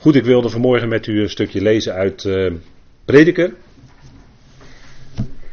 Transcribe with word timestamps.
Goed, 0.00 0.14
ik 0.14 0.24
wilde 0.24 0.48
vanmorgen 0.48 0.88
met 0.88 1.06
u 1.06 1.20
een 1.20 1.30
stukje 1.30 1.60
lezen 1.60 1.94
uit 1.94 2.24
uh, 2.24 2.52
Prediker. 3.04 3.52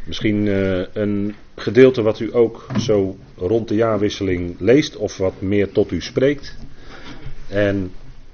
Misschien 0.03 0.45
uh, 0.45 0.85
een 0.93 1.35
gedeelte 1.55 2.01
wat 2.01 2.19
u 2.19 2.35
ook 2.35 2.65
zo 2.79 3.17
rond 3.37 3.67
de 3.67 3.75
jaarwisseling 3.75 4.55
leest 4.59 4.95
of 4.95 5.17
wat 5.17 5.41
meer 5.41 5.71
tot 5.71 5.91
u 5.91 6.01
spreekt. 6.01 6.57
En 7.47 7.91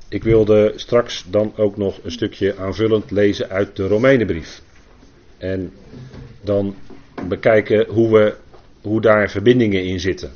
ik 0.10 0.24
wilde 0.24 0.74
straks 0.76 1.26
dan 1.29 1.54
ook 1.58 1.78
nog 1.78 1.99
een 2.04 2.12
stukje 2.12 2.58
aanvullend 2.58 3.12
lezen 3.12 3.50
uit 3.50 3.76
de 3.76 3.88
Romeinenbrief. 3.88 4.62
En 5.38 5.72
dan 6.42 6.76
bekijken 7.28 7.86
hoe, 7.88 8.12
we, 8.12 8.36
hoe 8.82 9.02
daar 9.02 9.30
verbindingen 9.30 9.84
in 9.84 10.00
zitten. 10.00 10.32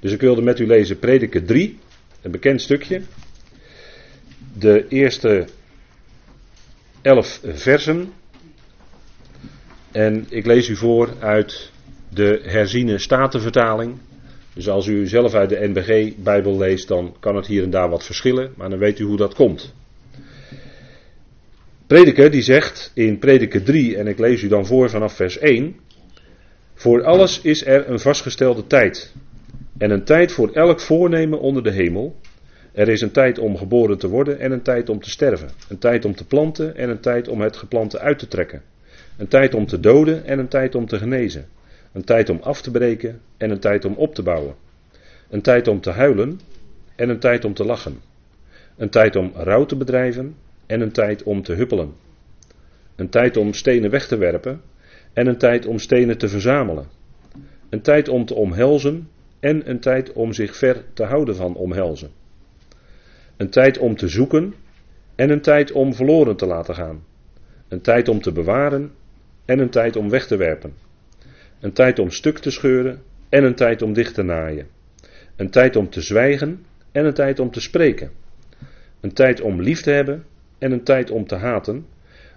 Dus 0.00 0.12
ik 0.12 0.20
wilde 0.20 0.42
met 0.42 0.58
u 0.58 0.66
lezen 0.66 0.98
Prediker 0.98 1.44
3, 1.44 1.78
een 2.22 2.30
bekend 2.30 2.60
stukje. 2.60 3.00
De 4.58 4.88
eerste 4.88 5.46
elf 7.02 7.40
versen. 7.44 8.12
En 9.92 10.26
ik 10.28 10.46
lees 10.46 10.68
u 10.68 10.76
voor 10.76 11.14
uit 11.18 11.70
de 12.08 12.40
herziene 12.44 12.98
statenvertaling. 12.98 13.98
Dus 14.54 14.68
als 14.68 14.86
u 14.86 15.06
zelf 15.06 15.34
uit 15.34 15.48
de 15.48 15.68
NBG-bijbel 15.68 16.58
leest, 16.58 16.88
dan 16.88 17.16
kan 17.20 17.36
het 17.36 17.46
hier 17.46 17.62
en 17.62 17.70
daar 17.70 17.88
wat 17.88 18.04
verschillen, 18.04 18.52
maar 18.56 18.70
dan 18.70 18.78
weet 18.78 18.98
u 18.98 19.04
hoe 19.04 19.16
dat 19.16 19.34
komt. 19.34 19.74
Prediker 21.86 22.30
die 22.30 22.42
zegt 22.42 22.90
in 22.94 23.18
Prediker 23.18 23.62
3, 23.62 23.96
en 23.96 24.06
ik 24.06 24.18
lees 24.18 24.42
u 24.42 24.48
dan 24.48 24.66
voor 24.66 24.90
vanaf 24.90 25.12
vers 25.12 25.38
1. 25.38 25.76
Voor 26.74 27.04
alles 27.04 27.40
is 27.40 27.66
er 27.66 27.88
een 27.88 28.00
vastgestelde 28.00 28.66
tijd. 28.66 29.12
En 29.78 29.90
een 29.90 30.04
tijd 30.04 30.32
voor 30.32 30.50
elk 30.52 30.80
voornemen 30.80 31.40
onder 31.40 31.62
de 31.62 31.70
hemel. 31.70 32.16
Er 32.72 32.88
is 32.88 33.00
een 33.00 33.10
tijd 33.10 33.38
om 33.38 33.56
geboren 33.56 33.98
te 33.98 34.08
worden 34.08 34.38
en 34.38 34.52
een 34.52 34.62
tijd 34.62 34.88
om 34.88 35.00
te 35.00 35.10
sterven. 35.10 35.48
Een 35.68 35.78
tijd 35.78 36.04
om 36.04 36.14
te 36.14 36.26
planten 36.26 36.76
en 36.76 36.88
een 36.88 37.00
tijd 37.00 37.28
om 37.28 37.40
het 37.40 37.56
geplante 37.56 37.98
uit 37.98 38.18
te 38.18 38.28
trekken. 38.28 38.62
Een 39.16 39.28
tijd 39.28 39.54
om 39.54 39.66
te 39.66 39.80
doden 39.80 40.24
en 40.26 40.38
een 40.38 40.48
tijd 40.48 40.74
om 40.74 40.86
te 40.86 40.98
genezen. 40.98 41.46
Een 41.92 42.04
tijd 42.04 42.28
om 42.28 42.38
af 42.42 42.62
te 42.62 42.70
breken 42.70 43.20
en 43.36 43.50
een 43.50 43.58
tijd 43.58 43.84
om 43.84 43.94
op 43.94 44.14
te 44.14 44.22
bouwen. 44.22 44.54
Een 45.30 45.42
tijd 45.42 45.68
om 45.68 45.80
te 45.80 45.90
huilen 45.90 46.40
en 46.96 47.08
een 47.08 47.18
tijd 47.18 47.44
om 47.44 47.54
te 47.54 47.64
lachen. 47.64 48.00
Een 48.76 48.90
tijd 48.90 49.16
om 49.16 49.32
rouw 49.34 49.66
te 49.66 49.76
bedrijven 49.76 50.36
en 50.66 50.80
een 50.80 50.92
tijd 50.92 51.22
om 51.22 51.42
te 51.42 51.52
huppelen. 51.52 51.92
Een 52.96 53.08
tijd 53.08 53.36
om 53.36 53.52
stenen 53.52 53.90
weg 53.90 54.06
te 54.06 54.16
werpen 54.16 54.60
en 55.12 55.26
een 55.26 55.38
tijd 55.38 55.66
om 55.66 55.78
stenen 55.78 56.18
te 56.18 56.28
verzamelen. 56.28 56.86
Een 57.68 57.82
tijd 57.82 58.08
om 58.08 58.24
te 58.24 58.34
omhelzen 58.34 59.08
en 59.40 59.70
een 59.70 59.80
tijd 59.80 60.12
om 60.12 60.32
zich 60.32 60.56
ver 60.56 60.84
te 60.94 61.04
houden 61.04 61.36
van 61.36 61.54
omhelzen. 61.54 62.10
Een 63.36 63.50
tijd 63.50 63.78
om 63.78 63.96
te 63.96 64.08
zoeken 64.08 64.54
en 65.14 65.30
een 65.30 65.40
tijd 65.40 65.72
om 65.72 65.94
verloren 65.94 66.36
te 66.36 66.46
laten 66.46 66.74
gaan. 66.74 67.04
Een 67.68 67.80
tijd 67.80 68.08
om 68.08 68.20
te 68.20 68.32
bewaren 68.32 68.92
en 69.44 69.58
een 69.58 69.70
tijd 69.70 69.96
om 69.96 70.10
weg 70.10 70.26
te 70.26 70.36
werpen. 70.36 70.74
Een 71.60 71.72
tijd 71.72 71.98
om 71.98 72.10
stuk 72.10 72.38
te 72.38 72.50
scheuren 72.50 73.02
en 73.28 73.44
een 73.44 73.54
tijd 73.54 73.82
om 73.82 73.92
dicht 73.92 74.14
te 74.14 74.22
naaien. 74.22 74.66
Een 75.36 75.50
tijd 75.50 75.76
om 75.76 75.90
te 75.90 76.00
zwijgen 76.00 76.64
en 76.92 77.04
een 77.04 77.14
tijd 77.14 77.40
om 77.40 77.50
te 77.50 77.60
spreken. 77.60 78.10
Een 79.00 79.12
tijd 79.12 79.40
om 79.40 79.62
lief 79.62 79.80
te 79.82 79.90
hebben 79.90 80.24
en 80.58 80.72
een 80.72 80.82
tijd 80.82 81.10
om 81.10 81.26
te 81.26 81.34
haten. 81.34 81.86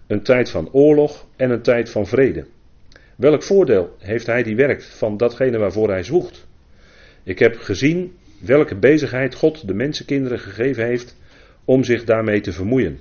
Een 0.08 0.22
tijd 0.22 0.50
van 0.50 0.70
oorlog 0.72 1.28
en 1.36 1.50
een 1.50 1.62
tijd 1.62 1.90
van 1.90 2.08
vrede. 2.08 2.46
Welk 3.16 3.44
voordeel 3.44 3.96
heeft 4.00 4.26
hij 4.26 4.44
die 4.44 4.56
werkt 4.56 4.86
van 4.86 5.18
datgene 5.18 5.58
waarvoor 5.58 5.90
hij 5.90 6.04
zwoegt? 6.04 6.48
Ik 7.24 7.40
heb 7.40 7.58
gezien 7.58 8.16
welke 8.40 8.76
bezigheid 8.76 9.36
God 9.36 9.68
de 9.68 9.74
mensenkinderen 9.74 10.40
gegeven 10.40 10.86
heeft 10.86 11.16
om 11.66 11.84
zich 11.84 12.04
daarmee 12.04 12.42
te 12.42 12.52
vermoeien. 12.52 13.00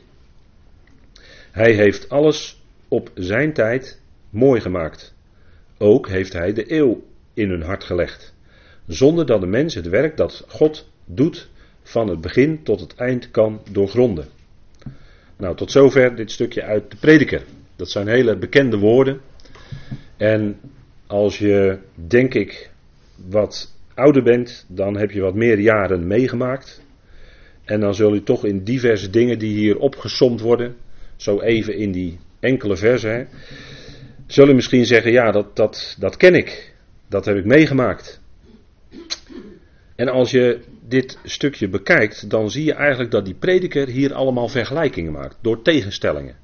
Hij 1.50 1.72
heeft 1.72 2.08
alles 2.08 2.62
op 2.88 3.10
zijn 3.14 3.52
tijd 3.52 4.00
mooi 4.30 4.60
gemaakt. 4.60 5.14
Ook 5.78 6.08
heeft 6.08 6.33
hij 6.33 6.52
de 6.52 6.73
eeuw 6.73 7.05
in 7.34 7.50
hun 7.50 7.62
hart 7.62 7.84
gelegd, 7.84 8.34
zonder 8.86 9.27
dat 9.27 9.40
de 9.40 9.46
mens 9.46 9.74
het 9.74 9.89
werk 9.89 10.17
dat 10.17 10.44
God 10.48 10.89
doet 11.05 11.48
van 11.83 12.08
het 12.08 12.20
begin 12.20 12.62
tot 12.62 12.80
het 12.80 12.94
eind 12.94 13.30
kan 13.30 13.61
doorgronden. 13.70 14.27
Nou, 15.36 15.56
tot 15.56 15.70
zover 15.70 16.17
dit 16.17 16.30
stukje 16.30 16.62
uit 16.62 16.90
de 16.90 16.96
prediker. 16.96 17.42
Dat 17.77 17.90
zijn 17.90 18.08
hele 18.08 18.36
bekende 18.36 18.78
woorden. 18.78 19.20
En 20.17 20.61
als 21.06 21.39
je, 21.39 21.78
denk 21.94 22.34
ik, 22.34 22.70
wat 23.14 23.73
ouder 23.94 24.22
bent, 24.22 24.66
dan 24.68 24.96
heb 24.96 25.10
je 25.10 25.20
wat 25.20 25.34
meer 25.34 25.58
jaren 25.58 26.06
meegemaakt. 26.06 26.82
En 27.64 27.80
dan 27.80 27.94
zul 27.94 28.14
je 28.14 28.22
toch 28.22 28.44
in 28.44 28.64
diverse 28.64 29.10
dingen 29.10 29.38
die 29.38 29.56
hier 29.56 29.78
opgesomd 29.78 30.40
worden, 30.40 30.77
zo 31.16 31.40
even 31.40 31.77
in 31.77 31.92
die 31.92 32.18
enkele 32.40 32.77
versen, 32.77 33.28
zul 34.27 34.48
je 34.48 34.55
misschien 34.55 34.86
zeggen, 34.86 35.12
ja, 35.12 35.30
dat, 35.30 35.56
dat, 35.56 35.96
dat 35.98 36.16
ken 36.16 36.34
ik. 36.34 36.74
Dat 37.08 37.24
heb 37.24 37.36
ik 37.36 37.44
meegemaakt. 37.44 38.20
En 39.96 40.08
als 40.08 40.30
je 40.30 40.61
dit 40.88 41.18
stukje 41.24 41.68
bekijkt, 41.68 42.30
dan 42.30 42.50
zie 42.50 42.64
je 42.64 42.72
eigenlijk 42.72 43.11
dat 43.11 43.24
die 43.24 43.34
prediker 43.34 43.88
hier 43.88 44.14
allemaal 44.14 44.48
vergelijkingen 44.48 45.12
maakt, 45.12 45.38
door 45.40 45.62
tegenstellingen. 45.62 46.36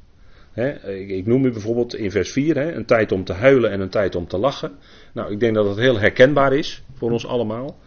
Ik 1.09 1.27
noem 1.27 1.45
u 1.45 1.51
bijvoorbeeld 1.51 1.95
in 1.95 2.11
vers 2.11 2.33
4 2.33 2.57
een 2.57 2.85
tijd 2.85 3.13
om 3.13 3.25
te 3.25 3.33
huilen 3.33 3.71
en 3.71 3.81
een 3.81 3.89
tijd 3.89 4.15
om 4.15 4.27
te 4.27 4.39
lachen. 4.39 4.73
Nou, 5.13 5.33
ik 5.33 5.41
denk 5.41 5.55
dat 5.55 5.65
dat 5.65 5.77
heel 5.77 5.99
herkenbaar 5.99 6.53
is 6.53 6.83
voor 6.95 7.11
ons 7.11 7.27
allemaal. 7.27 7.79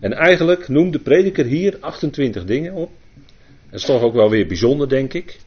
En 0.00 0.12
eigenlijk 0.12 0.68
noemt 0.68 0.92
de 0.92 0.98
prediker 0.98 1.44
hier 1.44 1.76
28 1.80 2.44
dingen 2.44 2.72
op. 2.72 2.90
Dat 3.70 3.80
is 3.80 3.86
toch 3.86 4.02
ook 4.02 4.14
wel 4.14 4.30
weer 4.30 4.46
bijzonder, 4.46 4.88
denk 4.88 5.12
ik. 5.12 5.38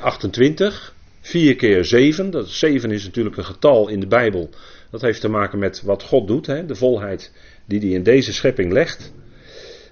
28, 0.00 0.94
4 1.20 1.56
keer 1.56 1.84
7. 1.84 2.30
Dat 2.30 2.48
7 2.48 2.90
is 2.90 3.04
natuurlijk 3.04 3.36
een 3.36 3.44
getal 3.44 3.88
in 3.88 4.00
de 4.00 4.06
Bijbel. 4.06 4.50
Dat 4.90 5.00
heeft 5.00 5.20
te 5.20 5.28
maken 5.28 5.58
met 5.58 5.82
wat 5.82 6.02
God 6.02 6.26
doet, 6.26 6.44
de 6.46 6.74
volheid 6.74 7.32
die 7.66 7.80
hij 7.80 7.88
in 7.88 8.02
deze 8.02 8.32
schepping 8.32 8.72
legt. 8.72 9.12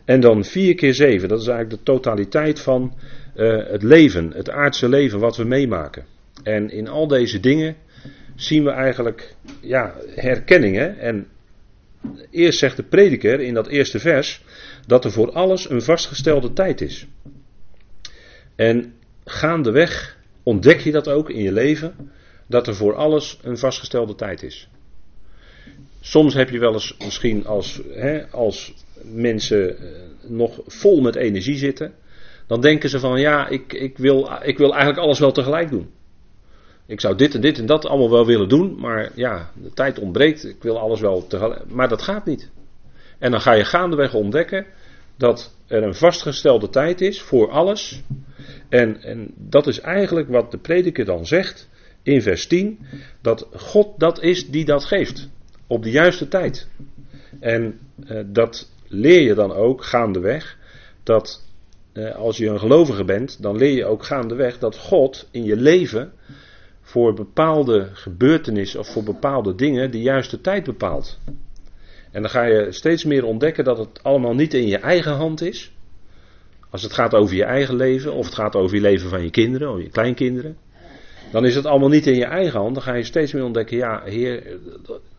En 0.04 0.20
dan 0.20 0.44
4 0.44 0.74
keer 0.74 0.94
7, 0.94 1.28
dat 1.28 1.40
is 1.40 1.46
eigenlijk 1.46 1.84
de 1.84 1.92
totaliteit 1.92 2.60
van 2.60 2.94
uh, 3.36 3.66
het 3.66 3.82
leven, 3.82 4.32
het 4.34 4.50
aardse 4.50 4.88
leven 4.88 5.18
wat 5.18 5.36
we 5.36 5.44
meemaken. 5.44 6.04
En 6.42 6.70
in 6.70 6.88
al 6.88 7.06
deze 7.06 7.40
dingen 7.40 7.76
zien 8.36 8.64
we 8.64 8.70
eigenlijk 8.70 9.34
ja, 9.60 9.94
herkenningen. 10.14 10.98
En 10.98 11.26
eerst 12.30 12.58
zegt 12.58 12.76
de 12.76 12.82
prediker 12.82 13.40
in 13.40 13.54
dat 13.54 13.66
eerste 13.66 13.98
vers 13.98 14.44
dat 14.86 15.04
er 15.04 15.12
voor 15.12 15.32
alles 15.32 15.70
een 15.70 15.82
vastgestelde 15.82 16.52
tijd 16.52 16.80
is. 16.80 17.06
En 18.56 18.94
gaandeweg 19.24 20.18
ontdek 20.42 20.80
je 20.80 20.92
dat 20.92 21.08
ook 21.08 21.30
in 21.30 21.42
je 21.42 21.52
leven, 21.52 21.94
dat 22.46 22.66
er 22.66 22.74
voor 22.74 22.94
alles 22.94 23.38
een 23.42 23.58
vastgestelde 23.58 24.14
tijd 24.14 24.42
is. 24.42 24.68
Soms 26.00 26.34
heb 26.34 26.50
je 26.50 26.58
wel 26.58 26.72
eens 26.72 26.96
misschien 27.04 27.46
als, 27.46 27.80
hè, 27.90 28.26
als 28.26 28.74
mensen 29.02 29.78
eh, 29.78 29.84
nog 30.26 30.60
vol 30.66 31.00
met 31.00 31.14
energie 31.14 31.56
zitten, 31.56 31.94
dan 32.50 32.60
denken 32.60 32.88
ze 32.88 32.98
van 32.98 33.20
ja, 33.20 33.48
ik, 33.48 33.72
ik, 33.72 33.98
wil, 33.98 34.30
ik 34.42 34.58
wil 34.58 34.70
eigenlijk 34.70 35.02
alles 35.02 35.18
wel 35.18 35.32
tegelijk 35.32 35.70
doen. 35.70 35.90
Ik 36.86 37.00
zou 37.00 37.16
dit 37.16 37.34
en 37.34 37.40
dit 37.40 37.58
en 37.58 37.66
dat 37.66 37.86
allemaal 37.86 38.10
wel 38.10 38.26
willen 38.26 38.48
doen, 38.48 38.76
maar 38.78 39.10
ja, 39.14 39.50
de 39.62 39.72
tijd 39.72 39.98
ontbreekt. 39.98 40.44
Ik 40.44 40.62
wil 40.62 40.78
alles 40.78 41.00
wel 41.00 41.26
tegelijk. 41.26 41.64
Maar 41.68 41.88
dat 41.88 42.02
gaat 42.02 42.24
niet. 42.24 42.50
En 43.18 43.30
dan 43.30 43.40
ga 43.40 43.52
je 43.52 43.64
gaandeweg 43.64 44.14
ontdekken 44.14 44.66
dat 45.16 45.54
er 45.66 45.82
een 45.82 45.94
vastgestelde 45.94 46.68
tijd 46.68 47.00
is 47.00 47.22
voor 47.22 47.50
alles. 47.50 48.02
En, 48.68 49.02
en 49.02 49.34
dat 49.36 49.66
is 49.66 49.80
eigenlijk 49.80 50.28
wat 50.28 50.50
de 50.50 50.58
prediker 50.58 51.04
dan 51.04 51.26
zegt 51.26 51.68
in 52.02 52.22
vers 52.22 52.46
10: 52.46 52.78
dat 53.20 53.48
God 53.56 53.98
dat 53.98 54.22
is 54.22 54.48
die 54.48 54.64
dat 54.64 54.84
geeft. 54.84 55.28
Op 55.66 55.82
de 55.82 55.90
juiste 55.90 56.28
tijd. 56.28 56.68
En 57.40 57.78
eh, 58.06 58.20
dat 58.26 58.70
leer 58.88 59.20
je 59.20 59.34
dan 59.34 59.52
ook 59.52 59.84
gaandeweg. 59.84 60.58
Dat 61.02 61.48
als 62.16 62.36
je 62.36 62.46
een 62.46 62.58
gelovige 62.58 63.04
bent, 63.04 63.42
dan 63.42 63.56
leer 63.56 63.74
je 63.74 63.84
ook 63.84 64.04
gaandeweg 64.04 64.58
dat 64.58 64.78
God 64.78 65.28
in 65.30 65.44
je 65.44 65.56
leven 65.56 66.12
voor 66.80 67.14
bepaalde 67.14 67.88
gebeurtenissen 67.92 68.80
of 68.80 68.92
voor 68.92 69.02
bepaalde 69.02 69.54
dingen 69.54 69.90
de 69.90 70.00
juiste 70.00 70.40
tijd 70.40 70.64
bepaalt. 70.64 71.18
En 72.10 72.22
dan 72.22 72.30
ga 72.30 72.42
je 72.42 72.72
steeds 72.72 73.04
meer 73.04 73.24
ontdekken 73.24 73.64
dat 73.64 73.78
het 73.78 74.02
allemaal 74.02 74.34
niet 74.34 74.54
in 74.54 74.66
je 74.66 74.78
eigen 74.78 75.12
hand 75.12 75.42
is. 75.42 75.72
Als 76.70 76.82
het 76.82 76.92
gaat 76.92 77.14
over 77.14 77.36
je 77.36 77.44
eigen 77.44 77.76
leven 77.76 78.12
of 78.12 78.24
het 78.24 78.34
gaat 78.34 78.54
over 78.54 78.76
je 78.76 78.82
leven 78.82 79.08
van 79.08 79.22
je 79.22 79.30
kinderen 79.30 79.72
of 79.72 79.80
je 79.80 79.90
kleinkinderen. 79.90 80.56
Dan 81.32 81.46
is 81.46 81.54
het 81.54 81.66
allemaal 81.66 81.88
niet 81.88 82.06
in 82.06 82.16
je 82.16 82.24
eigen 82.24 82.60
hand. 82.60 82.74
Dan 82.74 82.82
ga 82.82 82.94
je 82.94 83.04
steeds 83.04 83.32
meer 83.32 83.44
ontdekken, 83.44 83.76
ja 83.76 84.02
heer, 84.04 84.58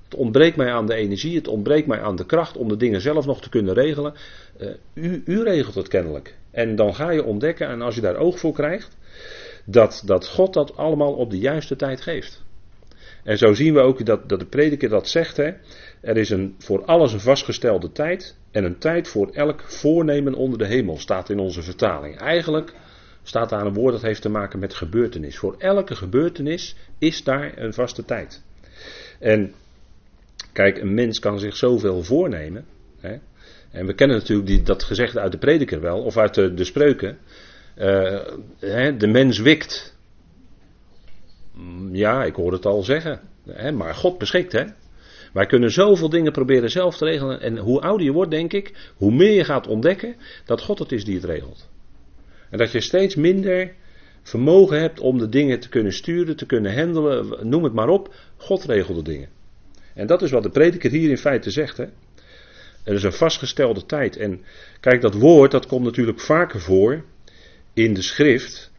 het 0.04 0.16
ontbreekt 0.16 0.56
mij 0.56 0.72
aan 0.72 0.86
de 0.86 0.96
energie, 0.96 1.36
het 1.36 1.48
ontbreekt 1.48 1.88
mij 1.88 2.02
aan 2.02 2.16
de 2.16 2.26
kracht 2.26 2.58
om 2.58 2.68
de 2.68 2.78
dingen 2.78 3.02
zelf 3.02 3.26
nog 3.26 3.42
te 3.42 3.50
kunnen 3.50 3.74
regelen. 3.74 4.14
Uh, 4.62 4.70
u, 4.94 5.22
u 5.26 5.44
regelt 5.44 5.76
het 5.76 5.88
kennelijk. 5.88 6.36
En 6.52 6.76
dan 6.76 6.96
ga 6.96 7.10
je 7.10 7.24
ontdekken, 7.24 7.68
en 7.68 7.82
als 7.82 7.96
je 7.96 8.02
daar 8.02 8.16
oog 8.16 8.40
voor 8.40 8.54
krijgt, 8.54 8.98
dat, 9.66 10.02
dat 10.06 10.28
God 10.28 10.54
dat 10.54 10.78
allemaal 10.78 11.14
op 11.14 11.30
de 11.30 11.40
juiste 11.40 11.76
tijd 11.76 12.02
geeft. 12.02 12.44
En 13.24 13.38
zo 13.38 13.54
zien 13.54 13.74
we 13.74 13.80
ook 13.80 14.06
dat, 14.06 14.30
dat 14.30 14.40
de 14.40 14.46
prediker 14.46 14.90
dat 14.90 15.08
zegt. 15.08 15.38
Hè? 15.38 15.52
Er 16.02 16.18
is 16.18 16.30
een, 16.30 16.56
voor 16.58 16.86
alles 16.86 17.14
een 17.14 17.20
vastgestelde 17.20 17.92
tijd. 17.92 18.36
En 18.52 18.64
een 18.64 18.78
tijd 18.78 19.08
voor 19.08 19.30
elk 19.30 19.62
voornemen 19.62 20.34
onder 20.34 20.58
de 20.58 20.66
hemel 20.66 20.98
staat 20.98 21.30
in 21.30 21.40
onze 21.40 21.62
vertaling. 21.62 22.18
Eigenlijk 22.18 22.74
staat 23.24 23.50
daar 23.50 23.66
een 23.66 23.74
woord 23.74 23.94
dat 23.94 24.02
heeft 24.02 24.22
te 24.22 24.30
maken 24.30 24.60
met 24.60 24.74
gebeurtenis. 24.74 25.38
Voor 25.38 25.56
elke 25.58 25.96
gebeurtenis 25.96 26.76
is 26.98 27.24
daar 27.24 27.58
een 27.58 27.74
vaste 27.74 28.06
tijd. 28.06 28.44
En 29.20 29.54
kijk, 30.54 30.78
een 30.78 30.94
mens 30.94 31.20
kan 31.20 31.40
zich 31.40 31.56
zoveel 31.56 32.04
voornemen. 32.04 32.66
Hè? 33.00 33.18
En 33.72 33.86
we 33.86 33.94
kennen 33.94 34.18
natuurlijk 34.18 34.48
die, 34.48 34.62
dat 34.62 34.84
gezegde 34.84 35.20
uit 35.20 35.32
de 35.32 35.38
prediker 35.38 35.82
wel, 35.82 36.04
of 36.04 36.18
uit 36.18 36.34
de, 36.34 36.54
de 36.54 36.64
spreuken. 36.64 37.18
Uh, 37.78 38.20
hè, 38.60 38.98
de 38.98 39.08
mens 39.08 39.40
wikt. 39.40 39.98
Ja, 41.92 42.24
ik 42.24 42.36
hoor 42.36 42.52
het 42.52 42.66
al 42.66 42.84
zeggen. 42.84 43.20
Hè, 43.50 43.72
maar 43.72 43.96
God 43.96 44.18
beschikt, 44.18 44.52
hè. 44.52 44.64
Wij 45.34 45.46
kunnen 45.46 45.72
zoveel 45.72 46.10
dingen 46.10 46.32
proberen 46.32 46.72
zelf 46.72 46.98
te 46.98 47.06
regelen. 47.06 47.42
En 47.42 47.58
hoe 47.58 47.82
ouder 47.82 48.06
je 48.06 48.12
wordt, 48.12 48.32
denk 48.32 48.54
ik, 48.54 48.92
hoe 48.96 49.12
meer 49.12 49.32
je 49.32 49.44
gaat 49.44 49.68
ontdekken 49.68 50.16
dat 50.46 50.62
God 50.62 50.80
het 50.80 50.92
is 50.92 51.06
die 51.06 51.16
het 51.16 51.24
regelt. 51.24 51.70
En 52.50 52.58
dat 52.58 52.72
je 52.72 52.82
steeds 52.82 53.16
minder 53.16 53.74
vermogen 54.22 54.80
hebt 54.80 55.00
om 55.00 55.18
de 55.18 55.30
dingen 55.30 55.60
te 55.60 55.70
kunnen 55.70 55.94
sturen, 55.94 56.36
te 56.36 56.46
kunnen 56.46 56.76
handelen, 56.76 57.50
noem 57.50 57.64
het 57.64 57.74
maar 57.74 57.90
op. 57.90 58.16
God 58.38 58.64
regelt 58.64 58.98
de 58.98 59.12
dingen. 59.12 59.30
En 59.94 60.08
dat 60.08 60.22
is 60.22 60.32
wat 60.32 60.44
de 60.44 60.50
prediker 60.50 60.92
hier 60.92 61.10
in 61.10 61.18
feite 61.18 61.52
zegt. 61.52 61.78
Hè? 61.78 61.86
Er 62.84 62.94
is 62.94 63.04
een 63.04 63.14
vastgestelde 63.14 63.86
tijd. 63.86 64.18
En 64.18 64.42
kijk, 64.80 65.02
dat 65.02 65.14
woord 65.14 65.52
dat 65.52 65.66
komt 65.66 65.84
natuurlijk 65.84 66.20
vaker 66.20 66.60
voor 66.60 67.04
in 67.74 67.94
de 67.94 68.02
schrift. 68.02 68.72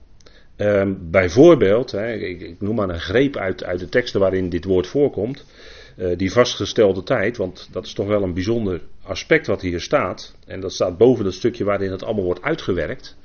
Um, 0.56 1.10
bijvoorbeeld, 1.10 1.92
ik, 1.94 2.40
ik, 2.40 2.60
noem 2.60 2.74
maar 2.74 2.88
een 2.88 3.00
greep 3.00 3.36
uit, 3.36 3.64
uit 3.64 3.78
de 3.78 3.88
teksten 3.88 4.20
waarin 4.20 4.48
dit 4.48 4.64
woord 4.64 4.86
voorkomt. 4.86 5.44
Uh, 5.96 6.16
die 6.16 6.32
vastgestelde 6.32 7.02
tijd, 7.02 7.36
want 7.36 7.68
dat 7.72 7.86
is 7.86 7.92
toch 7.92 8.06
wel 8.06 8.22
een 8.22 8.34
bijzonder 8.34 8.80
aspect 9.02 9.46
wat 9.46 9.60
hier 9.60 9.80
staat. 9.80 10.34
En 10.46 10.60
dat 10.60 10.72
staat 10.72 10.98
boven 10.98 11.24
het 11.24 11.34
stukje 11.34 11.64
waarin 11.64 11.90
het 11.90 12.02
allemaal 12.02 12.24
wordt 12.24 12.42
uitgewerkt. 12.42 13.16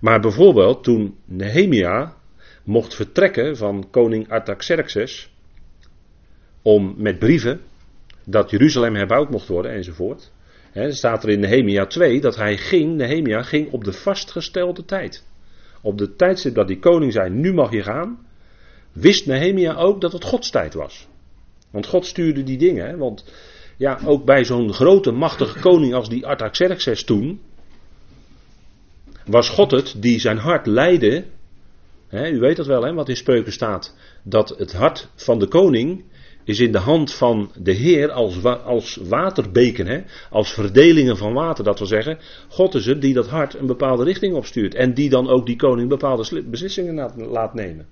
Maar 0.00 0.20
bijvoorbeeld 0.20 0.84
toen 0.84 1.16
Nehemia 1.24 2.16
mocht 2.64 2.94
vertrekken 2.94 3.56
van 3.56 3.90
koning 3.90 4.28
Artaxerxes 4.28 5.30
om 6.62 6.94
met 6.96 7.18
brieven 7.18 7.60
dat 8.24 8.50
Jeruzalem 8.50 8.94
herbouwd 8.94 9.30
mocht 9.30 9.48
worden 9.48 9.72
enzovoort. 9.72 10.30
He, 10.72 10.92
staat 10.92 11.22
er 11.22 11.30
in 11.30 11.40
Nehemia 11.40 11.86
2 11.86 12.20
dat 12.20 12.36
hij 12.36 12.56
ging, 12.56 12.96
Nehemia 12.96 13.42
ging 13.42 13.70
op 13.70 13.84
de 13.84 13.92
vastgestelde 13.92 14.84
tijd. 14.84 15.24
Op 15.82 15.98
de 15.98 16.16
tijdstip 16.16 16.54
dat 16.54 16.68
die 16.68 16.78
koning 16.78 17.12
zei, 17.12 17.30
nu 17.30 17.52
mag 17.52 17.72
je 17.72 17.82
gaan, 17.82 18.18
wist 18.92 19.26
Nehemia 19.26 19.74
ook 19.74 20.00
dat 20.00 20.12
het 20.12 20.24
Gods 20.24 20.50
tijd 20.50 20.74
was. 20.74 21.08
Want 21.70 21.86
God 21.86 22.06
stuurde 22.06 22.42
die 22.42 22.58
dingen. 22.58 22.98
Want 22.98 23.24
ja, 23.76 23.98
ook 24.04 24.24
bij 24.24 24.44
zo'n 24.44 24.72
grote 24.72 25.10
machtige 25.10 25.60
koning 25.60 25.94
als 25.94 26.08
die 26.08 26.26
Artaxerxes 26.26 27.04
toen, 27.04 27.40
was 29.26 29.48
God 29.48 29.70
het 29.70 29.94
die 29.96 30.20
zijn 30.20 30.38
hart 30.38 30.66
leidde. 30.66 31.24
U 32.10 32.38
weet 32.38 32.56
dat 32.56 32.66
wel, 32.66 32.82
hè, 32.82 32.92
wat 32.92 33.08
in 33.08 33.16
spreuken 33.16 33.52
staat. 33.52 33.96
Dat 34.22 34.54
het 34.58 34.72
hart 34.72 35.08
van 35.14 35.38
de 35.38 35.46
koning 35.46 36.04
is 36.44 36.60
in 36.60 36.72
de 36.72 36.78
hand 36.78 37.14
van 37.14 37.50
de 37.62 37.72
Heer 37.72 38.10
als, 38.10 38.44
als 38.44 38.96
waterbeken, 38.96 39.86
hè, 39.86 40.00
als 40.30 40.52
verdelingen 40.52 41.16
van 41.16 41.32
water. 41.32 41.64
Dat 41.64 41.78
wil 41.78 41.88
zeggen, 41.88 42.18
God 42.48 42.74
is 42.74 42.86
het 42.86 43.00
die 43.00 43.14
dat 43.14 43.28
hart 43.28 43.54
een 43.54 43.66
bepaalde 43.66 44.04
richting 44.04 44.34
opstuurt. 44.34 44.74
En 44.74 44.94
die 44.94 45.08
dan 45.08 45.28
ook 45.28 45.46
die 45.46 45.56
koning 45.56 45.88
bepaalde 45.88 46.42
beslissingen 46.42 47.12
laat 47.16 47.54
nemen. 47.54 47.86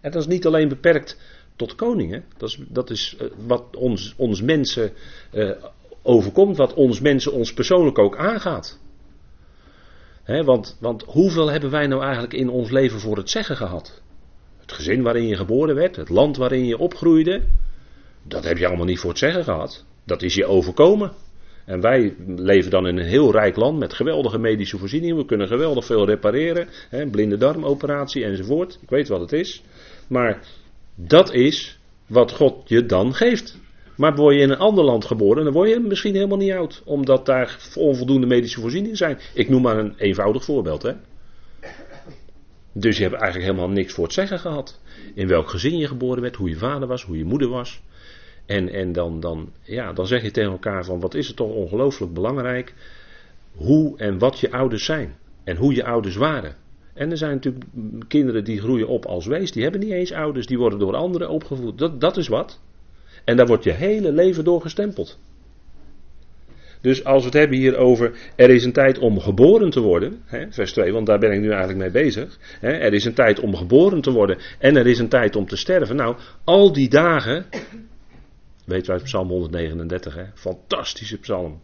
En 0.00 0.10
dat 0.10 0.20
is 0.20 0.28
niet 0.28 0.46
alleen 0.46 0.68
beperkt 0.68 1.18
tot 1.56 1.74
koningen. 1.74 2.24
Dat 2.36 2.48
is, 2.48 2.58
dat 2.68 2.90
is 2.90 3.16
eh, 3.18 3.26
wat 3.46 3.76
ons, 3.76 4.14
ons 4.16 4.42
mensen 4.42 4.92
uh, 5.32 5.50
overkomt, 6.02 6.56
wat 6.56 6.74
ons 6.74 7.00
mensen 7.00 7.32
ons 7.32 7.52
persoonlijk 7.52 7.98
ook 7.98 8.16
aangaat. 8.16 8.78
want, 10.44 10.76
want 10.80 11.02
hoeveel 11.02 11.50
hebben 11.50 11.70
wij 11.70 11.86
nou 11.86 12.02
eigenlijk 12.02 12.32
in 12.32 12.48
ons 12.48 12.70
leven 12.70 13.00
voor 13.00 13.16
het 13.16 13.30
zeggen 13.30 13.56
gehad? 13.56 14.02
Het 14.70 14.78
gezin 14.78 15.02
waarin 15.02 15.26
je 15.26 15.36
geboren 15.36 15.74
werd, 15.74 15.96
het 15.96 16.08
land 16.08 16.36
waarin 16.36 16.66
je 16.66 16.78
opgroeide, 16.78 17.42
dat 18.22 18.44
heb 18.44 18.58
je 18.58 18.66
allemaal 18.66 18.86
niet 18.86 18.98
voor 18.98 19.10
het 19.10 19.18
zeggen 19.18 19.44
gehad. 19.44 19.84
Dat 20.04 20.22
is 20.22 20.34
je 20.34 20.46
overkomen. 20.46 21.12
En 21.64 21.80
wij 21.80 22.14
leven 22.36 22.70
dan 22.70 22.86
in 22.86 22.96
een 22.96 23.06
heel 23.06 23.32
rijk 23.32 23.56
land 23.56 23.78
met 23.78 23.94
geweldige 23.94 24.38
medische 24.38 24.78
voorzieningen. 24.78 25.16
We 25.16 25.24
kunnen 25.24 25.48
geweldig 25.48 25.84
veel 25.84 26.06
repareren. 26.06 26.68
Hè, 26.88 27.06
blinde 27.06 27.36
darmoperatie 27.36 28.24
enzovoort. 28.24 28.78
Ik 28.82 28.90
weet 28.90 29.08
wat 29.08 29.20
het 29.20 29.32
is. 29.32 29.62
Maar 30.08 30.46
dat 30.94 31.32
is 31.32 31.78
wat 32.06 32.32
God 32.32 32.68
je 32.68 32.86
dan 32.86 33.14
geeft. 33.14 33.58
Maar 33.96 34.14
word 34.14 34.34
je 34.34 34.40
in 34.40 34.50
een 34.50 34.58
ander 34.58 34.84
land 34.84 35.04
geboren, 35.04 35.44
dan 35.44 35.52
word 35.52 35.68
je 35.68 35.80
misschien 35.80 36.14
helemaal 36.14 36.38
niet 36.38 36.52
oud. 36.52 36.82
Omdat 36.84 37.26
daar 37.26 37.58
onvoldoende 37.76 38.26
medische 38.26 38.60
voorzieningen 38.60 38.96
zijn. 38.96 39.18
Ik 39.34 39.48
noem 39.48 39.62
maar 39.62 39.78
een 39.78 39.94
eenvoudig 39.96 40.44
voorbeeld. 40.44 40.82
Hè. 40.82 40.92
Dus 42.72 42.96
je 42.96 43.02
hebt 43.02 43.14
eigenlijk 43.14 43.50
helemaal 43.50 43.74
niks 43.74 43.92
voor 43.92 44.04
het 44.04 44.12
zeggen 44.12 44.38
gehad. 44.38 44.80
In 45.14 45.28
welk 45.28 45.48
gezin 45.48 45.76
je 45.76 45.86
geboren 45.86 46.22
werd, 46.22 46.36
hoe 46.36 46.48
je 46.48 46.56
vader 46.56 46.88
was, 46.88 47.04
hoe 47.04 47.18
je 47.18 47.24
moeder 47.24 47.48
was. 47.48 47.82
En, 48.46 48.68
en 48.68 48.92
dan, 48.92 49.20
dan, 49.20 49.52
ja, 49.62 49.92
dan 49.92 50.06
zeg 50.06 50.22
je 50.22 50.30
tegen 50.30 50.50
elkaar 50.50 50.84
van 50.84 51.00
wat 51.00 51.14
is 51.14 51.26
het 51.26 51.36
toch 51.36 51.52
ongelooflijk 51.52 52.12
belangrijk 52.12 52.74
hoe 53.54 53.98
en 53.98 54.18
wat 54.18 54.40
je 54.40 54.52
ouders 54.52 54.84
zijn. 54.84 55.16
En 55.44 55.56
hoe 55.56 55.74
je 55.74 55.84
ouders 55.84 56.16
waren. 56.16 56.56
En 56.94 57.10
er 57.10 57.16
zijn 57.16 57.34
natuurlijk 57.34 57.64
kinderen 58.08 58.44
die 58.44 58.60
groeien 58.60 58.88
op 58.88 59.06
als 59.06 59.26
wees, 59.26 59.52
die 59.52 59.62
hebben 59.62 59.80
niet 59.80 59.90
eens 59.90 60.12
ouders, 60.12 60.46
die 60.46 60.58
worden 60.58 60.78
door 60.78 60.94
anderen 60.94 61.28
opgevoed. 61.28 61.78
Dat, 61.78 62.00
dat 62.00 62.16
is 62.16 62.28
wat. 62.28 62.60
En 63.24 63.36
daar 63.36 63.46
wordt 63.46 63.64
je 63.64 63.72
hele 63.72 64.12
leven 64.12 64.44
door 64.44 64.60
gestempeld. 64.60 65.18
Dus 66.80 67.04
als 67.04 67.20
we 67.20 67.28
het 67.28 67.38
hebben 67.38 67.58
hier 67.58 67.76
over 67.76 68.12
er 68.36 68.50
is 68.50 68.64
een 68.64 68.72
tijd 68.72 68.98
om 68.98 69.20
geboren 69.20 69.70
te 69.70 69.80
worden, 69.80 70.22
hè, 70.24 70.46
vers 70.50 70.72
2, 70.72 70.92
want 70.92 71.06
daar 71.06 71.18
ben 71.18 71.32
ik 71.32 71.40
nu 71.40 71.48
eigenlijk 71.48 71.78
mee 71.78 71.90
bezig. 71.90 72.38
Hè, 72.60 72.68
er 72.68 72.92
is 72.92 73.04
een 73.04 73.14
tijd 73.14 73.40
om 73.40 73.56
geboren 73.56 74.00
te 74.00 74.10
worden 74.10 74.38
en 74.58 74.76
er 74.76 74.86
is 74.86 74.98
een 74.98 75.08
tijd 75.08 75.36
om 75.36 75.46
te 75.46 75.56
sterven. 75.56 75.96
Nou, 75.96 76.16
al 76.44 76.72
die 76.72 76.88
dagen, 76.88 77.44
weet 78.64 78.88
u 78.88 78.92
uit 78.92 79.02
Psalm 79.02 79.28
139, 79.28 80.14
hè, 80.14 80.24
fantastische 80.34 81.18
psalm. 81.18 81.60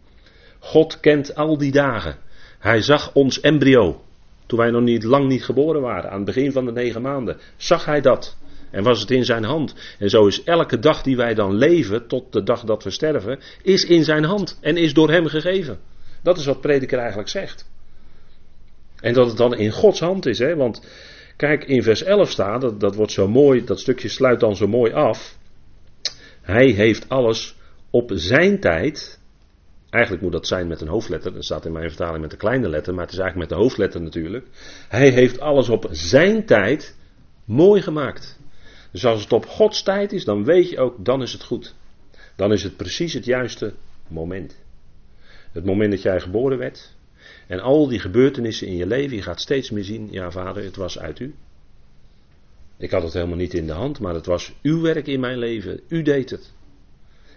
God 0.59 0.99
kent 0.99 1.35
al 1.35 1.57
die 1.57 1.71
dagen. 1.71 2.15
Hij 2.59 2.81
zag 2.81 3.13
ons 3.13 3.39
embryo, 3.39 4.01
toen 4.45 4.59
wij 4.59 4.71
nog 4.71 4.81
niet 4.81 5.03
lang 5.03 5.27
niet 5.27 5.43
geboren 5.43 5.81
waren, 5.81 6.09
aan 6.09 6.15
het 6.15 6.25
begin 6.25 6.51
van 6.51 6.65
de 6.65 6.71
negen 6.71 7.01
maanden, 7.01 7.37
zag 7.55 7.85
hij 7.85 8.01
dat. 8.01 8.37
En 8.71 8.83
was 8.83 8.99
het 8.99 9.11
in 9.11 9.25
zijn 9.25 9.43
hand. 9.43 9.75
En 9.99 10.09
zo 10.09 10.27
is 10.27 10.43
elke 10.43 10.79
dag 10.79 11.01
die 11.01 11.15
wij 11.15 11.33
dan 11.33 11.55
leven, 11.55 12.07
tot 12.07 12.33
de 12.33 12.43
dag 12.43 12.63
dat 12.63 12.83
we 12.83 12.89
sterven, 12.89 13.39
is 13.61 13.85
in 13.85 14.03
zijn 14.03 14.23
hand 14.23 14.57
en 14.61 14.77
is 14.77 14.93
door 14.93 15.09
hem 15.09 15.27
gegeven. 15.27 15.79
Dat 16.23 16.37
is 16.37 16.45
wat 16.45 16.61
prediker 16.61 16.99
eigenlijk 16.99 17.29
zegt. 17.29 17.69
En 18.99 19.13
dat 19.13 19.27
het 19.27 19.37
dan 19.37 19.55
in 19.55 19.71
Gods 19.71 19.99
hand 19.99 20.25
is, 20.25 20.39
hè? 20.39 20.55
want 20.55 20.87
kijk, 21.35 21.63
in 21.63 21.83
vers 21.83 22.03
11 22.03 22.31
staat, 22.31 22.61
dat, 22.61 22.79
dat 22.79 22.95
wordt 22.95 23.11
zo 23.11 23.27
mooi, 23.27 23.63
dat 23.63 23.79
stukje 23.79 24.07
sluit 24.07 24.39
dan 24.39 24.55
zo 24.55 24.67
mooi 24.67 24.93
af. 24.93 25.37
Hij 26.41 26.65
heeft 26.65 27.09
alles 27.09 27.55
op 27.89 28.11
zijn 28.13 28.59
tijd. 28.59 29.19
Eigenlijk 29.89 30.23
moet 30.23 30.31
dat 30.31 30.47
zijn 30.47 30.67
met 30.67 30.81
een 30.81 30.87
hoofdletter. 30.87 31.33
Dat 31.33 31.43
staat 31.43 31.65
in 31.65 31.71
mijn 31.71 31.89
vertaling 31.89 32.21
met 32.21 32.31
een 32.31 32.37
kleine 32.37 32.69
letter, 32.69 32.93
maar 32.93 33.03
het 33.03 33.13
is 33.13 33.19
eigenlijk 33.19 33.49
met 33.49 33.57
de 33.59 33.63
hoofdletter 33.63 34.01
natuurlijk. 34.01 34.47
Hij 34.87 35.09
heeft 35.09 35.39
alles 35.39 35.69
op 35.69 35.87
zijn 35.91 36.45
tijd 36.45 36.97
mooi 37.45 37.81
gemaakt. 37.81 38.39
Dus 38.91 39.05
als 39.05 39.21
het 39.21 39.33
op 39.33 39.45
Gods 39.45 39.83
tijd 39.83 40.11
is, 40.11 40.25
dan 40.25 40.43
weet 40.43 40.69
je 40.69 40.79
ook, 40.79 41.05
dan 41.05 41.21
is 41.21 41.33
het 41.33 41.43
goed. 41.43 41.75
Dan 42.35 42.53
is 42.53 42.63
het 42.63 42.77
precies 42.77 43.13
het 43.13 43.25
juiste 43.25 43.73
moment. 44.07 44.55
Het 45.51 45.65
moment 45.65 45.91
dat 45.91 46.01
jij 46.01 46.19
geboren 46.19 46.57
werd. 46.57 46.95
En 47.47 47.59
al 47.59 47.87
die 47.87 47.99
gebeurtenissen 47.99 48.67
in 48.67 48.75
je 48.75 48.87
leven, 48.87 49.15
je 49.15 49.21
gaat 49.21 49.41
steeds 49.41 49.69
meer 49.69 49.83
zien, 49.83 50.07
ja 50.11 50.31
vader, 50.31 50.63
het 50.63 50.75
was 50.75 50.99
uit 50.99 51.19
u. 51.19 51.35
Ik 52.77 52.91
had 52.91 53.03
het 53.03 53.13
helemaal 53.13 53.37
niet 53.37 53.53
in 53.53 53.67
de 53.67 53.73
hand, 53.73 53.99
maar 53.99 54.13
het 54.13 54.25
was 54.25 54.53
uw 54.61 54.81
werk 54.81 55.07
in 55.07 55.19
mijn 55.19 55.37
leven. 55.37 55.79
U 55.87 56.01
deed 56.01 56.29
het. 56.29 56.53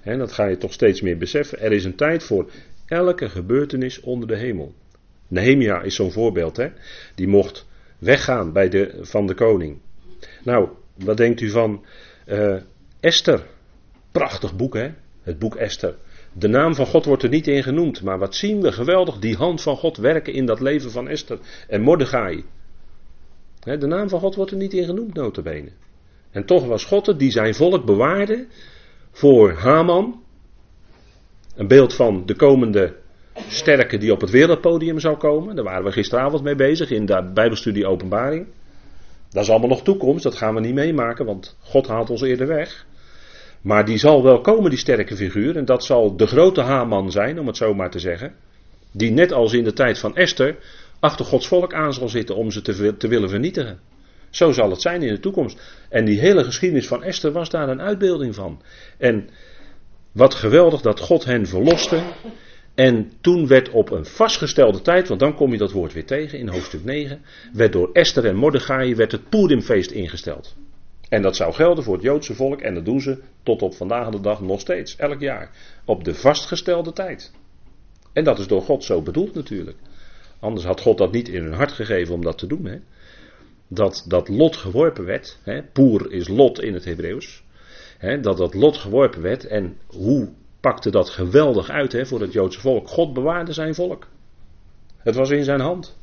En 0.03 0.19
dat 0.19 0.33
ga 0.33 0.47
je 0.47 0.57
toch 0.57 0.73
steeds 0.73 1.01
meer 1.01 1.19
beseffen. 1.19 1.61
Er 1.61 1.73
is 1.73 1.85
een 1.85 1.97
tijd 1.97 2.23
voor 2.23 2.51
elke 2.87 3.29
gebeurtenis 3.29 4.01
onder 4.01 4.29
de 4.29 4.37
hemel. 4.37 4.75
Nehemia 5.29 5.83
is 5.83 5.95
zo'n 5.95 6.13
voorbeeld, 6.13 6.57
hè? 6.57 6.69
Die 7.15 7.29
mocht 7.29 7.67
weggaan 7.99 8.53
bij 8.53 8.69
de, 8.69 8.99
van 9.01 9.27
de 9.27 9.35
koning. 9.35 9.79
Nou, 10.45 10.69
wat 10.95 11.17
denkt 11.17 11.41
u 11.41 11.51
van 11.51 11.85
uh, 12.27 12.57
Esther? 13.01 13.47
Prachtig 14.13 14.57
boek, 14.57 14.75
hè? 14.75 14.91
Het 15.23 15.39
boek 15.39 15.55
Esther. 15.55 15.95
De 16.33 16.49
naam 16.49 16.75
van 16.75 16.87
God 16.87 17.05
wordt 17.05 17.23
er 17.23 17.29
niet 17.29 17.47
in 17.47 17.63
genoemd, 17.63 18.03
maar 18.03 18.19
wat 18.19 18.35
zien 18.35 18.61
we 18.61 18.73
geweldig 18.73 19.19
die 19.19 19.37
hand 19.37 19.63
van 19.63 19.77
God 19.77 19.97
werken 19.97 20.33
in 20.33 20.47
dat 20.47 20.61
leven 20.61 20.91
van 20.91 21.09
Esther 21.09 21.39
en 21.69 21.81
Mordechai. 21.81 22.45
De 23.61 23.87
naam 23.87 24.09
van 24.09 24.21
God 24.21 24.35
wordt 24.35 24.51
er 24.51 24.57
niet 24.57 24.73
in 24.73 24.85
genoemd, 24.85 25.15
notabene. 25.15 25.71
En 26.31 26.45
toch 26.45 26.67
was 26.67 26.85
God 26.85 27.07
het 27.07 27.19
die 27.19 27.31
zijn 27.31 27.55
volk 27.55 27.85
bewaarde 27.85 28.47
voor 29.11 29.53
Haman. 29.53 30.23
Een 31.57 31.69
beeld 31.69 31.95
van 31.95 32.27
de 32.27 32.35
komende 32.35 32.97
sterke 33.49 33.99
die 33.99 34.13
op 34.13 34.21
het 34.21 34.31
wereldpodium 34.31 34.99
zou 34.99 35.17
komen. 35.17 35.55
Daar 35.55 35.65
waren 35.65 35.85
we 35.85 35.93
gisteravond 35.93 36.43
mee 36.43 36.55
bezig 36.55 36.91
in 36.91 37.07
de 37.07 37.31
Bijbelstudie 37.35 37.87
Openbaring. 37.87 38.47
Dat 39.31 39.43
is 39.43 39.51
allemaal 39.51 39.69
nog 39.69 39.83
toekomst, 39.83 40.23
dat 40.23 40.35
gaan 40.35 40.55
we 40.55 40.61
niet 40.61 40.75
meemaken, 40.75 41.25
want 41.25 41.57
God 41.61 41.87
haalt 41.87 42.11
ons 42.11 42.23
eerder 42.23 42.47
weg. 42.47 42.87
Maar 43.61 43.85
die 43.85 43.99
zal 43.99 44.23
wel 44.23 44.41
komen, 44.41 44.71
die 44.71 44.79
sterke 44.79 45.17
figuur, 45.17 45.57
en 45.57 45.65
dat 45.65 45.85
zal 45.85 46.17
de 46.17 46.27
grote 46.27 46.61
Haman 46.61 47.11
zijn, 47.11 47.41
om 47.41 47.47
het 47.47 47.57
zo 47.57 47.75
maar 47.75 47.91
te 47.91 47.99
zeggen. 47.99 48.35
Die 48.93 49.11
net 49.11 49.33
als 49.33 49.53
in 49.53 49.65
de 49.65 49.73
tijd 49.73 49.99
van 49.99 50.17
Esther 50.17 50.57
achter 51.01 51.25
Gods 51.25 51.47
volk 51.49 51.75
aan 51.75 51.93
zal 51.93 52.09
zitten 52.09 52.37
om 52.37 52.51
ze 52.51 52.63
te, 52.63 53.09
willen 53.09 53.29
vernietigen. 53.29 53.81
Zo 54.31 54.53
zal 54.53 54.71
het 54.71 54.81
zijn 54.81 55.03
in 55.03 55.15
de 55.15 55.21
toekomst. 55.21 55.61
En 55.89 56.05
die 56.05 56.21
hele 56.21 56.45
geschiedenis 56.45 56.87
van 56.87 57.03
Esther 57.03 57.33
was 57.33 57.51
daar 57.51 57.69
een 57.69 57.81
uitbeelding 57.81 58.35
van. 58.35 58.63
En 58.99 59.29
wat 60.13 60.35
geweldig 60.35 60.81
dat 60.81 61.01
God 61.01 61.25
hen 61.25 61.47
verloste. 61.47 62.03
En 62.81 63.13
toen 63.21 63.47
werd 63.47 63.71
op 63.71 63.91
een 63.91 64.07
vastgestelde 64.07 64.83
tijd, 64.83 65.09
want 65.09 65.21
dan 65.21 65.35
kom 65.35 65.53
je 65.53 65.59
dat 65.59 65.73
woord 65.73 65.93
weer 65.93 66.07
tegen 66.07 66.39
in 66.39 66.49
hoofdstuk 66.49 66.85
9, 66.85 67.21
werd 67.53 67.73
door 67.73 67.91
Esther 67.93 68.27
en 68.27 68.37
Mordechai 68.37 68.95
werd 68.95 69.13
het 69.13 69.29
Purimfeest 69.29 69.91
ingesteld. 69.91 70.57
En 71.09 71.23
dat 71.23 71.37
zou 71.37 71.53
gelden 71.53 71.85
voor 71.85 71.95
het 71.95 72.03
Joodse 72.03 72.35
volk 72.35 72.61
en 72.61 72.75
dat 72.75 72.85
doen 72.85 73.01
ze 73.01 73.19
tot 73.43 73.63
op 73.63 73.75
vandaag 73.75 74.09
de 74.09 74.21
dag 74.21 74.41
nog 74.41 74.61
steeds, 74.61 74.97
elk 74.97 75.21
jaar. 75.21 75.51
Op 75.85 76.05
de 76.05 76.15
vastgestelde 76.15 76.93
tijd. 76.93 77.33
En 78.13 78.25
dat 78.25 78.39
is 78.39 78.47
door 78.47 78.63
God 78.63 78.85
zo 78.85 79.03
bedoeld 79.03 79.35
natuurlijk. 79.35 79.77
Anders 80.39 80.67
had 80.67 80.81
God 80.81 80.99
dat 80.99 81.13
niet 81.13 81.29
in 81.29 81.43
hun 81.43 81.53
hart 81.53 81.73
gegeven 81.73 82.15
om 82.15 82.23
dat 82.23 82.39
te 82.39 82.47
doen. 82.47 82.65
Hè? 82.65 82.79
Dat 83.69 84.05
dat 84.09 84.29
lot 84.29 84.57
geworpen 84.57 85.05
werd. 85.05 85.39
Hè? 85.43 85.63
Poer 85.63 86.13
is 86.13 86.29
lot 86.29 86.61
in 86.63 86.75
het 86.75 86.85
Hebreeuws. 86.85 87.43
Hè? 87.99 88.21
Dat 88.21 88.37
dat 88.37 88.55
lot 88.55 88.77
geworpen 88.77 89.23
werd. 89.23 89.47
En 89.47 89.77
hoe 89.87 90.29
pakte 90.61 90.91
dat 90.91 91.11
geweldig 91.11 91.71
uit 91.71 91.93
hè, 91.93 92.07
voor 92.07 92.21
het 92.21 92.33
Joodse 92.33 92.61
volk? 92.61 92.89
God 92.89 93.13
bewaarde 93.13 93.53
zijn 93.53 93.75
volk. 93.75 94.07
Het 94.97 95.15
was 95.15 95.31
in 95.31 95.45
zijn 95.45 95.61
hand. 95.61 95.99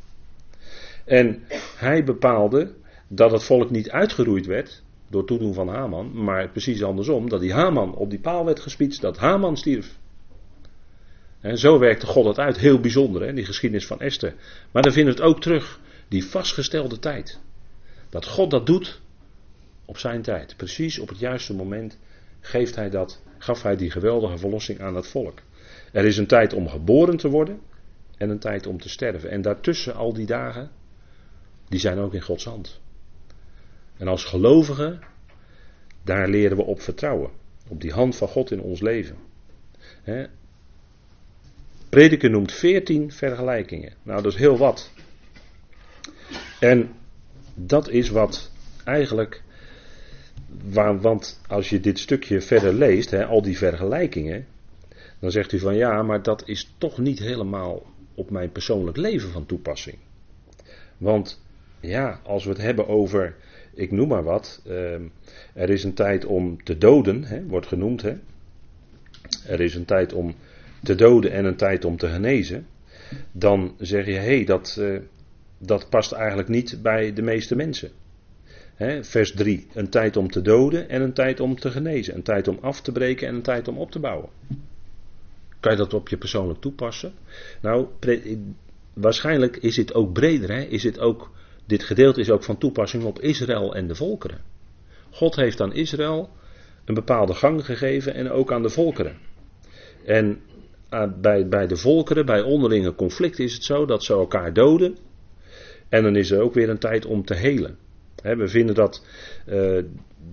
En 1.06 1.44
hij 1.78 2.04
bepaalde 2.04 2.74
dat 3.08 3.32
het 3.32 3.44
volk 3.44 3.70
niet 3.70 3.90
uitgeroeid 3.90 4.46
werd 4.46 4.84
door 5.10 5.26
toedoen 5.26 5.54
van 5.54 5.68
Haman, 5.68 6.24
maar 6.24 6.50
precies 6.50 6.84
andersom, 6.84 7.30
dat 7.30 7.40
die 7.40 7.54
Haman 7.54 7.96
op 7.96 8.10
die 8.10 8.20
paal 8.20 8.46
werd 8.46 8.60
gespietst, 8.60 9.02
dat 9.02 9.18
Haman 9.18 9.58
stierf. 9.58 9.98
En 11.40 11.58
zo 11.58 11.80
werkte 11.80 12.06
God 12.06 12.26
het 12.26 12.40
uit, 12.40 12.58
heel 12.58 12.80
bijzonder, 12.80 13.22
hè, 13.22 13.34
die 13.34 13.46
geschiedenis 13.46 13.88
van 13.88 14.00
Esther. 14.00 14.34
Maar 14.72 14.82
dan 14.82 14.92
vinden 14.92 15.16
we 15.16 15.22
het 15.22 15.30
ook 15.30 15.42
terug, 15.42 15.80
die 16.08 16.26
vastgestelde 16.26 17.00
tijd. 17.00 17.40
Dat 18.10 18.26
God 18.26 18.52
dat 18.52 18.66
doet 18.66 19.02
op 19.86 19.98
zijn 19.98 20.22
tijd, 20.22 20.54
precies 20.58 21.00
op 21.00 21.10
het 21.10 21.20
juiste 21.20 21.54
moment 21.54 21.98
geeft 22.40 22.76
hij 22.76 22.90
dat, 22.90 23.22
gaf 23.38 23.62
hij 23.62 23.76
die 23.76 23.92
geweldige 23.92 24.38
verlossing 24.38 24.80
aan 24.80 24.96
het 24.96 25.08
volk. 25.08 25.40
Er 25.92 26.06
is 26.06 26.18
een 26.18 26.28
tijd 26.28 26.54
om 26.54 26.70
geboren 26.70 27.18
te 27.18 27.30
worden 27.30 27.62
en 28.18 28.30
een 28.30 28.40
tijd 28.40 28.68
om 28.68 28.82
te 28.82 28.90
sterven. 28.90 29.30
En 29.30 29.42
daartussen 29.42 29.96
al 29.96 30.14
die 30.14 30.26
dagen, 30.26 30.72
die 31.68 31.80
zijn 31.80 31.98
ook 31.98 32.14
in 32.14 32.22
Gods 32.22 32.46
hand. 32.46 32.80
En 33.98 34.08
als 34.08 34.26
gelovigen, 34.26 35.00
daar 36.04 36.28
leren 36.30 36.58
we 36.58 36.64
op 36.64 36.82
vertrouwen. 36.82 37.32
Op 37.68 37.82
die 37.82 37.92
hand 37.92 38.16
van 38.16 38.28
God 38.28 38.52
in 38.52 38.62
ons 38.62 38.82
leven. 38.82 39.18
Prediker 41.90 42.30
noemt 42.30 42.52
veertien 42.52 43.12
vergelijkingen. 43.12 43.94
Nou, 44.04 44.22
dat 44.22 44.34
is 44.34 44.38
heel 44.40 44.58
wat. 44.58 44.92
En 46.60 46.92
dat 47.54 47.90
is 47.90 48.10
wat 48.10 48.52
eigenlijk. 48.84 49.44
Want 51.02 51.42
als 51.48 51.70
je 51.70 51.80
dit 51.80 52.00
stukje 52.00 52.42
verder 52.42 52.74
leest, 52.74 53.14
al 53.14 53.42
die 53.42 53.58
vergelijkingen. 53.58 54.46
Dan 55.20 55.32
zegt 55.32 55.52
u 55.52 55.60
van 55.60 55.76
ja, 55.76 56.04
maar 56.04 56.24
dat 56.24 56.48
is 56.48 56.74
toch 56.78 56.98
niet 56.98 57.20
helemaal 57.20 57.86
op 58.16 58.30
mijn 58.30 58.52
persoonlijk 58.52 58.98
leven 58.98 59.32
van 59.32 59.46
toepassing. 59.46 59.98
Want 60.98 61.42
ja, 61.80 62.20
als 62.24 62.44
we 62.44 62.50
het 62.50 62.62
hebben 62.62 62.88
over 62.88 63.36
ik 63.78 63.92
noem 63.92 64.08
maar 64.08 64.24
wat. 64.24 64.62
Ehm, 64.68 65.02
er 65.54 65.70
is 65.70 65.84
een 65.84 65.94
tijd 65.94 66.26
om 66.26 66.64
te 66.64 66.78
doden, 66.78 67.24
hè, 67.24 67.46
wordt 67.46 67.68
genoemd. 67.68 68.02
Hè. 68.02 68.14
Er 69.46 69.62
is 69.62 69.76
een 69.76 69.86
tijd 69.86 70.14
om 70.14 70.36
te 70.84 70.96
doden 70.96 71.32
en 71.32 71.46
een 71.46 71.56
tijd 71.56 71.86
om 71.86 71.98
te 71.98 72.08
genezen. 72.08 72.68
Dan 73.32 73.76
zeg 73.80 74.06
je, 74.06 74.12
hé, 74.12 74.44
dat, 74.44 74.78
uh, 74.80 75.00
dat 75.58 75.90
past 75.90 76.12
eigenlijk 76.12 76.50
niet 76.50 76.80
bij 76.82 77.14
de 77.14 77.22
meeste 77.22 77.56
mensen. 77.56 77.92
Vers 79.02 79.32
3, 79.32 79.68
een 79.74 79.90
tijd 79.90 80.18
om 80.18 80.32
te 80.32 80.42
doden 80.42 80.90
en 80.90 81.02
een 81.02 81.14
tijd 81.14 81.40
om 81.40 81.60
te 81.60 81.72
genezen. 81.72 82.16
Een 82.16 82.24
tijd 82.24 82.48
om 82.48 82.58
af 82.62 82.82
te 82.82 82.92
breken 82.92 83.28
en 83.28 83.36
een 83.36 83.42
tijd 83.42 83.68
om 83.68 83.78
op 83.78 83.92
te 83.92 84.00
bouwen. 84.00 84.30
Kan 85.60 85.72
je 85.72 85.78
dat 85.78 85.94
op 85.94 86.10
je 86.10 86.18
persoonlijk 86.18 86.62
toepassen? 86.62 87.14
Nou, 87.62 87.88
waarschijnlijk 88.94 89.58
is 89.58 89.78
het 89.78 89.94
ook 89.94 90.14
breder. 90.14 90.72
Is 90.72 90.84
het 90.84 91.00
ook 91.00 91.32
dit 91.66 91.84
gedeelte 91.84 92.20
is 92.20 92.30
ook 92.30 92.44
van 92.44 92.58
toepassing 92.58 93.04
op 93.04 93.20
Israël 93.20 93.76
en 93.76 93.88
de 93.88 93.96
volkeren. 93.96 94.42
God 95.10 95.36
heeft 95.36 95.62
aan 95.62 95.74
Israël 95.74 96.30
een 96.86 96.94
bepaalde 96.94 97.34
gang 97.34 97.66
gegeven 97.66 98.14
en 98.14 98.32
ook 98.32 98.52
aan 98.52 98.62
de 98.62 98.70
volkeren. 98.70 99.18
En 100.06 100.42
eh, 100.90 101.04
bij, 101.22 101.48
bij 101.48 101.68
de 101.68 101.78
volkeren, 101.78 102.26
bij 102.26 102.42
onderlinge 102.42 102.96
conflicten 102.96 103.44
is 103.44 103.54
het 103.54 103.64
zo 103.64 103.86
dat 103.86 104.04
ze 104.04 104.14
elkaar 104.14 104.54
doden. 104.54 104.98
En 105.90 106.04
dan 106.04 106.16
is 106.16 106.32
er 106.32 106.42
ook 106.42 106.54
weer 106.54 106.70
een 106.70 106.80
tijd 106.80 107.06
om 107.06 107.26
te 107.26 107.34
helen. 107.34 107.78
We 108.36 108.48
vinden 108.48 108.76
dat 108.76 109.06
uh, 109.48 109.84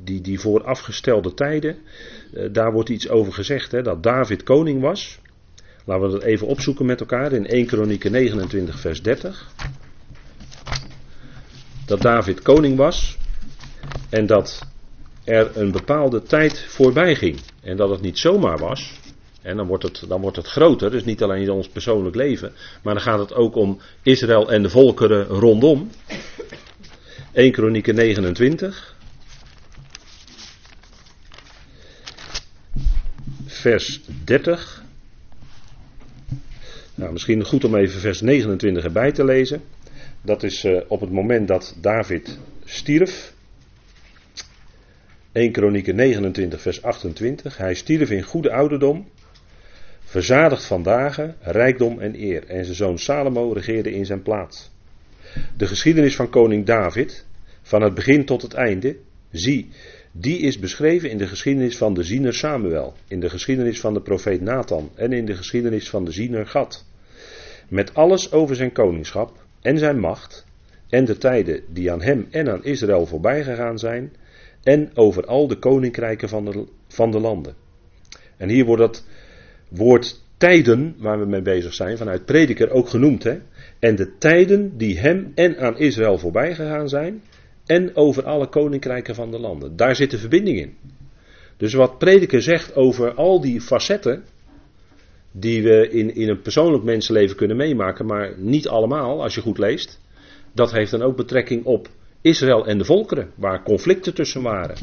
die, 0.04 0.20
die 0.20 0.40
voorafgestelde 0.40 1.34
tijden, 1.34 1.76
uh, 2.32 2.48
daar 2.52 2.72
wordt 2.72 2.88
iets 2.88 3.08
over 3.08 3.32
gezegd, 3.32 3.70
dat 3.70 4.02
David 4.02 4.42
koning 4.42 4.80
was. 4.80 5.18
Laten 5.84 6.06
we 6.06 6.12
dat 6.12 6.22
even 6.22 6.46
opzoeken 6.46 6.86
met 6.86 7.00
elkaar 7.00 7.32
in 7.32 7.46
1 7.46 7.66
Kronieken 7.66 8.12
29 8.12 8.80
vers 8.80 9.02
30 9.02 9.52
dat 11.86 12.02
David 12.02 12.42
koning 12.42 12.76
was 12.76 13.16
en 14.10 14.26
dat 14.26 14.66
er 15.24 15.56
een 15.56 15.70
bepaalde 15.70 16.22
tijd 16.22 16.64
voorbij 16.68 17.14
ging. 17.14 17.40
En 17.62 17.76
dat 17.76 17.90
het 17.90 18.00
niet 18.00 18.18
zomaar 18.18 18.58
was. 18.58 19.00
En 19.42 19.56
dan 19.56 19.66
wordt 19.66 19.82
het, 19.82 20.04
dan 20.08 20.20
wordt 20.20 20.36
het 20.36 20.46
groter, 20.46 20.90
dus 20.90 21.04
niet 21.04 21.22
alleen 21.22 21.42
in 21.42 21.50
ons 21.50 21.68
persoonlijk 21.68 22.16
leven, 22.16 22.52
maar 22.82 22.94
dan 22.94 23.02
gaat 23.02 23.18
het 23.18 23.34
ook 23.34 23.54
om 23.54 23.80
Israël 24.02 24.52
en 24.52 24.62
de 24.62 24.70
volkeren 24.70 25.26
rondom. 25.26 25.90
1 27.34 27.52
Kronieken 27.52 27.94
29. 27.94 28.96
Vers 33.46 34.00
30. 34.24 34.84
Nou, 36.94 37.12
misschien 37.12 37.44
goed 37.44 37.64
om 37.64 37.76
even 37.76 38.00
vers 38.00 38.20
29 38.20 38.84
erbij 38.84 39.12
te 39.12 39.24
lezen. 39.24 39.62
Dat 40.22 40.42
is 40.42 40.64
uh, 40.64 40.80
op 40.88 41.00
het 41.00 41.10
moment 41.10 41.48
dat 41.48 41.76
David 41.80 42.38
stierf. 42.64 43.32
1 45.32 45.52
Kronieken 45.52 45.94
29, 45.94 46.60
vers 46.60 46.82
28. 46.82 47.56
Hij 47.56 47.74
stierf 47.74 48.10
in 48.10 48.22
goede 48.22 48.52
ouderdom, 48.52 49.08
verzadigd 50.04 50.64
van 50.64 50.82
dagen, 50.82 51.36
rijkdom 51.40 52.00
en 52.00 52.14
eer. 52.14 52.46
En 52.46 52.64
zijn 52.64 52.76
zoon 52.76 52.98
Salomo 52.98 53.52
regeerde 53.52 53.92
in 53.92 54.06
zijn 54.06 54.22
plaats. 54.22 54.72
De 55.56 55.66
geschiedenis 55.66 56.16
van 56.16 56.30
koning 56.30 56.66
David, 56.66 57.26
van 57.62 57.82
het 57.82 57.94
begin 57.94 58.24
tot 58.24 58.42
het 58.42 58.54
einde, 58.54 58.96
zie, 59.30 59.68
die 60.12 60.38
is 60.38 60.58
beschreven 60.58 61.10
in 61.10 61.18
de 61.18 61.26
geschiedenis 61.26 61.76
van 61.76 61.94
de 61.94 62.02
ziener 62.02 62.34
Samuel, 62.34 62.94
in 63.08 63.20
de 63.20 63.30
geschiedenis 63.30 63.80
van 63.80 63.94
de 63.94 64.00
profeet 64.00 64.40
Nathan 64.40 64.90
en 64.94 65.12
in 65.12 65.24
de 65.24 65.34
geschiedenis 65.34 65.90
van 65.90 66.04
de 66.04 66.12
ziener 66.12 66.46
Gad. 66.46 66.86
Met 67.68 67.94
alles 67.94 68.32
over 68.32 68.56
zijn 68.56 68.72
koningschap, 68.72 69.44
en 69.64 69.78
zijn 69.78 69.98
macht 69.98 70.46
en 70.88 71.04
de 71.04 71.18
tijden 71.18 71.62
die 71.68 71.92
aan 71.92 72.02
hem 72.02 72.26
en 72.30 72.48
aan 72.48 72.64
Israël 72.64 73.06
voorbij 73.06 73.44
gegaan 73.44 73.78
zijn 73.78 74.12
en 74.62 74.90
over 74.94 75.26
al 75.26 75.46
de 75.46 75.58
koninkrijken 75.58 76.28
van 76.28 76.44
de, 76.44 76.64
van 76.88 77.10
de 77.10 77.20
landen. 77.20 77.54
En 78.36 78.48
hier 78.48 78.64
wordt 78.64 78.82
dat 78.82 79.04
woord 79.68 80.22
tijden 80.36 80.94
waar 80.98 81.18
we 81.18 81.26
mee 81.26 81.42
bezig 81.42 81.74
zijn 81.74 81.96
vanuit 81.96 82.24
prediker 82.24 82.70
ook 82.70 82.88
genoemd. 82.88 83.22
Hè? 83.22 83.38
En 83.84 83.96
de 83.96 84.18
tijden 84.18 84.76
die 84.76 84.98
hem 84.98 85.32
en 85.34 85.58
aan 85.58 85.78
Israël 85.78 86.18
voorbij 86.18 86.54
gegaan 86.54 86.88
zijn 86.88 87.22
en 87.66 87.96
over 87.96 88.24
alle 88.24 88.48
koninkrijken 88.48 89.14
van 89.14 89.30
de 89.30 89.38
landen. 89.38 89.76
Daar 89.76 89.96
zit 89.96 90.10
de 90.10 90.18
verbinding 90.18 90.58
in. 90.58 90.76
Dus 91.56 91.74
wat 91.74 91.98
prediker 91.98 92.42
zegt 92.42 92.76
over 92.76 93.14
al 93.14 93.40
die 93.40 93.60
facetten, 93.60 94.24
die 95.32 95.62
we 95.62 95.88
in, 95.90 96.14
in 96.14 96.28
een 96.28 96.40
persoonlijk 96.40 96.84
mensenleven 96.84 97.36
kunnen 97.36 97.56
meemaken, 97.56 98.06
maar 98.06 98.34
niet 98.36 98.68
allemaal 98.68 99.22
als 99.22 99.34
je 99.34 99.40
goed 99.40 99.58
leest. 99.58 100.00
Dat 100.52 100.72
heeft 100.72 100.90
dan 100.90 101.02
ook 101.02 101.16
betrekking 101.16 101.64
op 101.64 101.88
Israël 102.20 102.66
en 102.66 102.78
de 102.78 102.84
volkeren, 102.84 103.30
waar 103.34 103.62
conflicten 103.62 104.14
tussen 104.14 104.42
waren. 104.42 104.76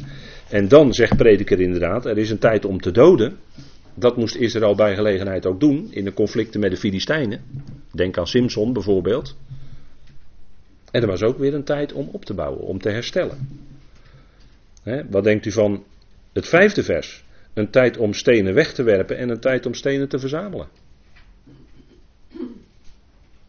En 0.50 0.67
dan 0.67 0.93
zegt 0.93 1.17
prediker 1.17 1.60
inderdaad, 1.60 2.05
er 2.05 2.17
is 2.17 2.29
een 2.29 2.39
tijd 2.39 2.65
om 2.65 2.81
te 2.81 2.91
doden. 2.91 3.38
Dat 3.93 4.17
moest 4.17 4.36
Israël 4.36 4.75
bij 4.75 4.95
gelegenheid 4.95 5.45
ook 5.45 5.60
doen 5.60 5.88
in 5.91 6.03
de 6.03 6.13
conflicten 6.13 6.60
met 6.60 6.71
de 6.71 6.77
Filistijnen. 6.77 7.41
Denk 7.91 8.17
aan 8.17 8.27
Simson 8.27 8.74
bijvoorbeeld. 8.74 9.38
En 10.91 11.01
er 11.01 11.07
was 11.07 11.21
ook 11.21 11.38
weer 11.38 11.53
een 11.53 11.63
tijd 11.63 11.93
om 11.93 12.10
op 12.12 12.25
te 12.25 12.33
bouwen, 12.33 12.62
om 12.62 12.79
te 12.79 12.89
herstellen. 12.89 13.48
wat 15.10 15.24
denkt 15.24 15.45
u 15.45 15.51
van 15.51 15.83
het 16.33 16.48
vijfde 16.48 16.83
vers? 16.83 17.24
Een 17.53 17.69
tijd 17.69 17.98
om 17.98 18.13
stenen 18.13 18.53
weg 18.53 18.74
te 18.74 18.83
werpen 18.83 19.17
en 19.17 19.29
een 19.29 19.39
tijd 19.39 19.65
om 19.65 19.74
stenen 19.74 20.10
te 20.10 20.19
verzamelen. 20.19 20.67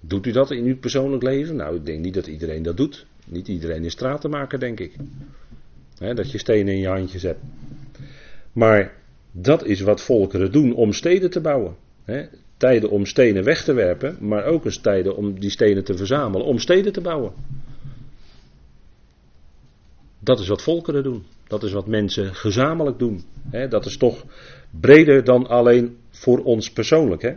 Doet 0.01 0.27
u 0.27 0.33
dat 0.33 0.51
in 0.51 0.65
uw 0.65 0.77
persoonlijk 0.77 1.23
leven? 1.23 1.57
Nou, 1.57 1.77
ik 1.77 1.85
denk 1.85 2.01
niet 2.01 2.15
dat 2.15 2.27
iedereen 2.27 2.63
dat 2.63 2.77
doet. 2.77 3.07
Niet 3.27 3.49
iedereen 3.49 3.85
is 3.85 3.93
stratenmaker, 3.93 4.61
denk 4.61 4.81
ik. 4.81 4.93
dat 5.99 6.31
je 6.31 6.39
stenen 6.39 6.75
in 6.75 6.81
je 6.81 6.89
handjes 6.89 7.23
hebt. 7.23 7.41
Maar 8.53 9.02
dat 9.33 9.65
is 9.65 9.81
wat 9.81 10.01
volkeren 10.01 10.53
doen 10.53 10.75
om 10.75 10.93
steden 10.93 11.31
te 11.31 11.41
bouwen. 11.41 11.77
tijden 12.57 12.91
om 12.91 13.07
stenen 13.07 13.45
weg 13.45 13.65
te 13.65 13.73
werpen, 13.73 14.17
maar 14.21 14.45
ook 14.45 14.65
eens 14.65 14.79
tijden 14.79 15.17
om 15.17 15.41
die 15.41 15.51
stenen 15.51 15.85
te 15.85 15.97
verzamelen, 15.97 16.47
om 16.47 16.59
steden 16.59 16.93
te 16.93 17.01
bouwen. 17.01 17.33
Dat 20.19 20.41
is 20.41 20.49
wat 20.49 20.63
volkeren 20.63 21.03
doen. 21.03 21.25
Dat 21.47 21.63
is 21.63 21.73
wat 21.73 21.87
mensen 21.87 22.35
gezamenlijk 22.35 22.99
doen. 22.99 23.23
dat 23.69 23.87
is 23.87 23.97
toch 23.97 24.25
breder 24.81 25.25
dan 25.25 25.47
alleen 25.47 25.97
voor 26.11 26.45
ons 26.45 26.73
persoonlijk. 26.73 27.37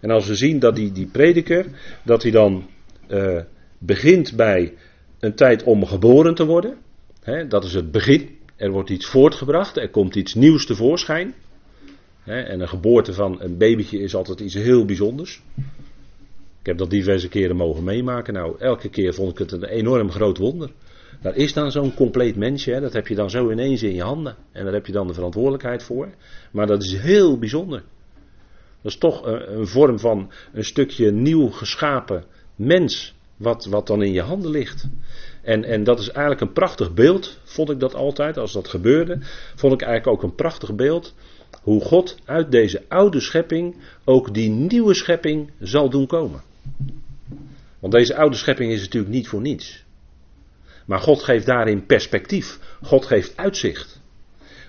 En 0.00 0.10
als 0.10 0.26
we 0.26 0.34
zien 0.34 0.58
dat 0.58 0.76
die, 0.76 0.92
die 0.92 1.06
prediker, 1.06 1.66
dat 2.04 2.22
hij 2.22 2.30
dan 2.30 2.66
uh, 3.08 3.40
begint 3.78 4.36
bij 4.36 4.74
een 5.18 5.34
tijd 5.34 5.62
om 5.62 5.86
geboren 5.86 6.34
te 6.34 6.46
worden. 6.46 6.76
Dat 7.48 7.64
is 7.64 7.74
het 7.74 7.90
begin. 7.90 8.38
Er 8.60 8.70
wordt 8.70 8.90
iets 8.90 9.06
voortgebracht, 9.06 9.76
er 9.76 9.90
komt 9.90 10.14
iets 10.14 10.34
nieuws 10.34 10.66
tevoorschijn. 10.66 11.34
Hè, 12.22 12.40
en 12.40 12.60
een 12.60 12.68
geboorte 12.68 13.12
van 13.12 13.40
een 13.40 13.56
babytje 13.56 13.98
is 13.98 14.14
altijd 14.14 14.40
iets 14.40 14.54
heel 14.54 14.84
bijzonders. 14.84 15.42
Ik 16.60 16.66
heb 16.66 16.78
dat 16.78 16.90
diverse 16.90 17.28
keren 17.28 17.56
mogen 17.56 17.84
meemaken. 17.84 18.34
Nou, 18.34 18.58
elke 18.58 18.88
keer 18.88 19.14
vond 19.14 19.30
ik 19.30 19.38
het 19.38 19.52
een 19.52 19.64
enorm 19.64 20.10
groot 20.10 20.38
wonder. 20.38 20.70
Daar 21.20 21.36
is 21.36 21.52
dan 21.52 21.70
zo'n 21.70 21.94
compleet 21.94 22.36
mensje, 22.36 22.80
dat 22.80 22.92
heb 22.92 23.06
je 23.06 23.14
dan 23.14 23.30
zo 23.30 23.50
ineens 23.50 23.82
in 23.82 23.94
je 23.94 24.02
handen. 24.02 24.36
En 24.52 24.64
daar 24.64 24.72
heb 24.72 24.86
je 24.86 24.92
dan 24.92 25.06
de 25.06 25.14
verantwoordelijkheid 25.14 25.82
voor. 25.82 26.08
Maar 26.52 26.66
dat 26.66 26.82
is 26.82 26.96
heel 26.96 27.38
bijzonder. 27.38 27.82
Dat 28.82 28.92
is 28.92 28.98
toch 28.98 29.26
een, 29.26 29.58
een 29.58 29.66
vorm 29.66 29.98
van 29.98 30.32
een 30.52 30.64
stukje 30.64 31.10
nieuw 31.10 31.48
geschapen 31.48 32.24
mens, 32.56 33.14
wat, 33.36 33.64
wat 33.64 33.86
dan 33.86 34.02
in 34.02 34.12
je 34.12 34.22
handen 34.22 34.50
ligt. 34.50 34.88
En, 35.42 35.64
en 35.64 35.84
dat 35.84 35.98
is 35.98 36.08
eigenlijk 36.08 36.40
een 36.40 36.52
prachtig 36.52 36.94
beeld, 36.94 37.38
vond 37.44 37.70
ik 37.70 37.80
dat 37.80 37.94
altijd, 37.94 38.36
als 38.36 38.52
dat 38.52 38.68
gebeurde. 38.68 39.18
Vond 39.54 39.72
ik 39.72 39.82
eigenlijk 39.82 40.16
ook 40.16 40.30
een 40.30 40.34
prachtig 40.34 40.74
beeld. 40.74 41.14
Hoe 41.62 41.80
God 41.80 42.16
uit 42.24 42.50
deze 42.50 42.82
oude 42.88 43.20
schepping 43.20 43.76
ook 44.04 44.34
die 44.34 44.50
nieuwe 44.50 44.94
schepping 44.94 45.50
zal 45.60 45.90
doen 45.90 46.06
komen. 46.06 46.42
Want 47.78 47.92
deze 47.92 48.16
oude 48.16 48.36
schepping 48.36 48.72
is 48.72 48.80
natuurlijk 48.80 49.12
niet 49.12 49.28
voor 49.28 49.40
niets. 49.40 49.84
Maar 50.86 51.00
God 51.00 51.22
geeft 51.22 51.46
daarin 51.46 51.86
perspectief. 51.86 52.58
God 52.82 53.06
geeft 53.06 53.36
uitzicht. 53.36 54.00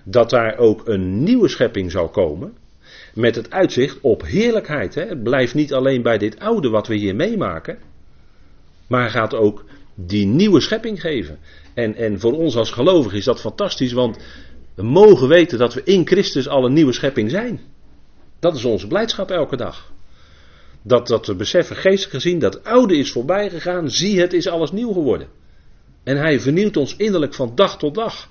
Dat 0.04 0.30
daar 0.30 0.58
ook 0.58 0.88
een 0.88 1.24
nieuwe 1.24 1.48
schepping 1.48 1.92
zal 1.92 2.10
komen. 2.10 2.54
Met 3.14 3.36
het 3.36 3.52
uitzicht 3.52 3.98
op 4.02 4.22
heerlijkheid. 4.26 4.96
Hè. 4.96 5.06
Het 5.06 5.24
blijft 5.24 5.54
niet 5.54 5.74
alleen 5.74 6.02
bij 6.02 6.18
dit 6.18 6.40
oude 6.40 6.70
wat 6.70 6.88
we 6.88 6.96
hier 6.96 7.16
meemaken. 7.16 7.78
Maar 8.88 9.10
gaat 9.10 9.34
ook 9.34 9.64
die 10.06 10.26
nieuwe 10.26 10.62
schepping 10.62 11.02
geven. 11.02 11.40
En, 11.74 11.96
en 11.96 12.20
voor 12.20 12.34
ons 12.34 12.56
als 12.56 12.72
gelovigen 12.72 13.18
is 13.18 13.26
dat 13.26 13.40
fantastisch, 13.40 13.94
want 13.94 14.18
we 14.76 14.84
mogen 14.84 15.28
weten 15.28 15.58
dat 15.58 15.74
we 15.74 15.84
in 15.84 16.08
Christus 16.08 16.48
al 16.48 16.66
een 16.66 16.74
nieuwe 16.74 16.94
schepping 16.94 17.30
zijn. 17.30 17.60
Dat 18.40 18.56
is 18.56 18.66
onze 18.66 18.88
blijdschap 18.88 19.32
elke 19.32 19.58
dag. 19.58 19.92
Dat, 20.82 21.08
dat 21.08 21.28
we 21.28 21.36
beseffen, 21.36 21.76
geestelijk 21.76 22.14
gezien, 22.14 22.40
dat 22.40 22.64
oude 22.64 22.98
is 22.98 23.12
voorbij 23.12 23.50
gegaan, 23.50 23.90
zie 23.90 24.20
het 24.20 24.34
is 24.34 24.48
alles 24.48 24.72
nieuw 24.72 24.92
geworden. 24.92 25.28
En 26.04 26.18
hij 26.18 26.40
vernieuwt 26.40 26.78
ons 26.78 26.96
innerlijk 26.96 27.34
van 27.34 27.56
dag 27.56 27.78
tot 27.78 27.96
dag. 27.96 28.30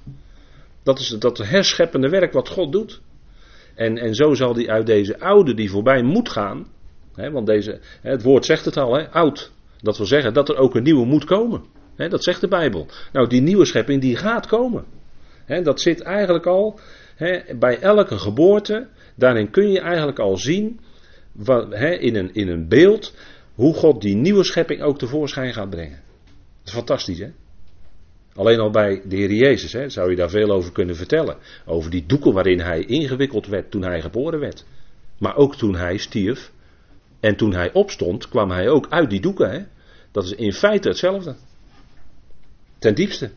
Dat 0.82 0.98
is 0.98 1.08
dat 1.08 1.38
herscheppende 1.38 2.08
werk 2.08 2.32
wat 2.32 2.48
God 2.48 2.72
doet. 2.72 3.00
En, 3.74 3.98
en 3.98 4.14
zo 4.14 4.34
zal 4.34 4.54
hij 4.54 4.68
uit 4.68 4.86
deze 4.86 5.20
oude 5.20 5.54
die 5.54 5.70
voorbij 5.70 6.02
moet 6.02 6.28
gaan. 6.28 6.66
Hè, 7.14 7.30
want 7.30 7.46
deze, 7.46 7.80
het 8.00 8.22
woord 8.22 8.44
zegt 8.44 8.64
het 8.64 8.76
al, 8.76 8.94
hè, 8.94 9.10
oud. 9.10 9.52
Dat 9.82 9.96
wil 9.96 10.06
zeggen 10.06 10.34
dat 10.34 10.48
er 10.48 10.56
ook 10.56 10.74
een 10.74 10.82
nieuwe 10.82 11.06
moet 11.06 11.24
komen. 11.24 11.62
Dat 11.96 12.24
zegt 12.24 12.40
de 12.40 12.48
Bijbel. 12.48 12.86
Nou, 13.12 13.28
die 13.28 13.40
nieuwe 13.40 13.64
schepping 13.64 14.00
die 14.00 14.16
gaat 14.16 14.46
komen. 14.46 14.84
Dat 15.62 15.80
zit 15.80 16.00
eigenlijk 16.00 16.46
al 16.46 16.78
bij 17.58 17.78
elke 17.78 18.18
geboorte. 18.18 18.88
Daarin 19.14 19.50
kun 19.50 19.70
je 19.70 19.80
eigenlijk 19.80 20.18
al 20.18 20.36
zien 20.36 20.80
wat, 21.32 21.72
in, 21.98 22.16
een, 22.16 22.34
in 22.34 22.48
een 22.48 22.68
beeld 22.68 23.14
hoe 23.54 23.74
God 23.74 24.00
die 24.00 24.16
nieuwe 24.16 24.44
schepping 24.44 24.82
ook 24.82 24.98
tevoorschijn 24.98 25.52
gaat 25.52 25.70
brengen. 25.70 26.00
Dat 26.58 26.66
is 26.66 26.72
fantastisch, 26.72 27.18
hè? 27.18 27.30
Alleen 28.34 28.58
al 28.58 28.70
bij 28.70 29.02
de 29.08 29.16
Heer 29.16 29.32
Jezus 29.32 29.94
zou 29.94 30.10
je 30.10 30.16
daar 30.16 30.30
veel 30.30 30.50
over 30.50 30.72
kunnen 30.72 30.96
vertellen. 30.96 31.36
Over 31.66 31.90
die 31.90 32.06
doeken 32.06 32.32
waarin 32.32 32.60
hij 32.60 32.84
ingewikkeld 32.84 33.46
werd 33.46 33.70
toen 33.70 33.82
hij 33.82 34.00
geboren 34.00 34.40
werd. 34.40 34.64
Maar 35.18 35.36
ook 35.36 35.56
toen 35.56 35.76
hij 35.76 35.96
stierf. 35.96 36.52
En 37.20 37.36
toen 37.36 37.54
hij 37.54 37.72
opstond, 37.72 38.28
kwam 38.28 38.50
hij 38.50 38.68
ook 38.68 38.86
uit 38.88 39.10
die 39.10 39.20
doeken. 39.20 39.50
Hè. 39.50 39.64
Dat 40.12 40.24
is 40.24 40.32
in 40.32 40.52
feite 40.52 40.88
hetzelfde. 40.88 41.36
Ten 42.78 42.94
diepste. 42.94 43.30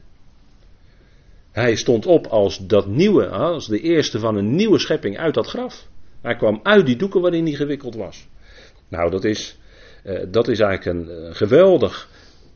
Hij 1.51 1.75
stond 1.75 2.05
op 2.05 2.27
als 2.27 2.67
dat 2.67 2.87
nieuwe, 2.87 3.27
als 3.27 3.67
de 3.67 3.79
eerste 3.79 4.19
van 4.19 4.35
een 4.35 4.55
nieuwe 4.55 4.79
schepping 4.79 5.17
uit 5.17 5.33
dat 5.33 5.47
graf. 5.47 5.87
Hij 6.21 6.35
kwam 6.35 6.59
uit 6.63 6.85
die 6.85 6.95
doeken 6.95 7.21
waarin 7.21 7.45
hij 7.45 7.53
gewikkeld 7.53 7.95
was. 7.95 8.27
Nou, 8.87 9.11
dat 9.11 9.23
is, 9.23 9.57
uh, 10.05 10.23
dat 10.31 10.47
is 10.47 10.59
eigenlijk 10.59 11.09
een 11.09 11.17
uh, 11.17 11.35
geweldig 11.35 12.09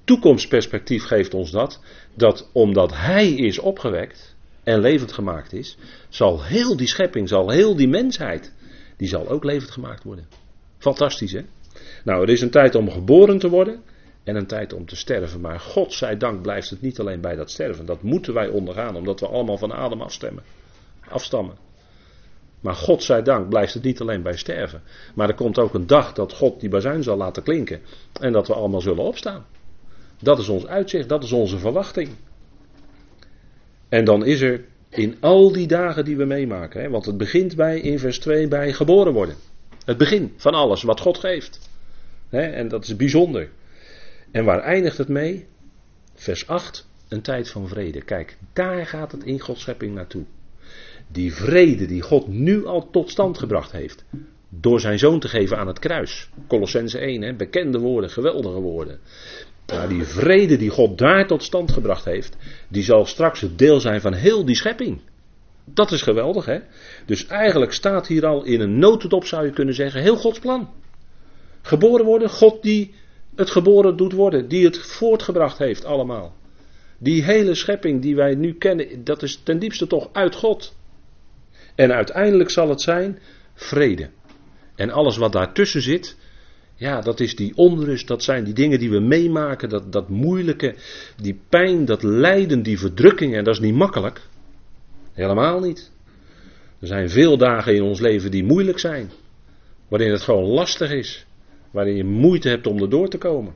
toekomstperspectief 0.04 1.04
geeft 1.04 1.34
ons 1.34 1.52
dat. 1.52 1.80
Dat 2.14 2.50
omdat 2.54 2.94
hij 2.96 3.30
is 3.30 3.60
opgewekt 3.60 4.36
en 4.64 4.80
levend 4.80 5.12
gemaakt 5.12 5.54
is, 5.54 5.78
zal 6.10 6.44
heel 6.44 6.78
die 6.78 6.88
schepping, 6.88 7.30
zal 7.30 7.50
heel 7.50 7.76
die 7.76 7.88
mensheid, 7.88 8.54
die 8.98 9.08
zal 9.08 9.30
ook 9.30 9.44
levend 9.44 9.72
gemaakt 9.72 10.04
worden. 10.04 10.28
Fantastisch 10.78 11.32
hè? 11.32 11.42
Nou, 12.04 12.22
er 12.22 12.30
is 12.30 12.42
een 12.42 12.50
tijd 12.50 12.76
om 12.76 12.92
geboren 12.92 13.40
te 13.40 13.50
worden 13.50 13.84
en 14.24 14.36
een 14.36 14.48
tijd 14.48 14.74
om 14.74 14.86
te 14.86 14.96
sterven. 14.96 15.42
Maar 15.42 15.60
God 15.60 15.94
zij 15.94 16.18
dank 16.18 16.42
blijft 16.42 16.70
het 16.70 16.82
niet 16.82 17.00
alleen 17.00 17.22
bij 17.22 17.36
dat 17.36 17.52
sterven. 17.52 17.86
Dat 17.86 18.02
moeten 18.02 18.34
wij 18.34 18.48
ondergaan, 18.48 18.96
omdat 18.96 19.20
we 19.20 19.28
allemaal 19.28 19.58
van 19.58 19.74
adem 19.74 20.02
afstemmen, 20.02 20.44
afstammen. 21.10 21.56
Maar 22.60 22.76
God 22.76 23.04
zij 23.04 23.22
dank 23.22 23.50
blijft 23.50 23.74
het 23.74 23.84
niet 23.84 24.02
alleen 24.02 24.22
bij 24.22 24.38
sterven. 24.38 24.82
Maar 25.16 25.30
er 25.30 25.36
komt 25.36 25.60
ook 25.60 25.74
een 25.74 25.88
dag 25.88 26.14
dat 26.14 26.34
God 26.34 26.60
die 26.60 26.70
bazuin 26.70 27.04
zal 27.04 27.18
laten 27.18 27.44
klinken. 27.44 27.82
En 28.22 28.32
dat 28.32 28.48
we 28.48 28.54
allemaal 28.54 28.82
zullen 28.82 29.04
opstaan. 29.04 29.46
Dat 30.22 30.40
is 30.40 30.50
ons 30.50 30.68
uitzicht, 30.68 31.10
dat 31.10 31.24
is 31.24 31.32
onze 31.32 31.58
verwachting. 31.58 32.10
En 33.90 34.06
dan 34.06 34.26
is 34.26 34.42
er 34.42 34.66
in 34.90 35.16
al 35.20 35.52
die 35.52 35.68
dagen 35.68 36.06
die 36.06 36.18
we 36.18 36.26
meemaken, 36.26 36.82
hè, 36.82 36.90
want 36.90 37.06
het 37.06 37.18
begint 37.18 37.56
bij, 37.56 37.80
in 37.80 38.00
vers 38.00 38.20
2, 38.20 38.48
bij 38.48 38.74
geboren 38.74 39.14
worden. 39.14 39.36
Het 39.88 39.98
begin 39.98 40.34
van 40.38 40.54
alles 40.54 40.84
wat 40.84 41.00
God 41.00 41.18
geeft. 41.18 41.70
En 42.30 42.68
dat 42.68 42.84
is 42.84 42.96
bijzonder. 42.96 43.50
En 44.32 44.46
waar 44.46 44.60
eindigt 44.60 44.98
het 44.98 45.08
mee? 45.08 45.48
Vers 46.14 46.48
8, 46.48 46.88
een 47.08 47.22
tijd 47.22 47.50
van 47.50 47.68
vrede. 47.68 48.02
Kijk, 48.02 48.38
daar 48.54 48.86
gaat 48.86 49.12
het 49.12 49.24
in 49.24 49.40
Gods 49.40 49.62
schepping 49.62 49.96
naartoe. 49.96 50.26
Die 51.08 51.34
vrede 51.34 51.86
die 51.86 52.02
God 52.02 52.28
nu 52.28 52.66
al 52.66 52.90
tot 52.90 53.10
stand 53.10 53.38
gebracht 53.38 53.72
heeft. 53.72 54.06
Door 54.50 54.80
zijn 54.80 55.00
zoon 55.00 55.20
te 55.20 55.28
geven 55.28 55.58
aan 55.58 55.68
het 55.68 55.80
kruis. 55.80 56.30
Colossense 56.48 57.00
1, 57.00 57.22
hè, 57.22 57.34
bekende 57.34 57.80
woorden, 57.80 58.10
geweldige 58.10 58.60
woorden. 58.60 59.00
Maar 59.74 59.90
die 59.90 60.04
vrede 60.04 60.58
die 60.58 60.70
God 60.70 60.98
daar 60.98 61.28
tot 61.28 61.44
stand 61.44 61.72
gebracht 61.72 62.06
heeft, 62.06 62.38
die 62.68 62.84
zal 62.84 63.06
straks 63.06 63.42
het 63.42 63.58
deel 63.58 63.80
zijn 63.80 64.02
van 64.02 64.14
heel 64.14 64.46
die 64.46 64.56
schepping. 64.56 65.02
Dat 65.74 65.92
is 65.92 66.02
geweldig, 66.02 66.46
hè? 66.46 66.60
Dus 67.06 67.28
eigenlijk 67.28 67.72
staat 67.72 68.08
hier 68.08 68.26
al 68.26 68.44
in 68.44 68.62
een 68.62 68.80
notendop, 68.80 69.26
zou 69.26 69.46
je 69.46 69.52
kunnen 69.52 69.74
zeggen, 69.74 70.02
heel 70.02 70.16
Gods 70.16 70.40
plan. 70.40 70.70
Geboren 71.62 72.06
worden, 72.06 72.30
God 72.30 72.64
die 72.64 72.94
het 73.36 73.50
geboren 73.50 73.98
doet 73.98 74.14
worden, 74.14 74.48
die 74.48 74.66
het 74.66 74.78
voortgebracht 74.78 75.58
heeft 75.58 75.86
allemaal. 75.86 76.36
Die 76.98 77.24
hele 77.24 77.56
schepping 77.56 78.02
die 78.02 78.16
wij 78.16 78.36
nu 78.36 78.54
kennen, 78.54 79.04
dat 79.04 79.24
is 79.24 79.42
ten 79.44 79.60
diepste 79.60 79.88
toch 79.88 80.10
uit 80.12 80.36
God. 80.36 80.76
En 81.76 81.94
uiteindelijk 81.94 82.50
zal 82.50 82.70
het 82.70 82.82
zijn 82.82 83.20
vrede. 83.54 84.10
En 84.76 84.90
alles 84.90 85.18
wat 85.18 85.32
daartussen 85.32 85.82
zit, 85.82 86.18
ja, 86.76 87.02
dat 87.02 87.20
is 87.20 87.36
die 87.36 87.56
onrust, 87.56 88.08
dat 88.08 88.24
zijn 88.24 88.44
die 88.44 88.54
dingen 88.54 88.80
die 88.80 88.90
we 88.90 89.00
meemaken, 89.00 89.70
dat, 89.70 89.92
dat 89.92 90.10
moeilijke, 90.10 90.76
die 91.22 91.40
pijn, 91.50 91.86
dat 91.86 92.04
lijden, 92.04 92.64
die 92.64 92.80
verdrukking. 92.80 93.36
En 93.36 93.44
dat 93.44 93.54
is 93.54 93.60
niet 93.60 93.76
makkelijk. 93.76 94.22
Helemaal 95.18 95.60
niet. 95.60 95.92
Er 96.80 96.88
zijn 96.88 97.10
veel 97.10 97.38
dagen 97.38 97.76
in 97.76 97.82
ons 97.82 98.00
leven 98.00 98.32
die 98.32 98.44
moeilijk 98.44 98.80
zijn. 98.80 99.12
Waarin 99.88 100.12
het 100.12 100.22
gewoon 100.22 100.44
lastig 100.44 100.92
is. 100.92 101.26
Waarin 101.72 101.96
je 101.96 102.04
moeite 102.04 102.50
hebt 102.50 102.68
om 102.68 102.82
er 102.82 102.90
door 102.90 103.08
te 103.08 103.18
komen. 103.18 103.54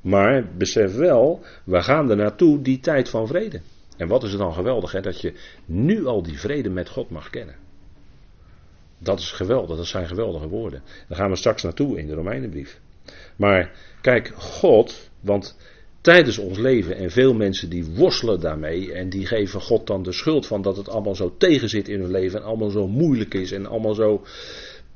Maar 0.00 0.48
besef 0.56 0.94
wel, 0.94 1.44
we 1.64 1.82
gaan 1.82 2.10
er 2.10 2.16
naartoe 2.16 2.62
die 2.62 2.80
tijd 2.80 3.08
van 3.08 3.26
vrede. 3.26 3.60
En 3.96 4.08
wat 4.08 4.22
is 4.22 4.30
het 4.30 4.40
dan 4.40 4.52
geweldig, 4.52 4.92
hè, 4.92 5.00
dat 5.00 5.20
je 5.20 5.34
nu 5.64 6.06
al 6.06 6.22
die 6.22 6.40
vrede 6.40 6.70
met 6.70 6.88
God 6.88 7.10
mag 7.10 7.30
kennen. 7.30 7.54
Dat 8.98 9.18
is 9.18 9.32
geweldig, 9.32 9.76
dat 9.76 9.86
zijn 9.86 10.06
geweldige 10.06 10.48
woorden. 10.48 10.82
Daar 11.08 11.18
gaan 11.18 11.30
we 11.30 11.36
straks 11.36 11.62
naartoe 11.62 11.98
in 11.98 12.06
de 12.06 12.14
Romeinenbrief. 12.14 12.80
Maar 13.36 13.72
kijk, 14.00 14.32
God, 14.36 15.10
want 15.20 15.56
tijdens 16.00 16.38
ons 16.38 16.58
leven 16.58 16.96
en 16.96 17.10
veel 17.10 17.34
mensen 17.34 17.70
die 17.70 17.84
worstelen 17.84 18.40
daarmee 18.40 18.92
en 18.92 19.08
die 19.08 19.26
geven 19.26 19.60
God 19.60 19.86
dan 19.86 20.02
de 20.02 20.12
schuld 20.12 20.46
van 20.46 20.62
dat 20.62 20.76
het 20.76 20.88
allemaal 20.88 21.14
zo 21.14 21.34
tegenzit 21.38 21.88
in 21.88 22.00
hun 22.00 22.10
leven 22.10 22.38
en 22.38 22.44
allemaal 22.44 22.70
zo 22.70 22.88
moeilijk 22.88 23.34
is 23.34 23.52
en 23.52 23.66
allemaal 23.66 23.94
zo 23.94 24.22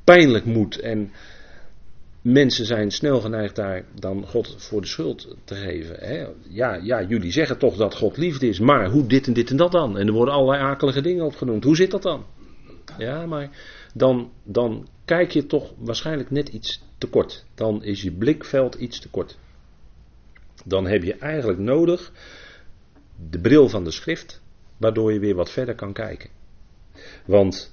pijnlijk 0.04 0.44
moet. 0.44 0.78
En 0.78 1.12
mensen 2.22 2.66
zijn 2.66 2.90
snel 2.90 3.20
geneigd 3.20 3.56
daar 3.56 3.84
dan 4.00 4.26
God 4.26 4.54
voor 4.58 4.80
de 4.80 4.86
schuld 4.86 5.36
te 5.44 5.54
geven. 5.54 5.96
Hè? 5.98 6.26
Ja, 6.48 6.74
ja, 6.74 7.02
jullie 7.02 7.32
zeggen 7.32 7.58
toch 7.58 7.76
dat 7.76 7.94
God 7.94 8.16
liefde 8.16 8.48
is, 8.48 8.60
maar 8.60 8.90
hoe 8.90 9.06
dit 9.06 9.26
en 9.26 9.32
dit 9.32 9.50
en 9.50 9.56
dat 9.56 9.72
dan? 9.72 9.98
En 9.98 10.06
er 10.06 10.12
worden 10.12 10.34
allerlei 10.34 10.62
akelige 10.62 11.00
dingen 11.00 11.24
opgenoemd. 11.24 11.64
Hoe 11.64 11.76
zit 11.76 11.90
dat 11.90 12.02
dan? 12.02 12.24
Ja, 12.98 13.26
maar 13.26 13.50
dan, 13.94 14.30
dan 14.44 14.88
kijk 15.04 15.30
je 15.30 15.46
toch 15.46 15.72
waarschijnlijk 15.78 16.30
net 16.30 16.48
iets 16.48 16.82
te 16.98 17.06
kort. 17.06 17.44
Dan 17.54 17.82
is 17.82 18.02
je 18.02 18.12
blikveld 18.12 18.74
iets 18.74 19.00
te 19.00 19.08
kort. 19.08 19.38
Dan 20.64 20.86
heb 20.86 21.02
je 21.02 21.14
eigenlijk 21.14 21.58
nodig 21.58 22.12
de 23.30 23.38
bril 23.38 23.68
van 23.68 23.84
de 23.84 23.90
schrift, 23.90 24.42
waardoor 24.76 25.12
je 25.12 25.18
weer 25.18 25.34
wat 25.34 25.50
verder 25.50 25.74
kan 25.74 25.92
kijken. 25.92 26.30
Want 27.24 27.72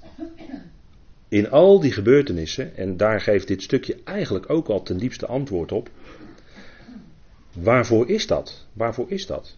in 1.28 1.50
al 1.50 1.80
die 1.80 1.92
gebeurtenissen, 1.92 2.76
en 2.76 2.96
daar 2.96 3.20
geeft 3.20 3.48
dit 3.48 3.62
stukje 3.62 3.96
eigenlijk 4.04 4.50
ook 4.50 4.68
al 4.68 4.82
ten 4.82 4.98
diepste 4.98 5.26
antwoord 5.26 5.72
op. 5.72 5.90
Waarvoor 7.52 8.08
is 8.08 8.26
dat? 8.26 8.66
Waarvoor 8.72 9.10
is 9.10 9.26
dat? 9.26 9.56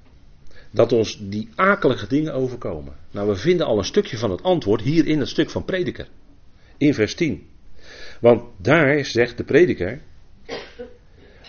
Dat 0.71 0.93
ons 0.93 1.19
die 1.29 1.49
akelige 1.55 2.07
dingen 2.07 2.35
overkomen. 2.35 2.97
Nou, 3.11 3.29
we 3.29 3.37
vinden 3.37 3.67
al 3.67 3.79
een 3.79 3.85
stukje 3.85 4.19
van 4.19 4.31
het 4.31 4.43
antwoord 4.43 4.81
hier 4.81 5.07
in 5.07 5.19
het 5.19 5.29
stuk 5.29 5.51
van 5.51 5.65
Prediker. 5.65 6.09
In 6.77 6.95
vers 6.95 7.15
10. 7.15 7.47
Want 8.21 8.43
daar 8.57 9.05
zegt 9.05 9.37
de 9.37 9.45
prediker, 9.45 10.01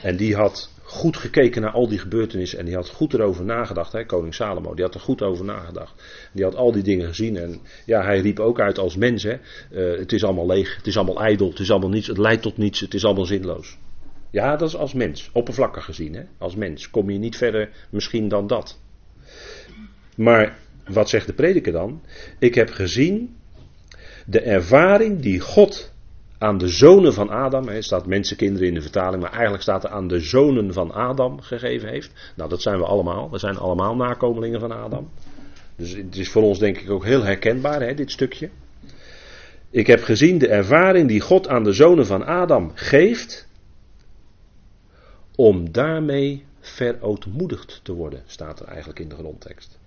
en 0.02 0.18
die 0.18 0.36
had 0.36 0.74
goed 0.86 1.18
gekeken 1.18 1.62
naar 1.62 1.72
al 1.72 1.88
die 1.88 2.00
gebeurtenissen 2.00 2.60
en 2.60 2.66
die 2.66 2.76
had 2.76 2.90
goed 2.90 3.14
erover 3.14 3.46
nagedacht, 3.46 3.92
hè, 3.92 4.06
koning 4.06 4.34
Salomo, 4.34 4.74
die 4.74 4.84
had 4.84 4.94
er 4.94 5.00
goed 5.00 5.22
over 5.22 5.46
nagedacht. 5.46 6.04
Die 6.32 6.44
had 6.44 6.56
al 6.56 6.72
die 6.72 6.84
dingen 6.84 7.08
gezien 7.08 7.38
en 7.38 7.60
ja, 7.86 8.04
hij 8.04 8.20
riep 8.20 8.40
ook 8.40 8.60
uit 8.60 8.78
als 8.78 8.96
mens, 8.96 9.24
hè, 9.24 9.34
uh, 9.72 10.00
het 10.00 10.12
is 10.12 10.24
allemaal 10.24 10.48
leeg, 10.48 10.76
het 10.76 10.88
is 10.88 10.98
allemaal 10.98 11.22
ijdel, 11.22 11.50
het 11.50 11.60
is 11.60 11.72
allemaal 11.72 11.90
niets, 11.90 12.08
het 12.08 12.18
leidt 12.18 12.42
tot 12.42 12.58
niets, 12.58 12.80
het 12.80 12.94
is 12.94 13.06
allemaal 13.06 13.26
zinloos. 13.26 13.78
Ja, 14.30 14.56
dat 14.56 14.68
is 14.68 14.76
als 14.76 14.94
mens, 14.94 15.30
oppervlakkig 15.34 15.86
gezien, 15.86 16.14
hè, 16.14 16.24
als 16.38 16.56
mens 16.56 16.90
kom 16.90 17.10
je 17.10 17.18
niet 17.18 17.38
verder 17.38 17.70
misschien 17.90 18.28
dan 18.28 18.48
dat. 18.48 18.80
Maar 20.16 20.58
wat 20.88 21.10
zegt 21.10 21.28
de 21.28 21.34
prediker 21.34 21.72
dan? 21.72 22.02
Ik 22.40 22.56
heb 22.56 22.70
gezien 22.70 23.36
de 24.26 24.42
ervaring 24.42 25.20
die 25.22 25.40
God 25.40 25.94
aan 26.38 26.58
de 26.58 26.68
zonen 26.68 27.14
van 27.14 27.30
Adam, 27.30 27.68
er 27.68 27.84
staat 27.84 28.06
mensenkinderen 28.06 28.68
in 28.68 28.74
de 28.74 28.82
vertaling, 28.82 29.22
maar 29.22 29.32
eigenlijk 29.32 29.64
staat 29.64 29.84
er 29.84 29.90
aan 29.90 30.08
de 30.08 30.20
zonen 30.20 30.74
van 30.74 30.92
Adam 30.92 31.42
gegeven 31.42 31.90
heeft. 31.90 32.34
Nou, 32.36 32.50
dat 32.50 32.62
zijn 32.62 32.78
we 32.78 32.86
allemaal. 32.86 33.30
We 33.32 33.38
zijn 33.38 33.58
allemaal 33.58 33.96
nakomelingen 33.96 34.60
van 34.60 34.72
Adam. 34.72 35.10
Dus 35.76 35.94
het 35.94 36.16
is 36.16 36.30
voor 36.30 36.44
ons 36.44 36.60
denk 36.60 36.78
ik 36.78 36.90
ook 36.90 37.04
heel 37.04 37.24
herkenbaar, 37.24 37.82
hè, 37.82 37.94
dit 37.94 38.12
stukje. 38.12 38.50
Ik 39.70 39.88
heb 39.88 40.04
gezien 40.04 40.38
de 40.38 40.48
ervaring 40.48 41.08
die 41.08 41.22
God 41.22 41.48
aan 41.48 41.64
de 41.64 41.74
zonen 41.74 42.06
van 42.06 42.26
Adam 42.26 42.72
geeft, 42.74 43.48
om 45.36 45.72
daarmee 45.72 46.46
verootmoedigd 46.60 47.80
te 47.84 47.94
worden, 47.94 48.24
staat 48.26 48.60
er 48.60 48.68
eigenlijk 48.68 49.00
in 49.00 49.10
de 49.10 49.16
grondtekst. 49.16 49.80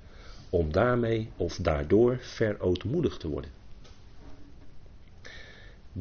Om 0.50 0.72
daarmee 0.72 1.30
of 1.36 1.56
daardoor 1.56 2.18
verootmoedigd 2.20 3.20
te 3.20 3.28
worden 3.28 3.57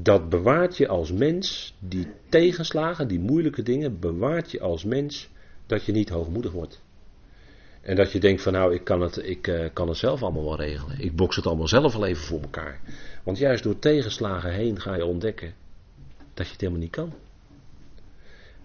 dat 0.02 0.30
bewaart 0.30 0.78
je 0.78 0.88
als 0.88 1.12
mens, 1.12 1.76
die 1.80 2.08
tegenslagen, 2.30 3.08
die 3.08 3.20
moeilijke 3.20 3.64
dingen, 3.64 4.00
bewaart 4.00 4.52
je 4.52 4.60
als 4.60 4.84
mens 4.84 5.30
dat 5.66 5.86
je 5.86 5.92
niet 5.92 6.10
hoogmoedig 6.10 6.52
wordt. 6.52 6.82
En 7.82 7.96
dat 7.96 8.12
je 8.12 8.20
denkt 8.20 8.42
van 8.42 8.54
nou, 8.54 8.74
ik 8.74 8.84
kan 8.84 9.02
het, 9.02 9.18
ik, 9.24 9.48
uh, 9.48 9.66
kan 9.74 9.88
het 9.88 9.98
zelf 9.98 10.24
allemaal 10.24 10.44
wel 10.44 10.56
regelen. 10.56 11.00
Ik 11.00 11.16
boks 11.16 11.36
het 11.36 11.46
allemaal 11.46 11.68
zelf 11.68 11.94
wel 11.94 12.06
even 12.06 12.24
voor 12.24 12.42
elkaar. 12.42 12.80
Want 13.24 13.38
juist 13.38 13.64
door 13.64 13.80
tegenslagen 13.80 14.52
heen 14.52 14.80
ga 14.80 14.96
je 14.96 15.06
ontdekken 15.06 15.54
dat 16.34 16.46
je 16.46 16.52
het 16.52 16.62
helemaal 16.62 16.82
niet 16.82 16.92
kan. 16.92 17.14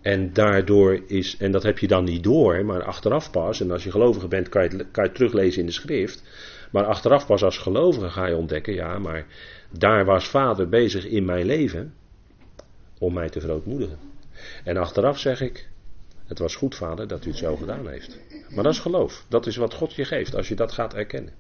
En 0.00 0.32
daardoor 0.32 1.02
is, 1.06 1.36
en 1.36 1.52
dat 1.52 1.62
heb 1.62 1.78
je 1.78 1.86
dan 1.86 2.04
niet 2.04 2.22
door, 2.22 2.64
maar 2.64 2.84
achteraf 2.84 3.30
pas, 3.30 3.60
en 3.60 3.70
als 3.70 3.84
je 3.84 3.90
gelovige 3.90 4.28
bent 4.28 4.48
kan 4.48 4.62
je 4.62 4.68
het, 4.68 4.76
kan 4.90 5.02
je 5.04 5.08
het 5.08 5.14
teruglezen 5.14 5.60
in 5.60 5.66
de 5.66 5.72
schrift. 5.72 6.22
Maar 6.70 6.84
achteraf 6.84 7.26
pas 7.26 7.42
als 7.42 7.58
gelovige 7.58 8.10
ga 8.10 8.26
je 8.26 8.36
ontdekken, 8.36 8.74
ja, 8.74 8.98
maar 8.98 9.26
daar 9.78 10.04
was 10.04 10.28
vader 10.28 10.68
bezig 10.68 11.06
in 11.06 11.24
mijn 11.24 11.46
leven 11.46 11.94
om 12.98 13.12
mij 13.12 13.28
te 13.28 13.40
verootmoedigen. 13.40 13.98
En 14.64 14.76
achteraf 14.76 15.18
zeg 15.18 15.40
ik, 15.40 15.68
het 16.26 16.38
was 16.38 16.56
goed 16.56 16.74
vader 16.74 17.08
dat 17.08 17.24
u 17.24 17.28
het 17.28 17.38
zo 17.38 17.56
gedaan 17.56 17.88
heeft. 17.88 18.18
Maar 18.54 18.64
dat 18.64 18.72
is 18.72 18.78
geloof. 18.78 19.24
Dat 19.28 19.46
is 19.46 19.56
wat 19.56 19.74
God 19.74 19.94
je 19.94 20.04
geeft 20.04 20.34
als 20.34 20.48
je 20.48 20.54
dat 20.54 20.72
gaat 20.72 20.94
erkennen. 20.94 21.32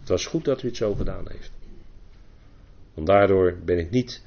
Het 0.00 0.08
was 0.08 0.26
goed 0.26 0.44
dat 0.44 0.62
u 0.62 0.66
het 0.66 0.76
zo 0.76 0.94
gedaan 0.94 1.24
heeft. 1.28 1.52
Want 2.94 3.06
daardoor 3.06 3.56
ben 3.64 3.78
ik 3.78 3.90
niet. 3.90 4.22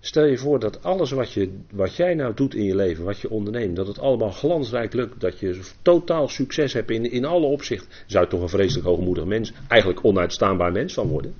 Stel 0.00 0.24
je 0.24 0.38
voor 0.38 0.58
dat 0.58 0.82
alles 0.82 1.10
wat, 1.10 1.32
je, 1.32 1.58
wat 1.70 1.96
jij 1.96 2.14
nou 2.14 2.34
doet 2.34 2.54
in 2.54 2.64
je 2.64 2.74
leven, 2.74 3.04
wat 3.04 3.20
je 3.20 3.30
onderneemt, 3.30 3.76
dat 3.76 3.86
het 3.86 3.98
allemaal 3.98 4.30
glansrijk 4.30 4.92
lukt, 4.92 5.20
dat 5.20 5.38
je 5.38 5.60
totaal 5.82 6.28
succes 6.28 6.72
hebt 6.72 6.90
in, 6.90 7.10
in 7.10 7.24
alle 7.24 7.46
opzichten. 7.46 7.90
Zou 8.06 8.24
je 8.24 8.30
toch 8.30 8.40
een 8.40 8.48
vreselijk 8.48 8.86
hoogmoedig 8.86 9.24
mens, 9.24 9.52
eigenlijk 9.68 10.04
onuitstaanbaar 10.04 10.72
mens 10.72 10.94
van 10.94 11.08
worden. 11.08 11.34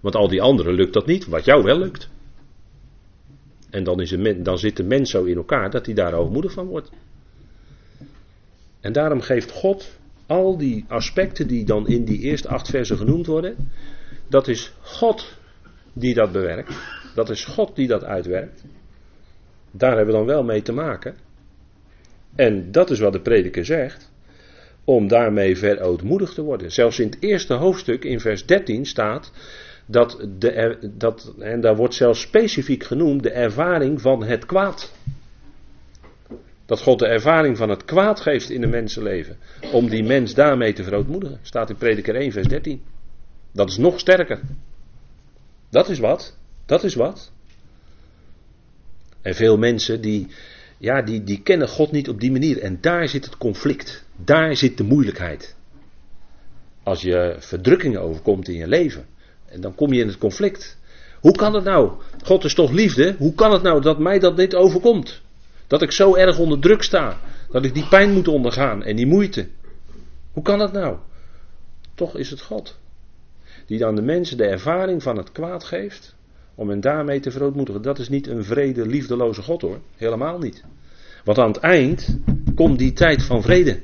Want 0.00 0.14
al 0.14 0.28
die 0.28 0.42
anderen 0.42 0.74
lukt 0.74 0.92
dat 0.92 1.06
niet, 1.06 1.26
wat 1.26 1.44
jou 1.44 1.62
wel 1.62 1.78
lukt. 1.78 2.08
En 3.70 3.84
dan, 3.84 4.00
is 4.00 4.10
een, 4.10 4.42
dan 4.42 4.58
zit 4.58 4.76
de 4.76 4.84
mens 4.84 5.10
zo 5.10 5.24
in 5.24 5.36
elkaar 5.36 5.70
dat 5.70 5.86
hij 5.86 5.94
daar 5.94 6.12
hoogmoedig 6.12 6.52
van 6.52 6.66
wordt. 6.66 6.90
En 8.80 8.92
daarom 8.92 9.20
geeft 9.20 9.50
God 9.50 9.98
al 10.26 10.58
die 10.58 10.84
aspecten 10.88 11.46
die 11.46 11.64
dan 11.64 11.88
in 11.88 12.04
die 12.04 12.18
eerste 12.18 12.48
acht 12.48 12.68
versen 12.68 12.96
genoemd 12.96 13.26
worden. 13.26 13.70
Dat 14.28 14.48
is 14.48 14.72
God 14.80 15.36
die 15.92 16.14
dat 16.14 16.32
bewerkt. 16.32 16.74
Dat 17.14 17.30
is 17.30 17.44
God 17.44 17.76
die 17.76 17.86
dat 17.86 18.04
uitwerkt. 18.04 18.64
Daar 19.70 19.96
hebben 19.96 20.14
we 20.14 20.18
dan 20.20 20.26
wel 20.26 20.42
mee 20.42 20.62
te 20.62 20.72
maken. 20.72 21.14
En 22.34 22.72
dat 22.72 22.90
is 22.90 22.98
wat 22.98 23.12
de 23.12 23.20
prediker 23.20 23.64
zegt. 23.64 24.12
Om 24.84 25.08
daarmee 25.08 25.56
verootmoedigd 25.56 26.34
te 26.34 26.42
worden. 26.42 26.72
Zelfs 26.72 26.98
in 26.98 27.06
het 27.06 27.22
eerste 27.22 27.54
hoofdstuk, 27.54 28.04
in 28.04 28.20
vers 28.20 28.46
13, 28.46 28.86
staat 28.86 29.32
dat, 29.90 30.26
de, 30.38 30.78
dat, 30.96 31.34
en 31.38 31.60
daar 31.60 31.76
wordt 31.76 31.94
zelfs 31.94 32.20
specifiek 32.20 32.84
genoemd, 32.84 33.22
de 33.22 33.30
ervaring 33.30 34.00
van 34.00 34.22
het 34.22 34.46
kwaad. 34.46 34.92
Dat 36.66 36.80
God 36.80 36.98
de 36.98 37.06
ervaring 37.06 37.56
van 37.56 37.68
het 37.68 37.84
kwaad 37.84 38.20
geeft 38.20 38.50
in 38.50 38.62
een 38.62 38.70
mensenleven. 38.70 39.36
Om 39.72 39.88
die 39.88 40.04
mens 40.04 40.34
daarmee 40.34 40.72
te 40.72 40.84
verootmoedigen. 40.84 41.38
Staat 41.42 41.70
in 41.70 41.76
Prediker 41.76 42.14
1, 42.14 42.32
vers 42.32 42.46
13. 42.46 42.82
Dat 43.52 43.68
is 43.68 43.76
nog 43.76 43.98
sterker. 43.98 44.40
Dat 45.70 45.88
is 45.88 45.98
wat. 45.98 46.36
Dat 46.66 46.84
is 46.84 46.94
wat. 46.94 47.32
En 49.22 49.34
veel 49.34 49.58
mensen 49.58 50.00
die, 50.00 50.26
ja, 50.78 51.02
die, 51.02 51.24
die 51.24 51.42
kennen 51.42 51.68
God 51.68 51.90
niet 51.90 52.08
op 52.08 52.20
die 52.20 52.32
manier. 52.32 52.58
En 52.58 52.78
daar 52.80 53.08
zit 53.08 53.24
het 53.24 53.36
conflict. 53.36 54.04
Daar 54.16 54.56
zit 54.56 54.76
de 54.76 54.84
moeilijkheid. 54.84 55.56
Als 56.82 57.02
je 57.02 57.36
verdrukkingen 57.38 58.00
overkomt 58.00 58.48
in 58.48 58.56
je 58.56 58.68
leven. 58.68 59.06
En 59.50 59.60
dan 59.60 59.74
kom 59.74 59.92
je 59.92 60.00
in 60.00 60.06
het 60.06 60.18
conflict. 60.18 60.78
Hoe 61.20 61.32
kan 61.32 61.54
het 61.54 61.64
nou? 61.64 61.90
God 62.24 62.44
is 62.44 62.54
toch 62.54 62.70
liefde? 62.70 63.14
Hoe 63.18 63.34
kan 63.34 63.52
het 63.52 63.62
nou 63.62 63.80
dat 63.80 63.98
mij 63.98 64.18
dat 64.18 64.36
niet 64.36 64.54
overkomt? 64.54 65.20
Dat 65.66 65.82
ik 65.82 65.92
zo 65.92 66.14
erg 66.14 66.38
onder 66.38 66.58
druk 66.58 66.82
sta. 66.82 67.18
Dat 67.50 67.64
ik 67.64 67.74
die 67.74 67.88
pijn 67.88 68.12
moet 68.12 68.28
ondergaan 68.28 68.82
en 68.82 68.96
die 68.96 69.06
moeite. 69.06 69.48
Hoe 70.32 70.42
kan 70.42 70.58
dat 70.58 70.72
nou? 70.72 70.96
Toch 71.94 72.16
is 72.16 72.30
het 72.30 72.40
God. 72.40 72.78
Die 73.66 73.78
dan 73.78 73.94
de 73.94 74.02
mensen 74.02 74.36
de 74.36 74.46
ervaring 74.46 75.02
van 75.02 75.16
het 75.16 75.32
kwaad 75.32 75.64
geeft. 75.64 76.14
Om 76.54 76.68
hen 76.68 76.80
daarmee 76.80 77.20
te 77.20 77.30
verootmoedigen. 77.30 77.82
Dat 77.82 77.98
is 77.98 78.08
niet 78.08 78.26
een 78.26 78.44
vrede, 78.44 78.86
liefdeloze 78.86 79.42
God 79.42 79.60
hoor. 79.60 79.78
Helemaal 79.96 80.38
niet. 80.38 80.64
Want 81.24 81.38
aan 81.38 81.52
het 81.52 81.60
eind 81.60 82.18
komt 82.54 82.78
die 82.78 82.92
tijd 82.92 83.22
van 83.22 83.42
vrede. 83.42 83.80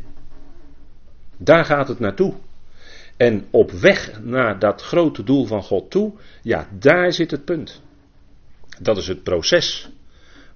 Daar 1.36 1.64
gaat 1.64 1.88
het 1.88 1.98
naartoe. 1.98 2.34
En 3.16 3.46
op 3.50 3.70
weg 3.70 4.20
naar 4.22 4.58
dat 4.58 4.82
grote 4.82 5.22
doel 5.22 5.46
van 5.46 5.62
God 5.62 5.90
toe, 5.90 6.12
ja, 6.42 6.68
daar 6.78 7.12
zit 7.12 7.30
het 7.30 7.44
punt. 7.44 7.82
Dat 8.80 8.96
is 8.96 9.06
het 9.06 9.22
proces 9.22 9.88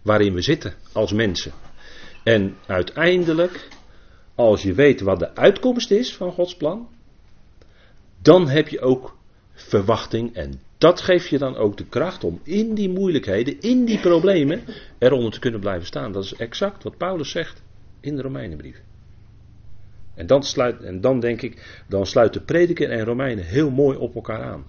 waarin 0.02 0.34
we 0.34 0.40
zitten 0.40 0.74
als 0.92 1.12
mensen. 1.12 1.52
En 2.24 2.56
uiteindelijk, 2.66 3.68
als 4.34 4.62
je 4.62 4.74
weet 4.74 5.00
wat 5.00 5.18
de 5.18 5.34
uitkomst 5.34 5.90
is 5.90 6.16
van 6.16 6.32
Gods 6.32 6.56
plan, 6.56 6.88
dan 8.22 8.48
heb 8.48 8.68
je 8.68 8.80
ook 8.80 9.16
verwachting 9.52 10.34
en 10.34 10.60
dat 10.78 11.00
geeft 11.00 11.28
je 11.28 11.38
dan 11.38 11.56
ook 11.56 11.76
de 11.76 11.84
kracht 11.84 12.24
om 12.24 12.40
in 12.42 12.74
die 12.74 12.88
moeilijkheden, 12.88 13.60
in 13.60 13.84
die 13.84 14.00
problemen, 14.00 14.64
eronder 14.98 15.32
te 15.32 15.38
kunnen 15.38 15.60
blijven 15.60 15.86
staan. 15.86 16.12
Dat 16.12 16.24
is 16.24 16.34
exact 16.34 16.82
wat 16.82 16.96
Paulus 16.96 17.30
zegt 17.30 17.62
in 18.00 18.16
de 18.16 18.22
Romeinenbrief. 18.22 18.82
En 20.14 20.26
dan, 20.26 20.42
sluit, 20.42 20.82
en 20.82 21.00
dan 21.00 21.20
denk 21.20 21.42
ik, 21.42 21.82
dan 21.88 22.06
sluiten 22.06 22.44
prediker 22.44 22.90
en 22.90 23.04
Romeinen 23.04 23.44
heel 23.44 23.70
mooi 23.70 23.96
op 23.98 24.14
elkaar 24.14 24.42
aan. 24.42 24.64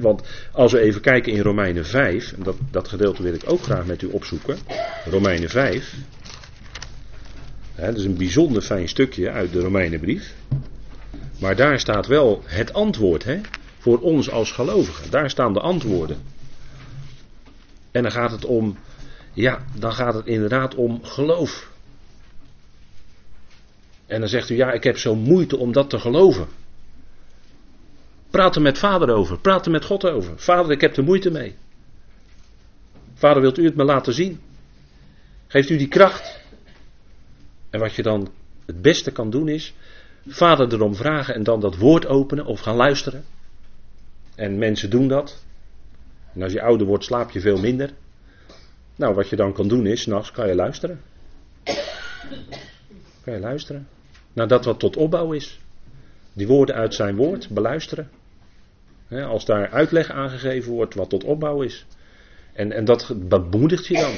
want 0.00 0.22
als 0.52 0.72
we 0.72 0.80
even 0.80 1.00
kijken 1.00 1.32
in 1.32 1.40
Romeinen 1.40 1.86
5, 1.86 2.32
en 2.32 2.42
dat, 2.42 2.56
dat 2.70 2.88
gedeelte 2.88 3.22
wil 3.22 3.34
ik 3.34 3.42
ook 3.46 3.62
graag 3.62 3.86
met 3.86 4.02
u 4.02 4.06
opzoeken. 4.06 4.58
Romeinen 5.04 5.48
5. 5.48 5.94
dat 7.76 7.96
is 7.96 8.04
een 8.04 8.16
bijzonder 8.16 8.62
fijn 8.62 8.88
stukje 8.88 9.30
uit 9.30 9.52
de 9.52 9.60
Romeinenbrief. 9.60 10.34
Maar 11.40 11.56
daar 11.56 11.80
staat 11.80 12.06
wel 12.06 12.42
het 12.44 12.72
antwoord 12.72 13.26
voor 13.78 13.98
ons 14.00 14.30
als 14.30 14.52
gelovigen. 14.52 15.10
Daar 15.10 15.30
staan 15.30 15.52
de 15.52 15.60
antwoorden. 15.60 16.16
En 17.90 18.02
dan 18.02 18.12
gaat 18.12 18.30
het 18.30 18.44
om, 18.44 18.76
ja, 19.32 19.64
dan 19.78 19.92
gaat 19.92 20.14
het 20.14 20.26
inderdaad 20.26 20.74
om 20.74 21.04
geloof. 21.04 21.70
En 24.08 24.20
dan 24.20 24.28
zegt 24.28 24.50
u, 24.50 24.56
ja, 24.56 24.72
ik 24.72 24.84
heb 24.84 24.98
zo 24.98 25.14
moeite 25.14 25.56
om 25.56 25.72
dat 25.72 25.90
te 25.90 25.98
geloven. 25.98 26.46
Praat 28.30 28.56
er 28.56 28.62
met 28.62 28.78
vader 28.78 29.10
over, 29.10 29.38
praat 29.38 29.64
er 29.66 29.72
met 29.72 29.84
God 29.84 30.04
over. 30.04 30.38
Vader, 30.38 30.72
ik 30.72 30.80
heb 30.80 30.96
er 30.96 31.04
moeite 31.04 31.30
mee. 31.30 31.56
Vader, 33.14 33.42
wilt 33.42 33.58
u 33.58 33.64
het 33.64 33.76
me 33.76 33.84
laten 33.84 34.12
zien? 34.12 34.40
Geeft 35.46 35.70
u 35.70 35.76
die 35.76 35.88
kracht? 35.88 36.40
En 37.70 37.80
wat 37.80 37.94
je 37.94 38.02
dan 38.02 38.28
het 38.66 38.82
beste 38.82 39.12
kan 39.12 39.30
doen 39.30 39.48
is, 39.48 39.74
Vader 40.26 40.72
erom 40.72 40.94
vragen 40.94 41.34
en 41.34 41.42
dan 41.42 41.60
dat 41.60 41.76
woord 41.76 42.06
openen 42.06 42.46
of 42.46 42.60
gaan 42.60 42.76
luisteren. 42.76 43.24
En 44.34 44.58
mensen 44.58 44.90
doen 44.90 45.08
dat. 45.08 45.44
En 46.34 46.42
als 46.42 46.52
je 46.52 46.62
ouder 46.62 46.86
wordt, 46.86 47.04
slaap 47.04 47.30
je 47.30 47.40
veel 47.40 47.58
minder. 47.58 47.90
Nou, 48.96 49.14
wat 49.14 49.28
je 49.28 49.36
dan 49.36 49.52
kan 49.52 49.68
doen 49.68 49.86
is, 49.86 50.02
s'nachts 50.02 50.30
kan 50.30 50.48
je 50.48 50.54
luisteren. 50.54 51.00
Kan 53.24 53.34
je 53.34 53.40
luisteren. 53.40 53.88
Naar 54.32 54.48
dat 54.48 54.64
wat 54.64 54.78
tot 54.78 54.96
opbouw 54.96 55.32
is. 55.32 55.60
Die 56.32 56.46
woorden 56.46 56.74
uit 56.74 56.94
zijn 56.94 57.16
woord, 57.16 57.48
beluisteren. 57.48 58.10
als 59.10 59.44
daar 59.44 59.70
uitleg 59.70 60.10
aangegeven 60.10 60.72
wordt 60.72 60.94
wat 60.94 61.10
tot 61.10 61.24
opbouw 61.24 61.62
is. 61.62 61.86
En, 62.52 62.72
en 62.72 62.84
dat 62.84 63.14
bemoedigt 63.28 63.86
je 63.86 63.94
dan. 63.94 64.14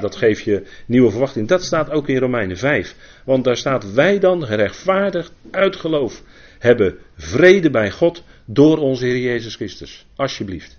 Dat 0.00 0.16
geeft 0.16 0.44
je 0.44 0.66
nieuwe 0.86 1.10
verwachting. 1.10 1.48
Dat 1.48 1.62
staat 1.62 1.90
ook 1.90 2.08
in 2.08 2.18
Romeinen 2.18 2.56
5. 2.56 2.94
Want 3.24 3.44
daar 3.44 3.56
staat 3.56 3.92
wij 3.92 4.18
dan 4.18 4.46
gerechtvaardigd 4.46 5.32
uit 5.50 5.76
geloof. 5.76 6.22
Hebben 6.58 6.98
vrede 7.16 7.70
bij 7.70 7.90
God 7.90 8.22
door 8.44 8.78
onze 8.78 9.04
Heer 9.04 9.18
Jezus 9.18 9.54
Christus. 9.54 10.06
Alsjeblieft. 10.16 10.78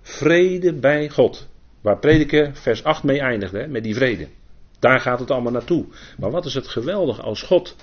Vrede 0.00 0.74
bij 0.74 1.08
God. 1.08 1.48
Waar 1.80 1.98
prediker 1.98 2.50
vers 2.52 2.84
8 2.84 3.02
mee 3.02 3.20
eindigde, 3.20 3.66
met 3.66 3.82
die 3.82 3.94
vrede. 3.94 4.28
Daar 4.82 5.00
gaat 5.00 5.18
het 5.18 5.30
allemaal 5.30 5.52
naartoe. 5.52 5.84
Maar 6.18 6.30
wat 6.30 6.44
is 6.44 6.54
het 6.54 6.68
geweldig 6.68 7.20
als 7.20 7.42
God 7.42 7.76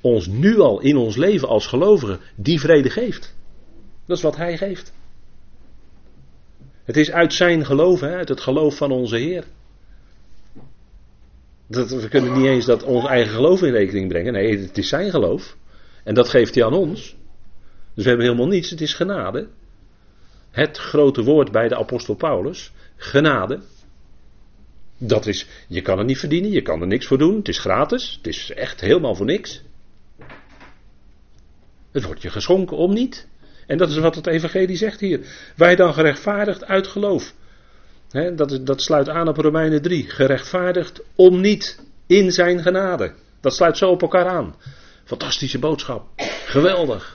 ons 0.00 0.26
nu 0.26 0.58
al 0.58 0.80
in 0.80 0.96
ons 0.96 1.16
leven 1.16 1.48
als 1.48 1.66
gelovigen 1.66 2.20
die 2.34 2.60
vrede 2.60 2.90
geeft. 2.90 3.34
Dat 4.06 4.16
is 4.16 4.22
wat 4.22 4.36
Hij 4.36 4.56
geeft. 4.56 4.92
Het 6.84 6.96
is 6.96 7.10
uit 7.10 7.32
zijn 7.32 7.64
geloof, 7.64 8.00
hè, 8.00 8.16
uit 8.16 8.28
het 8.28 8.40
geloof 8.40 8.76
van 8.76 8.90
onze 8.90 9.16
Heer. 9.16 9.44
Dat, 11.66 11.90
we 11.90 12.08
kunnen 12.08 12.32
niet 12.32 12.46
eens 12.46 12.66
dat 12.66 12.82
ons 12.82 13.06
eigen 13.06 13.34
geloof 13.34 13.62
in 13.62 13.72
rekening 13.72 14.08
brengen. 14.08 14.32
Nee, 14.32 14.58
het 14.58 14.78
is 14.78 14.88
zijn 14.88 15.10
geloof. 15.10 15.56
En 16.04 16.14
dat 16.14 16.28
geeft 16.28 16.54
hij 16.54 16.64
aan 16.64 16.74
ons. 16.74 17.16
Dus 17.94 18.04
we 18.04 18.08
hebben 18.08 18.26
helemaal 18.26 18.48
niets. 18.52 18.70
Het 18.70 18.80
is 18.80 18.94
genade. 18.94 19.48
Het 20.50 20.78
grote 20.78 21.22
woord 21.22 21.52
bij 21.52 21.68
de 21.68 21.76
apostel 21.76 22.14
Paulus. 22.14 22.72
Genade. 22.96 23.60
Dat 25.04 25.26
is, 25.26 25.46
je 25.68 25.80
kan 25.80 25.98
het 25.98 26.06
niet 26.06 26.18
verdienen, 26.18 26.50
je 26.50 26.62
kan 26.62 26.80
er 26.80 26.86
niks 26.86 27.06
voor 27.06 27.18
doen. 27.18 27.36
Het 27.36 27.48
is 27.48 27.58
gratis. 27.58 28.14
Het 28.16 28.26
is 28.26 28.50
echt 28.50 28.80
helemaal 28.80 29.14
voor 29.14 29.26
niks. 29.26 29.62
Het 31.92 32.04
wordt 32.04 32.22
je 32.22 32.30
geschonken 32.30 32.76
om 32.76 32.92
niet. 32.92 33.28
En 33.66 33.78
dat 33.78 33.90
is 33.90 33.96
wat 33.96 34.14
het 34.14 34.26
Evangelie 34.26 34.76
zegt 34.76 35.00
hier. 35.00 35.20
Wij 35.56 35.76
dan 35.76 35.94
gerechtvaardigd 35.94 36.64
uit 36.64 36.86
geloof. 36.86 37.34
dat, 38.34 38.60
dat 38.66 38.82
sluit 38.82 39.08
aan 39.08 39.28
op 39.28 39.36
Romeinen 39.36 39.82
3. 39.82 40.10
Gerechtvaardigd 40.10 41.02
om 41.14 41.40
niet 41.40 41.82
in 42.06 42.32
zijn 42.32 42.62
genade. 42.62 43.12
Dat 43.40 43.54
sluit 43.54 43.78
zo 43.78 43.90
op 43.90 44.02
elkaar 44.02 44.26
aan. 44.26 44.56
Fantastische 45.04 45.58
boodschap. 45.58 46.06
Geweldig. 46.46 47.12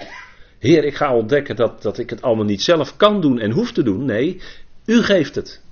Heer, 0.60 0.84
ik 0.84 0.96
ga 0.96 1.16
ontdekken 1.16 1.56
dat, 1.56 1.82
dat 1.82 1.98
ik 1.98 2.10
het 2.10 2.22
allemaal 2.22 2.46
niet 2.46 2.62
zelf 2.62 2.98
kan 2.98 3.22
doen 3.22 3.40
en 3.40 3.52
hoef 3.52 3.72
te 3.72 3.84
doen. 3.84 4.06
Nee, 4.06 4.42
u 4.86 5.04
geeft 5.04 5.36
het. 5.36 5.66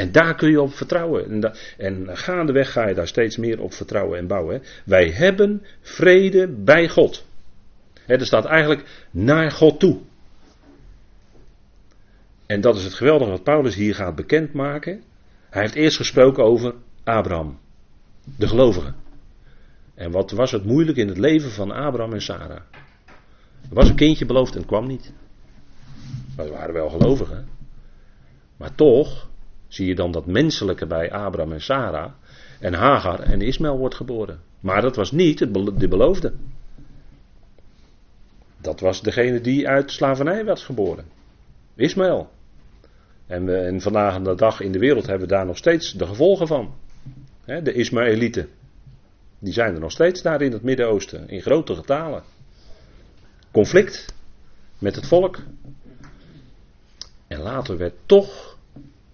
En 0.00 0.12
daar 0.12 0.34
kun 0.34 0.50
je 0.50 0.60
op 0.60 0.74
vertrouwen. 0.74 1.52
En, 1.76 2.16
gaandeweg 2.16 2.72
ga 2.72 2.88
je 2.88 2.94
daar 2.94 3.08
steeds 3.08 3.36
meer 3.36 3.60
op 3.60 3.72
vertrouwen 3.72 4.18
en 4.18 4.26
bouwen. 4.26 4.62
Wij 4.84 5.10
hebben 5.10 5.62
vrede 5.80 6.48
bij 6.48 6.88
God. 6.88 7.26
er 8.06 8.26
staat 8.26 8.44
eigenlijk 8.44 9.06
naar 9.10 9.50
God 9.50 9.80
toe. 9.80 9.98
En 12.46 12.60
dat 12.60 12.76
is 12.76 12.84
het 12.84 12.94
geweldige 12.94 13.30
wat 13.30 13.42
Paulus 13.42 13.74
hier 13.74 13.94
gaat 13.94 14.14
bekendmaken. 14.14 15.02
Hij 15.50 15.62
heeft 15.62 15.74
eerst 15.74 15.96
gesproken 15.96 16.44
over 16.44 16.74
Abraham, 17.04 17.58
de 18.36 18.48
gelovige. 18.48 18.92
En 19.94 20.10
wat 20.10 20.30
was 20.30 20.52
het 20.52 20.64
moeilijk 20.64 20.98
in 20.98 21.08
het 21.08 21.18
leven 21.18 21.50
van 21.50 21.70
Abraham 21.70 22.12
en 22.12 22.22
Sarah? 22.22 22.60
Er 23.68 23.74
was 23.74 23.88
een 23.88 23.96
kindje 23.96 24.26
beloofd 24.26 24.52
en 24.52 24.58
het 24.58 24.68
kwam 24.68 24.86
niet. 24.86 25.12
Maar 26.36 26.46
ze 26.46 26.52
waren 26.52 26.74
wel 26.74 26.88
gelovigen. 26.88 27.48
Maar 28.56 28.74
toch 28.74 29.29
zie 29.70 29.86
je 29.86 29.94
dan 29.94 30.10
dat 30.12 30.26
menselijke 30.26 30.86
bij 30.86 31.12
Abraham 31.12 31.52
en 31.52 31.60
Sarah. 31.60 32.12
En 32.60 32.74
Hagar 32.74 33.20
en 33.20 33.40
Ismaël 33.40 33.78
wordt 33.78 33.94
geboren. 33.94 34.40
Maar 34.60 34.82
dat 34.82 34.96
was 34.96 35.12
niet 35.12 35.38
de 35.78 35.88
beloofde. 35.88 36.32
Dat 38.60 38.80
was 38.80 39.02
degene 39.02 39.40
die 39.40 39.68
uit 39.68 39.90
slavernij 39.90 40.44
werd 40.44 40.60
geboren. 40.60 41.04
Ismaël. 41.74 42.30
En, 43.26 43.66
en 43.66 43.80
vandaag 43.80 44.22
de 44.22 44.34
dag 44.34 44.60
in 44.60 44.72
de 44.72 44.78
wereld 44.78 45.06
hebben 45.06 45.28
we 45.28 45.34
daar 45.34 45.46
nog 45.46 45.56
steeds 45.56 45.92
de 45.92 46.06
gevolgen 46.06 46.46
van. 46.46 46.74
de 47.44 47.72
Ismaëlieten. 47.72 48.48
Die 49.38 49.52
zijn 49.52 49.74
er 49.74 49.80
nog 49.80 49.92
steeds 49.92 50.22
daar 50.22 50.42
in 50.42 50.52
het 50.52 50.62
Midden-Oosten. 50.62 51.28
In 51.28 51.40
grote 51.40 51.74
getalen. 51.74 52.22
Conflict 53.50 54.14
met 54.78 54.96
het 54.96 55.06
volk. 55.06 55.38
En 57.26 57.40
later 57.40 57.76
werd 57.76 57.94
toch 58.06 58.49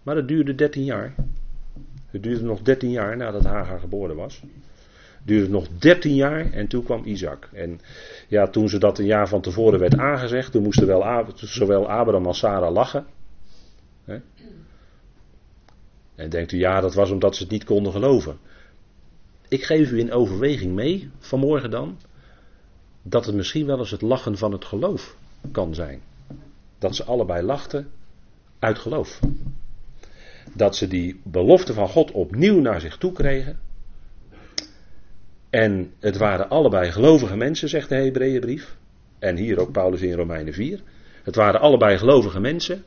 maar 0.06 0.14
dat 0.14 0.28
duurde 0.28 0.54
13 0.54 0.84
jaar. 0.84 1.14
Het 2.10 2.22
duurde 2.22 2.44
nog 2.44 2.62
13 2.62 2.90
jaar 2.90 3.16
nadat 3.16 3.44
Hagar 3.44 3.78
geboren 3.78 4.16
was. 4.16 4.40
Het 4.40 5.26
duurde 5.26 5.48
nog 5.48 5.68
13 5.68 6.14
jaar 6.14 6.52
en 6.52 6.68
toen 6.68 6.84
kwam 6.84 7.04
Isaac. 7.04 7.48
En 7.52 7.80
ja, 8.28 8.46
toen 8.46 8.68
ze 8.68 8.78
dat 8.78 8.98
een 8.98 9.06
jaar 9.06 9.28
van 9.28 9.40
tevoren 9.40 9.78
werd 9.78 9.98
aangezegd, 9.98 10.52
toen 10.52 10.62
moesten 10.62 10.86
wel, 10.86 11.26
zowel 11.34 11.90
Abraham 11.90 12.26
als 12.26 12.38
Sarah 12.38 12.72
lachen. 12.72 13.06
En 16.14 16.30
denkt 16.30 16.52
u, 16.52 16.58
ja, 16.58 16.80
dat 16.80 16.94
was 16.94 17.10
omdat 17.10 17.36
ze 17.36 17.42
het 17.42 17.52
niet 17.52 17.64
konden 17.64 17.92
geloven. 17.92 18.38
Ik 19.48 19.64
geef 19.64 19.90
u 19.90 19.98
in 19.98 20.12
overweging 20.12 20.74
mee, 20.74 21.10
vanmorgen 21.18 21.70
dan, 21.70 21.98
dat 23.02 23.26
het 23.26 23.34
misschien 23.34 23.66
wel 23.66 23.78
eens 23.78 23.90
het 23.90 24.02
lachen 24.02 24.38
van 24.38 24.52
het 24.52 24.64
geloof 24.64 25.16
kan 25.52 25.74
zijn. 25.74 26.00
Dat 26.78 26.96
ze 26.96 27.04
allebei 27.04 27.42
lachten 27.42 27.90
uit 28.58 28.78
geloof 28.78 29.20
dat 30.56 30.76
ze 30.76 30.88
die 30.88 31.20
belofte 31.24 31.72
van 31.72 31.88
God 31.88 32.10
opnieuw 32.10 32.60
naar 32.60 32.80
zich 32.80 32.96
toe 32.96 33.12
kregen. 33.12 33.58
En 35.50 35.92
het 36.00 36.16
waren 36.16 36.48
allebei 36.48 36.90
gelovige 36.90 37.36
mensen, 37.36 37.68
zegt 37.68 37.88
de 37.88 37.94
Hebreeënbrief. 37.94 38.76
En 39.18 39.36
hier 39.36 39.58
ook 39.58 39.72
Paulus 39.72 40.00
in 40.00 40.12
Romeinen 40.12 40.52
4. 40.54 40.80
Het 41.22 41.34
waren 41.34 41.60
allebei 41.60 41.98
gelovige 41.98 42.40
mensen. 42.40 42.84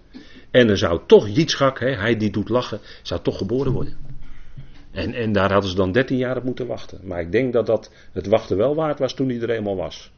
En 0.51 0.69
er 0.69 0.77
zou 0.77 1.01
toch 1.05 1.27
Jitschak, 1.27 1.79
hij 1.79 2.17
die 2.17 2.31
doet 2.31 2.49
lachen, 2.49 2.79
zou 3.01 3.21
toch 3.21 3.37
geboren 3.37 3.71
worden. 3.71 3.97
En, 4.91 5.13
en 5.13 5.31
daar 5.31 5.51
hadden 5.51 5.69
ze 5.69 5.75
dan 5.75 5.91
13 5.91 6.17
jaar 6.17 6.37
op 6.37 6.43
moeten 6.43 6.67
wachten. 6.67 6.99
Maar 7.03 7.21
ik 7.21 7.31
denk 7.31 7.53
dat 7.53 7.65
dat 7.65 7.91
het 8.11 8.27
wachten 8.27 8.57
wel 8.57 8.75
waard 8.75 8.99
was 8.99 9.13
toen 9.13 9.29
hij 9.29 9.41
er 9.41 9.49
eenmaal 9.49 9.75
was. 9.75 10.11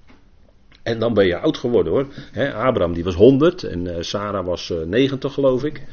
En 0.83 0.99
dan 0.99 1.13
ben 1.13 1.25
je 1.25 1.37
oud 1.37 1.57
geworden 1.57 1.93
hoor. 1.93 2.07
Abraham 2.53 2.93
die 2.93 3.03
was 3.03 3.15
100 3.15 3.63
en 3.63 3.85
uh, 3.85 3.95
Sarah 3.99 4.45
was 4.45 4.73
90 4.85 5.29
eh, 5.29 5.35
geloof 5.35 5.63
ik. 5.63 5.83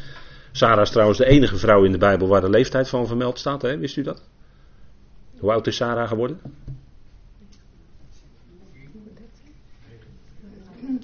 Sarah 0.53 0.83
is 0.83 0.91
trouwens 0.91 1.19
de 1.19 1.27
enige 1.27 1.57
vrouw 1.57 1.85
in 1.85 1.93
de 1.93 1.99
Bijbel 1.99 2.29
waar 2.29 2.41
de 2.41 2.51
leeftijd 2.51 2.89
van 2.89 3.07
vermeld 3.07 3.39
staat. 3.39 3.63
Hè? 3.63 3.79
Wist 3.79 3.97
u 3.97 4.03
dat? 4.03 4.23
Hoe 5.39 5.51
oud 5.51 5.67
is 5.67 5.77
Sarah 5.77 6.09
geworden? 6.09 6.41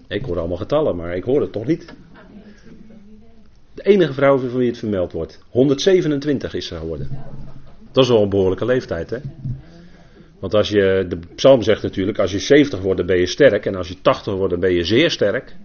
Ik 0.09 0.24
hoor 0.24 0.38
allemaal 0.38 0.57
getallen, 0.57 0.96
maar 0.96 1.16
ik 1.16 1.24
hoor 1.24 1.40
het 1.40 1.52
toch 1.52 1.66
niet. 1.66 1.94
De 3.74 3.83
enige 3.83 4.12
vrouw 4.12 4.38
voor 4.38 4.59
wie 4.59 4.68
het 4.68 4.78
vermeld 4.78 5.12
wordt. 5.12 5.44
127 5.48 6.54
is 6.54 6.66
ze 6.66 6.76
geworden. 6.76 7.09
Dat 7.92 8.04
is 8.04 8.11
wel 8.11 8.22
een 8.22 8.28
behoorlijke 8.28 8.64
leeftijd, 8.64 9.11
hè? 9.11 9.18
Want 10.38 10.54
als 10.54 10.68
je, 10.68 11.04
de 11.09 11.18
psalm 11.35 11.62
zegt 11.62 11.83
natuurlijk, 11.83 12.18
als 12.18 12.33
je 12.33 12.38
70 12.38 12.80
wordt, 12.80 12.98
dan 12.98 13.07
ben 13.07 13.18
je 13.18 13.26
sterk. 13.26 13.66
En 13.66 13.74
als 13.74 13.88
je 13.88 14.00
80 14.00 14.35
wordt, 14.35 14.50
dan 14.50 14.61
ben 14.61 14.72
je 14.72 14.85
zeer 14.85 15.11
sterk. 15.11 15.57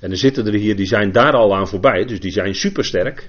En 0.00 0.10
er 0.10 0.16
zitten 0.16 0.46
er 0.46 0.52
hier 0.52 0.76
die 0.76 0.86
zijn 0.86 1.12
daar 1.12 1.32
al 1.32 1.54
aan 1.54 1.68
voorbij, 1.68 2.04
dus 2.04 2.20
die 2.20 2.32
zijn 2.32 2.54
supersterk. 2.54 3.28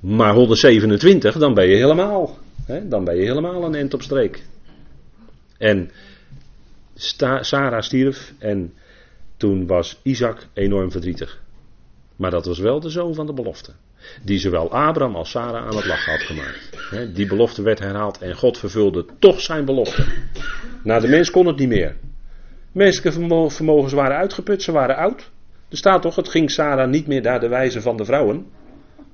Maar 0.00 0.34
127, 0.34 1.38
dan 1.38 1.54
ben 1.54 1.68
je 1.68 1.76
helemaal. 1.76 2.38
Hè, 2.66 2.88
dan 2.88 3.04
ben 3.04 3.16
je 3.16 3.22
helemaal 3.22 3.64
een 3.64 3.74
end 3.74 3.94
op 3.94 4.02
streek. 4.02 4.42
En 5.58 5.90
Sarah 7.40 7.82
stierf 7.82 8.32
en 8.38 8.72
toen 9.36 9.66
was 9.66 10.00
Isaac 10.02 10.46
enorm 10.52 10.90
verdrietig. 10.90 11.40
Maar 12.16 12.30
dat 12.30 12.46
was 12.46 12.58
wel 12.58 12.80
de 12.80 12.90
zoon 12.90 13.14
van 13.14 13.26
de 13.26 13.32
belofte. 13.32 13.72
Die 14.22 14.38
zowel 14.38 14.72
Abraham 14.72 15.16
als 15.16 15.30
Sarah 15.30 15.66
aan 15.66 15.76
het 15.76 15.86
lachen 15.86 16.12
had 16.12 16.22
gemaakt. 16.22 17.14
Die 17.16 17.26
belofte 17.26 17.62
werd 17.62 17.78
herhaald 17.78 18.18
en 18.18 18.36
God 18.36 18.58
vervulde 18.58 19.06
toch 19.18 19.40
zijn 19.40 19.64
belofte. 19.64 20.04
Na 20.82 21.00
de 21.00 21.08
mens 21.08 21.30
kon 21.30 21.46
het 21.46 21.58
niet 21.58 21.68
meer. 21.68 21.96
Menselijke 22.72 23.12
vermogens 23.50 23.92
waren 23.92 24.16
uitgeput, 24.16 24.62
ze 24.62 24.72
waren 24.72 24.96
oud. 24.96 25.30
Er 25.68 25.76
staat 25.76 26.02
toch, 26.02 26.16
het 26.16 26.28
ging 26.28 26.50
Sarah 26.50 26.90
niet 26.90 27.06
meer 27.06 27.22
naar 27.22 27.40
de 27.40 27.48
wijze 27.48 27.80
van 27.80 27.96
de 27.96 28.04
vrouwen. 28.04 28.46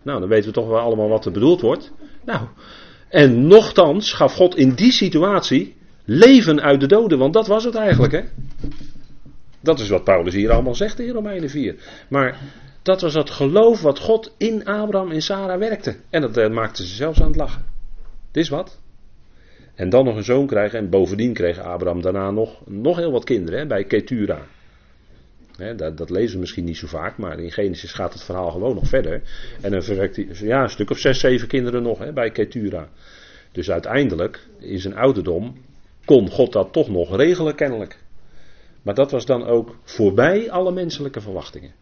Nou, 0.02 0.20
dan 0.20 0.28
weten 0.28 0.48
we 0.48 0.54
toch 0.54 0.68
wel 0.68 0.78
allemaal 0.78 1.08
wat 1.08 1.24
er 1.24 1.32
bedoeld 1.32 1.60
wordt. 1.60 1.92
Nou, 2.24 2.46
en 3.08 3.46
nochtans 3.46 4.12
gaf 4.12 4.34
God 4.34 4.56
in 4.56 4.74
die 4.74 4.92
situatie 4.92 5.76
leven 6.04 6.60
uit 6.60 6.80
de 6.80 6.86
doden, 6.86 7.18
want 7.18 7.32
dat 7.32 7.46
was 7.46 7.64
het 7.64 7.74
eigenlijk, 7.74 8.12
hè. 8.12 8.22
Dat 9.60 9.80
is 9.80 9.88
wat 9.88 10.04
Paulus 10.04 10.34
hier 10.34 10.50
allemaal 10.50 10.74
zegt 10.74 11.00
in 11.00 11.10
Romeinen 11.10 11.50
4. 11.50 11.74
Maar 12.08 12.38
Dat 12.82 13.00
was 13.00 13.14
het 13.14 13.30
geloof 13.30 13.82
wat 13.82 13.98
God 13.98 14.34
in 14.38 14.64
Abraham 14.64 15.10
en 15.10 15.22
Sarah 15.22 15.58
werkte. 15.58 15.96
En 16.10 16.20
dat 16.20 16.36
uh, 16.36 16.48
maakte 16.48 16.86
ze 16.86 16.94
zelfs 16.94 17.20
aan 17.20 17.26
het 17.26 17.36
lachen. 17.36 17.64
Dit 18.30 18.42
is 18.42 18.48
wat. 18.48 18.80
En 19.74 19.88
dan 19.88 20.04
nog 20.04 20.16
een 20.16 20.24
zoon 20.24 20.46
krijgen. 20.46 20.78
En 20.78 20.90
bovendien 20.90 21.32
kreeg 21.32 21.58
Abraham 21.58 22.02
daarna 22.02 22.30
nog, 22.30 22.66
nog 22.66 22.96
heel 22.96 23.12
wat 23.12 23.24
kinderen 23.24 23.60
hè, 23.60 23.66
bij 23.66 23.84
Ketura. 23.84 24.46
Dat, 25.76 25.96
dat, 25.96 26.10
lezen 26.10 26.34
we 26.34 26.40
misschien 26.40 26.64
niet 26.64 26.76
zo 26.76 26.86
vaak, 26.86 27.18
maar 27.18 27.38
in 27.38 27.52
Genesis 27.52 27.92
gaat 27.92 28.12
het 28.12 28.22
verhaal 28.22 28.50
gewoon 28.50 28.74
nog 28.74 28.88
verder. 28.88 29.22
En 29.60 29.70
dan 29.70 29.82
verwekt 29.82 30.16
hij 30.16 30.26
ja, 30.32 30.62
een 30.62 30.70
stuk 30.70 30.90
of 30.90 30.98
zes, 30.98 31.20
zeven 31.20 31.48
kinderen 31.48 31.82
nog 31.82 32.12
bij 32.12 32.30
Ketura. 32.30 32.88
Dus 33.52 33.70
uiteindelijk, 33.70 34.46
in 34.58 34.80
zijn 34.80 34.96
ouderdom, 34.96 35.56
kon 36.04 36.30
God 36.30 36.52
dat 36.52 36.72
toch 36.72 36.88
nog 36.88 37.16
regelen 37.16 37.54
kennelijk. 37.54 37.98
Maar 38.82 38.94
dat 38.94 39.10
was 39.10 39.26
dan 39.26 39.46
ook 39.46 39.76
voorbij 39.82 40.50
alle 40.50 40.72
menselijke 40.72 41.20
verwachtingen. 41.20 41.72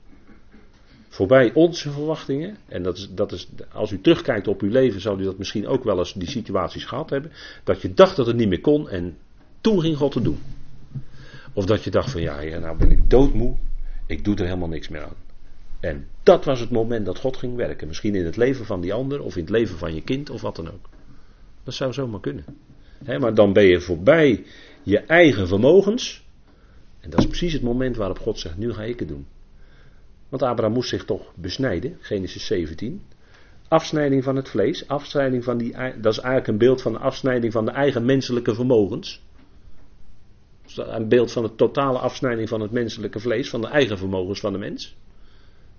Voorbij 1.09 1.51
onze 1.55 1.90
verwachtingen. 1.90 2.57
En 2.69 2.83
dat 2.83 2.97
is, 2.97 3.09
dat 3.14 3.33
is, 3.33 3.49
als 3.73 3.90
u 3.90 4.01
terugkijkt 4.01 4.49
op 4.49 4.61
uw 4.61 4.71
leven, 4.71 5.01
zou 5.01 5.21
u 5.21 5.25
dat 5.25 5.38
misschien 5.38 5.66
ook 5.66 5.85
wel 5.85 5.99
eens 5.99 6.12
die 6.12 6.31
situaties 6.31 6.85
gehad 6.85 7.11
hebben. 7.11 7.33
Dat 7.64 7.83
je 7.83 7.95
dacht 7.95 8.16
dat 8.16 8.27
het 8.27 8.37
niet 8.37 8.49
meer 8.49 8.61
kon 8.61 8.88
en 8.88 9.16
toen 9.61 9.81
ging 9.81 9.97
God 9.97 10.14
het 10.14 10.25
doen. 10.25 10.38
Of 11.53 11.64
dat 11.64 11.85
je 11.85 11.90
dacht 11.90 12.11
van 12.11 12.21
ja, 12.21 12.40
ja 12.40 12.59
nou 12.59 12.77
ben 12.79 12.90
ik 12.90 13.11
doodmoe. 13.11 13.57
Ik 14.11 14.25
doe 14.25 14.37
er 14.37 14.44
helemaal 14.44 14.68
niks 14.68 14.88
meer 14.88 15.03
aan. 15.03 15.16
En 15.81 16.09
dat 16.23 16.44
was 16.44 16.61
het 16.61 16.70
moment 16.70 17.07
dat 17.07 17.18
God 17.18 17.37
ging 17.37 17.57
werken. 17.57 17.88
Misschien 17.88 18.14
in 18.14 18.25
het 18.25 18.37
leven 18.37 18.66
van 18.66 18.81
die 18.81 18.92
ander 18.92 19.23
of 19.23 19.37
in 19.37 19.40
het 19.40 19.51
leven 19.51 19.79
van 19.79 19.94
je 19.94 20.03
kind 20.03 20.31
of 20.31 20.40
wat 20.40 20.57
dan 20.57 20.70
ook. 20.70 20.88
Dat 21.64 21.75
zou 21.75 21.92
zomaar 21.92 22.20
kunnen. 22.20 22.44
maar 23.20 23.35
dan 23.35 23.53
ben 23.53 23.64
je 23.64 23.81
voorbij 23.81 24.44
je 24.83 24.99
eigen 24.99 25.49
vermogens. 25.49 26.27
En 27.01 27.11
dat 27.11 27.18
is 27.18 27.27
precies 27.27 27.53
het 27.53 27.62
moment 27.62 27.96
waarop 27.96 28.18
God 28.18 28.38
zegt: 28.38 28.57
Nu 28.57 28.73
ga 28.73 28.83
ik 28.83 28.99
het 28.99 29.09
doen. 29.09 29.27
Want 30.29 30.42
Abraham 30.42 30.75
moest 30.75 30.88
zich 30.88 31.05
toch 31.05 31.33
besnijden, 31.35 31.96
Genesis 32.01 32.46
17. 32.46 33.03
Afsnijding 33.68 34.25
van 34.25 34.37
het 34.37 34.49
vlees, 34.49 34.88
afsnijding 34.88 35.44
van 35.44 35.59
die, 35.59 35.73
dat 36.01 36.12
is 36.12 36.18
eigenlijk 36.18 36.46
een 36.46 36.59
beeld 36.59 36.83
van 36.83 36.92
de 36.92 36.99
afsnijding 36.99 37.53
van 37.53 37.64
de 37.64 37.70
eigen 37.70 38.05
menselijke 38.05 38.55
vermogens. 38.55 39.23
Een 40.76 41.09
beeld 41.09 41.33
van 41.33 41.42
de 41.42 41.54
totale 41.54 41.98
afsnijding 41.98 42.48
van 42.48 42.61
het 42.61 42.70
menselijke 42.70 43.20
vlees, 43.20 43.50
van 43.50 43.61
de 43.61 43.68
eigen 43.68 43.98
vermogens 43.98 44.40
van 44.40 44.52
de 44.52 44.59
mens. 44.59 44.96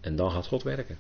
En 0.01 0.15
dan 0.15 0.32
gaat 0.32 0.47
God 0.47 0.63
werken. 0.63 0.97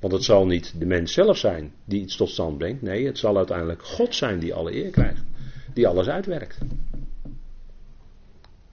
Want 0.00 0.12
het 0.12 0.24
zal 0.24 0.46
niet 0.46 0.74
de 0.78 0.86
mens 0.86 1.12
zelf 1.12 1.36
zijn 1.36 1.72
die 1.84 2.00
iets 2.00 2.16
tot 2.16 2.30
stand 2.30 2.58
brengt. 2.58 2.82
Nee, 2.82 3.06
het 3.06 3.18
zal 3.18 3.36
uiteindelijk 3.36 3.82
God 3.82 4.14
zijn 4.14 4.38
die 4.38 4.54
alle 4.54 4.74
eer 4.74 4.90
krijgt. 4.90 5.22
Die 5.74 5.88
alles 5.88 6.08
uitwerkt. 6.08 6.58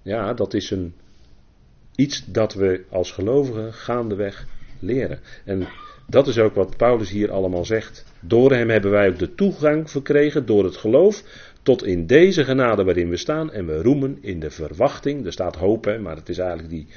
Ja, 0.01 0.33
dat 0.33 0.53
is 0.53 0.71
een, 0.71 0.93
iets 1.95 2.25
dat 2.25 2.53
we 2.53 2.83
als 2.89 3.12
gelovigen 3.12 3.73
gaandeweg 3.73 4.47
leren. 4.79 5.19
En 5.45 5.67
dat 6.07 6.27
is 6.27 6.39
ook 6.39 6.55
wat 6.55 6.77
Paulus 6.77 7.10
hier 7.10 7.31
allemaal 7.31 7.65
zegt. 7.65 8.05
Door 8.19 8.51
hem 8.51 8.69
hebben 8.69 8.91
wij 8.91 9.10
ook 9.10 9.19
de 9.19 9.36
toegang 9.36 9.89
verkregen 9.89 10.45
door 10.45 10.63
het 10.63 10.77
geloof 10.77 11.23
tot 11.67 11.86
in 11.86 12.06
deze 12.06 12.43
genade 12.43 12.84
waarin 12.84 13.10
we 13.10 13.17
staan. 13.17 13.51
En 13.51 13.65
we 13.65 13.82
roemen 13.82 14.17
in 14.21 14.39
de 14.39 14.49
verwachting. 14.49 15.25
Er 15.25 15.32
staat 15.32 15.56
hoop, 15.56 15.86
hè, 15.86 15.99
maar 15.99 16.15
het 16.15 16.30
is 16.30 16.38
eigenlijk 16.38 16.69
die 16.69 16.88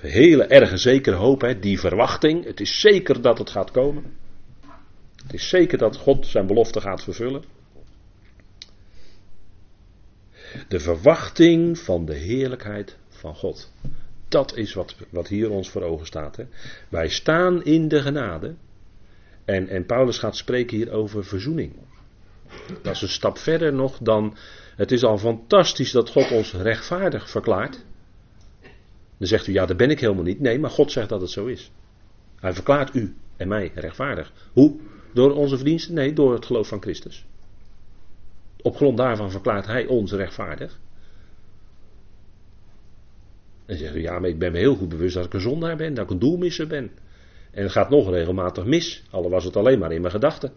hele 0.00 0.44
erge 0.44 0.76
zekere 0.76 1.16
hoop, 1.16 1.40
hè, 1.40 1.58
die 1.58 1.80
verwachting. 1.80 2.44
Het 2.44 2.60
is 2.60 2.80
zeker 2.80 3.22
dat 3.22 3.38
het 3.38 3.50
gaat 3.50 3.70
komen. 3.70 4.04
Het 5.22 5.32
is 5.32 5.48
zeker 5.48 5.78
dat 5.78 5.96
God 5.96 6.26
zijn 6.26 6.46
belofte 6.46 6.80
gaat 6.80 7.02
vervullen. 7.02 7.44
De 10.68 10.80
verwachting 10.80 11.78
van 11.78 12.04
de 12.04 12.14
heerlijkheid 12.14 12.96
van 13.08 13.34
God. 13.34 13.72
Dat 14.28 14.56
is 14.56 14.74
wat, 14.74 14.96
wat 15.10 15.28
hier 15.28 15.50
ons 15.50 15.70
voor 15.70 15.82
ogen 15.82 16.06
staat. 16.06 16.36
Hè. 16.36 16.44
Wij 16.88 17.08
staan 17.08 17.64
in 17.64 17.88
de 17.88 18.02
genade. 18.02 18.54
En, 19.44 19.68
en 19.68 19.86
Paulus 19.86 20.18
gaat 20.18 20.36
spreken 20.36 20.76
hier 20.76 20.90
over 20.92 21.24
verzoening. 21.24 21.72
Dat 22.82 22.94
is 22.94 23.02
een 23.02 23.08
stap 23.08 23.38
verder 23.38 23.72
nog 23.72 23.98
dan. 23.98 24.36
Het 24.76 24.92
is 24.92 25.04
al 25.04 25.18
fantastisch 25.18 25.92
dat 25.92 26.10
God 26.10 26.30
ons 26.30 26.52
rechtvaardig 26.52 27.30
verklaart. 27.30 27.84
Dan 29.18 29.28
zegt 29.28 29.46
u, 29.46 29.52
ja, 29.52 29.66
dat 29.66 29.76
ben 29.76 29.90
ik 29.90 30.00
helemaal 30.00 30.24
niet. 30.24 30.40
Nee, 30.40 30.58
maar 30.58 30.70
God 30.70 30.92
zegt 30.92 31.08
dat 31.08 31.20
het 31.20 31.30
zo 31.30 31.46
is. 31.46 31.70
Hij 32.40 32.52
verklaart 32.52 32.94
u 32.94 33.16
en 33.36 33.48
mij 33.48 33.72
rechtvaardig. 33.74 34.32
Hoe? 34.52 34.80
Door 35.12 35.32
onze 35.32 35.56
verdiensten? 35.56 35.94
Nee, 35.94 36.12
door 36.12 36.32
het 36.34 36.46
geloof 36.46 36.68
van 36.68 36.82
Christus. 36.82 37.26
Op 38.62 38.76
grond 38.76 38.96
daarvan 38.96 39.30
verklaart 39.30 39.66
hij 39.66 39.86
ons 39.86 40.12
rechtvaardig. 40.12 40.78
En 43.66 43.76
zegt 43.76 43.94
u, 43.94 44.00
ja, 44.00 44.18
maar 44.18 44.28
ik 44.28 44.38
ben 44.38 44.52
me 44.52 44.58
heel 44.58 44.74
goed 44.74 44.88
bewust 44.88 45.14
dat 45.14 45.24
ik 45.24 45.34
een 45.34 45.40
zondaar 45.40 45.76
ben, 45.76 45.94
dat 45.94 46.04
ik 46.04 46.10
een 46.10 46.18
doelmisser 46.18 46.66
ben. 46.66 46.90
En 47.50 47.62
het 47.62 47.72
gaat 47.72 47.90
nog 47.90 48.10
regelmatig 48.10 48.64
mis, 48.64 49.02
al 49.10 49.30
was 49.30 49.44
het 49.44 49.56
alleen 49.56 49.78
maar 49.78 49.92
in 49.92 50.00
mijn 50.00 50.12
gedachten. 50.12 50.52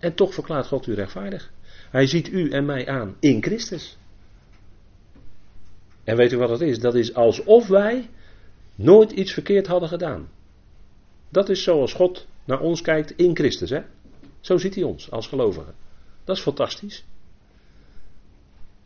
En 0.00 0.14
toch 0.14 0.34
verklaart 0.34 0.66
God 0.66 0.86
u 0.86 0.94
rechtvaardig. 0.94 1.52
Hij 1.90 2.06
ziet 2.06 2.28
u 2.28 2.50
en 2.50 2.64
mij 2.64 2.88
aan 2.88 3.16
in 3.20 3.42
Christus. 3.42 3.98
En 6.04 6.16
weet 6.16 6.32
u 6.32 6.36
wat 6.36 6.48
dat 6.48 6.60
is? 6.60 6.78
Dat 6.78 6.94
is 6.94 7.14
alsof 7.14 7.66
wij 7.66 8.08
nooit 8.74 9.10
iets 9.10 9.32
verkeerd 9.32 9.66
hadden 9.66 9.88
gedaan. 9.88 10.28
Dat 11.28 11.48
is 11.48 11.62
zoals 11.62 11.92
God 11.92 12.26
naar 12.44 12.60
ons 12.60 12.80
kijkt 12.80 13.10
in 13.16 13.36
Christus. 13.36 13.70
Hè? 13.70 13.80
Zo 14.40 14.56
ziet 14.56 14.74
hij 14.74 14.84
ons 14.84 15.10
als 15.10 15.26
gelovigen. 15.26 15.74
Dat 16.24 16.36
is 16.36 16.42
fantastisch. 16.42 17.04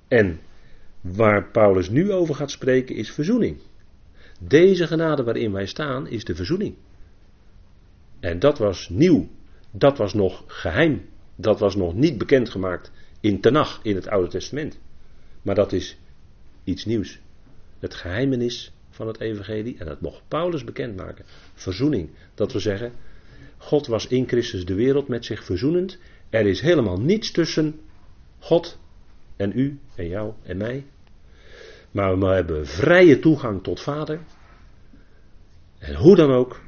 En 0.08 0.40
waar 1.00 1.50
Paulus 1.50 1.88
nu 1.88 2.12
over 2.12 2.34
gaat 2.34 2.50
spreken 2.50 2.96
is 2.96 3.10
verzoening. 3.10 3.58
Deze 4.40 4.86
genade 4.86 5.22
waarin 5.22 5.52
wij 5.52 5.66
staan 5.66 6.08
is 6.08 6.24
de 6.24 6.34
verzoening. 6.34 6.74
En 8.20 8.38
dat 8.38 8.58
was 8.58 8.88
nieuw. 8.88 9.28
Dat 9.76 9.98
was 9.98 10.14
nog 10.14 10.44
geheim. 10.46 11.08
Dat 11.36 11.58
was 11.58 11.76
nog 11.76 11.94
niet 11.94 12.18
bekendgemaakt 12.18 12.92
in 13.20 13.40
Tenach, 13.40 13.80
in 13.82 13.94
het 13.94 14.08
Oude 14.08 14.28
Testament. 14.28 14.78
Maar 15.42 15.54
dat 15.54 15.72
is 15.72 15.98
iets 16.64 16.84
nieuws. 16.84 17.18
Het 17.78 17.94
geheimenis 17.94 18.72
van 18.90 19.06
het 19.06 19.20
evangelie 19.20 19.78
en 19.78 19.86
dat 19.86 20.00
mocht 20.00 20.22
Paulus 20.28 20.64
bekendmaken. 20.64 21.24
Verzoening. 21.54 22.10
Dat 22.34 22.52
we 22.52 22.58
zeggen, 22.58 22.92
God 23.56 23.86
was 23.86 24.06
in 24.06 24.28
Christus 24.28 24.64
de 24.64 24.74
wereld 24.74 25.08
met 25.08 25.24
zich 25.24 25.44
verzoenend. 25.44 25.98
Er 26.30 26.46
is 26.46 26.60
helemaal 26.60 27.00
niets 27.00 27.30
tussen 27.30 27.80
God 28.38 28.78
en 29.36 29.58
u 29.58 29.78
en 29.94 30.08
jou 30.08 30.32
en 30.42 30.56
mij. 30.56 30.84
Maar 31.90 32.18
we 32.18 32.26
hebben 32.26 32.66
vrije 32.66 33.18
toegang 33.18 33.62
tot 33.62 33.80
Vader. 33.80 34.20
En 35.78 35.94
hoe 35.94 36.16
dan 36.16 36.30
ook, 36.30 36.60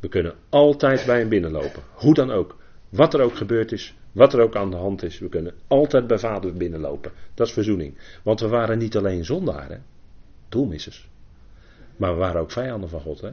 we 0.00 0.08
kunnen 0.08 0.34
altijd 0.48 1.06
bij 1.06 1.18
hem 1.18 1.28
binnenlopen. 1.28 1.82
Hoe 1.94 2.14
dan 2.14 2.30
ook. 2.30 2.56
Wat 2.88 3.14
er 3.14 3.20
ook 3.20 3.36
gebeurd 3.36 3.72
is, 3.72 3.94
wat 4.12 4.32
er 4.32 4.40
ook 4.40 4.56
aan 4.56 4.70
de 4.70 4.76
hand 4.76 5.02
is, 5.02 5.18
we 5.18 5.28
kunnen 5.28 5.54
altijd 5.66 6.06
bij 6.06 6.18
Vader 6.18 6.54
binnenlopen. 6.54 7.12
Dat 7.34 7.46
is 7.46 7.52
verzoening. 7.52 7.94
Want 8.22 8.40
we 8.40 8.48
waren 8.48 8.78
niet 8.78 8.96
alleen 8.96 9.24
zondaren, 9.24 9.84
doelmissers. 10.48 11.08
Maar 11.96 12.12
we 12.12 12.18
waren 12.18 12.40
ook 12.40 12.50
vijanden 12.50 12.88
van 12.88 13.00
God. 13.00 13.20
Hè? 13.20 13.30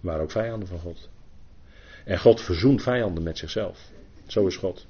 We 0.00 0.08
waren 0.08 0.22
ook 0.22 0.30
vijanden 0.30 0.68
van 0.68 0.78
God. 0.78 1.08
En 2.04 2.18
God 2.18 2.40
verzoent 2.40 2.82
vijanden 2.82 3.22
met 3.22 3.38
zichzelf. 3.38 3.90
Zo 4.26 4.46
is 4.46 4.56
God. 4.56 4.86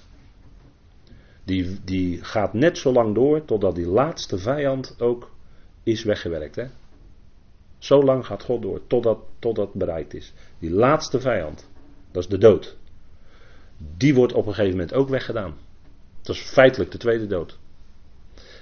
Die, 1.45 1.79
die 1.85 2.25
gaat 2.25 2.53
net 2.53 2.79
zo 2.79 2.93
lang 2.93 3.15
door 3.15 3.45
totdat 3.45 3.75
die 3.75 3.87
laatste 3.87 4.39
vijand 4.39 5.01
ook 5.01 5.31
is 5.83 6.05
weggewerkt. 6.05 6.57
Hè? 6.57 6.67
Zo 7.79 8.03
lang 8.03 8.27
gaat 8.27 8.43
God 8.43 8.63
door 8.63 8.81
totdat, 8.87 9.19
totdat 9.39 9.75
bereikt 9.75 10.15
is. 10.15 10.33
Die 10.59 10.71
laatste 10.71 11.21
vijand, 11.21 11.69
dat 12.11 12.23
is 12.23 12.29
de 12.29 12.39
dood. 12.39 12.77
Die 13.97 14.15
wordt 14.15 14.33
op 14.33 14.47
een 14.47 14.55
gegeven 14.55 14.77
moment 14.79 14.95
ook 14.95 15.09
weggedaan. 15.09 15.55
Dat 16.23 16.37
is 16.37 16.43
feitelijk 16.43 16.91
de 16.91 16.99
tweede 16.99 17.27
dood. 17.27 17.59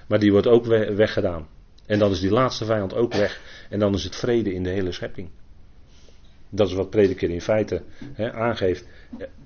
Maar 0.08 0.18
die 0.18 0.32
wordt 0.32 0.46
ook 0.46 0.66
weggedaan. 0.96 1.48
En 1.86 1.98
dan 1.98 2.10
is 2.10 2.20
die 2.20 2.30
laatste 2.30 2.64
vijand 2.64 2.94
ook 2.94 3.12
weg. 3.12 3.40
En 3.70 3.78
dan 3.78 3.94
is 3.94 4.04
het 4.04 4.16
vrede 4.16 4.52
in 4.54 4.62
de 4.62 4.70
hele 4.70 4.92
schepping. 4.92 5.30
Dat 6.48 6.68
is 6.68 6.74
wat 6.74 6.90
prediker 6.90 7.30
in 7.30 7.40
feite 7.40 7.82
aangeeft. 8.16 8.86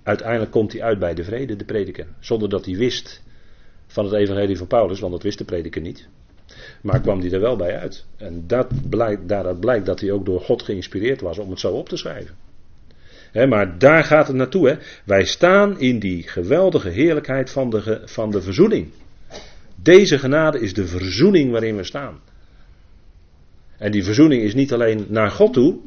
Uiteindelijk 0.02 0.50
komt 0.50 0.72
hij 0.72 0.82
uit 0.82 0.98
bij 0.98 1.14
de 1.14 1.24
vrede, 1.24 1.56
de 1.56 1.64
prediker. 1.64 2.06
Zonder 2.20 2.48
dat 2.48 2.64
hij 2.64 2.76
wist 2.76 3.22
van 3.86 4.04
het 4.04 4.14
evangelie 4.14 4.56
van 4.56 4.66
Paulus, 4.66 5.00
want 5.00 5.12
dat 5.12 5.22
wist 5.22 5.38
de 5.38 5.44
prediker 5.44 5.80
niet. 5.80 6.08
Maar 6.82 7.00
kwam 7.00 7.20
hij 7.20 7.32
er 7.32 7.40
wel 7.40 7.56
bij 7.56 7.78
uit. 7.78 8.04
En 8.16 8.44
dat 8.46 8.88
blijkt, 8.88 9.28
daaruit 9.28 9.60
blijkt 9.60 9.86
dat 9.86 10.00
hij 10.00 10.10
ook 10.10 10.26
door 10.26 10.40
God 10.40 10.62
geïnspireerd 10.62 11.20
was 11.20 11.38
om 11.38 11.50
het 11.50 11.60
zo 11.60 11.72
op 11.72 11.88
te 11.88 11.96
schrijven. 11.96 12.34
maar 13.32 13.78
daar 13.78 14.04
gaat 14.04 14.26
het 14.26 14.36
naartoe. 14.36 14.68
Hè. 14.68 14.76
Wij 15.04 15.24
staan 15.24 15.80
in 15.80 15.98
die 15.98 16.22
geweldige 16.22 16.88
heerlijkheid 16.88 17.50
van 17.50 17.70
de, 17.70 18.00
van 18.04 18.30
de 18.30 18.42
verzoening. 18.42 18.88
Deze 19.82 20.18
genade 20.18 20.60
is 20.60 20.74
de 20.74 20.86
verzoening 20.86 21.50
waarin 21.50 21.76
we 21.76 21.84
staan. 21.84 22.20
En 23.78 23.90
die 23.90 24.04
verzoening 24.04 24.42
is 24.42 24.54
niet 24.54 24.72
alleen 24.72 25.06
naar 25.08 25.30
God 25.30 25.52
toe, 25.52 25.78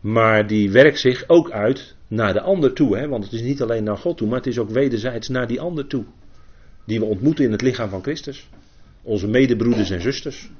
maar 0.00 0.46
die 0.46 0.70
werkt 0.70 0.98
zich 0.98 1.24
ook 1.26 1.50
uit 1.50 1.94
naar 2.08 2.32
de 2.32 2.40
ander 2.40 2.72
toe. 2.72 2.96
Hè? 2.98 3.08
Want 3.08 3.24
het 3.24 3.32
is 3.32 3.42
niet 3.42 3.62
alleen 3.62 3.84
naar 3.84 3.96
God 3.96 4.16
toe, 4.16 4.28
maar 4.28 4.38
het 4.38 4.46
is 4.46 4.58
ook 4.58 4.70
wederzijds 4.70 5.28
naar 5.28 5.46
die 5.46 5.60
ander 5.60 5.86
toe. 5.86 6.04
Die 6.84 6.98
we 6.98 7.04
ontmoeten 7.04 7.44
in 7.44 7.52
het 7.52 7.62
lichaam 7.62 7.88
van 7.88 8.02
Christus. 8.02 8.48
Onze 9.06 9.28
medebroeders 9.28 9.90
en 9.90 10.00
zusters. 10.00 10.50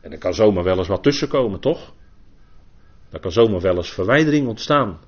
En 0.00 0.12
er 0.12 0.18
kan 0.18 0.34
zomaar 0.34 0.64
wel 0.64 0.78
eens 0.78 0.88
wat 0.88 1.02
tussenkomen, 1.02 1.60
toch? 1.60 1.94
Er 3.10 3.20
kan 3.20 3.32
zomaar 3.32 3.60
wel 3.60 3.76
eens 3.76 3.92
verwijdering 3.92 4.48
ontstaan. 4.48 4.98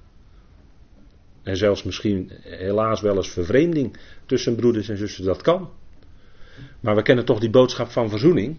En 1.43 1.57
zelfs 1.57 1.83
misschien 1.83 2.31
helaas 2.43 3.01
wel 3.01 3.17
eens 3.17 3.31
vervreemding 3.31 3.97
tussen 4.27 4.57
broeders 4.57 4.89
en 4.89 4.97
zussen, 4.97 5.25
dat 5.25 5.43
kan. 5.43 5.71
Maar 6.81 6.95
we 6.95 7.03
kennen 7.03 7.25
toch 7.25 7.41
die 7.41 7.51
boodschap 7.51 7.89
van 7.89 8.09
verzoening. 8.09 8.59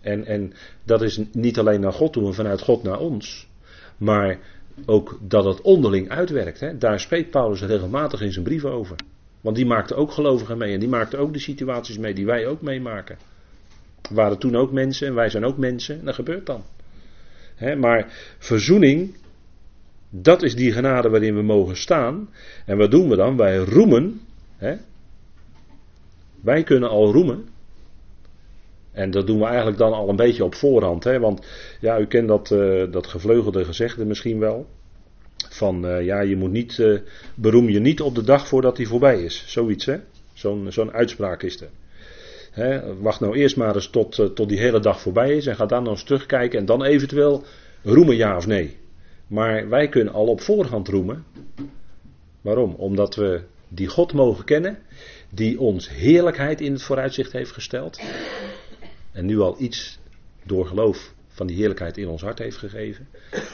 En, 0.00 0.24
en 0.24 0.52
dat 0.84 1.02
is 1.02 1.20
niet 1.32 1.58
alleen 1.58 1.80
naar 1.80 1.92
God 1.92 2.12
toe 2.12 2.26
en 2.26 2.34
vanuit 2.34 2.60
God 2.60 2.82
naar 2.82 2.98
ons. 2.98 3.48
Maar 3.96 4.38
ook 4.86 5.18
dat 5.20 5.44
het 5.44 5.60
onderling 5.60 6.08
uitwerkt. 6.08 6.60
Hè. 6.60 6.78
Daar 6.78 7.00
spreekt 7.00 7.30
Paulus 7.30 7.62
regelmatig 7.62 8.20
in 8.20 8.32
zijn 8.32 8.44
brieven 8.44 8.72
over. 8.72 8.96
Want 9.44 9.56
die 9.56 9.66
maakte 9.66 9.94
ook 9.94 10.12
gelovigen 10.12 10.58
mee 10.58 10.72
en 10.72 10.80
die 10.80 10.88
maakte 10.88 11.16
ook 11.16 11.32
de 11.32 11.38
situaties 11.38 11.98
mee 11.98 12.14
die 12.14 12.26
wij 12.26 12.46
ook 12.46 12.60
meemaken. 12.60 13.18
We 14.08 14.14
waren 14.14 14.38
toen 14.38 14.56
ook 14.56 14.72
mensen 14.72 15.06
en 15.06 15.14
wij 15.14 15.30
zijn 15.30 15.44
ook 15.44 15.56
mensen 15.56 15.98
en 15.98 16.04
dat 16.04 16.14
gebeurt 16.14 16.46
dan. 16.46 16.62
maar 17.78 18.34
verzoening, 18.38 19.16
dat 20.10 20.42
is 20.42 20.54
die 20.54 20.72
genade 20.72 21.08
waarin 21.08 21.34
we 21.34 21.42
mogen 21.42 21.76
staan. 21.76 22.28
En 22.66 22.76
wat 22.76 22.90
doen 22.90 23.08
we 23.08 23.16
dan? 23.16 23.36
Wij 23.36 23.56
roemen. 23.56 24.20
Wij 26.40 26.62
kunnen 26.62 26.88
al 26.88 27.12
roemen. 27.12 27.48
En 28.92 29.10
dat 29.10 29.26
doen 29.26 29.38
we 29.38 29.44
eigenlijk 29.44 29.78
dan 29.78 29.92
al 29.92 30.08
een 30.08 30.16
beetje 30.16 30.44
op 30.44 30.54
voorhand. 30.54 31.04
Want 31.04 31.46
ja, 31.80 31.98
u 31.98 32.06
kent 32.06 32.28
dat, 32.28 32.50
uh, 32.50 32.92
dat 32.92 33.06
gevleugelde 33.06 33.64
gezegde 33.64 34.04
misschien 34.04 34.38
wel. 34.38 34.66
Van 35.50 35.86
uh, 35.86 36.04
ja, 36.04 36.20
je 36.20 36.36
moet 36.36 36.50
niet, 36.50 36.78
uh, 36.78 36.98
beroem 37.34 37.68
je 37.68 37.80
niet 37.80 38.00
op 38.00 38.14
de 38.14 38.24
dag 38.24 38.48
voordat 38.48 38.76
hij 38.76 38.86
voorbij 38.86 39.22
is. 39.22 39.44
Zoiets 39.46 39.84
hè. 39.84 39.96
Zo'n 40.32 40.72
zo'n 40.72 40.92
uitspraak 40.92 41.42
is 41.42 41.60
er. 41.60 41.68
Hè? 42.50 42.96
Wacht 43.00 43.20
nou 43.20 43.36
eerst 43.36 43.56
maar 43.56 43.74
eens 43.74 43.88
tot, 43.88 44.30
tot 44.34 44.48
die 44.48 44.58
hele 44.58 44.80
dag 44.80 45.00
voorbij 45.00 45.36
is. 45.36 45.46
En 45.46 45.56
ga 45.56 45.66
dan 45.66 45.82
nog 45.82 45.92
eens 45.92 46.04
terugkijken. 46.04 46.58
En 46.58 46.64
dan 46.64 46.84
eventueel 46.84 47.44
roemen 47.82 48.16
ja 48.16 48.36
of 48.36 48.46
nee. 48.46 48.76
Maar 49.26 49.68
wij 49.68 49.88
kunnen 49.88 50.12
al 50.12 50.26
op 50.26 50.40
voorhand 50.40 50.88
roemen. 50.88 51.24
Waarom? 52.40 52.74
Omdat 52.74 53.14
we 53.14 53.42
die 53.68 53.88
God 53.88 54.12
mogen 54.12 54.44
kennen. 54.44 54.78
Die 55.30 55.60
ons 55.60 55.88
heerlijkheid 55.88 56.60
in 56.60 56.72
het 56.72 56.82
vooruitzicht 56.82 57.32
heeft 57.32 57.52
gesteld. 57.52 58.00
En 59.12 59.26
nu 59.26 59.38
al 59.38 59.56
iets 59.58 59.98
door 60.42 60.66
geloof 60.66 61.13
van 61.34 61.46
die 61.46 61.56
heerlijkheid 61.56 61.96
in 61.96 62.08
ons 62.08 62.22
hart 62.22 62.38
heeft 62.38 62.56
gegeven. 62.56 63.08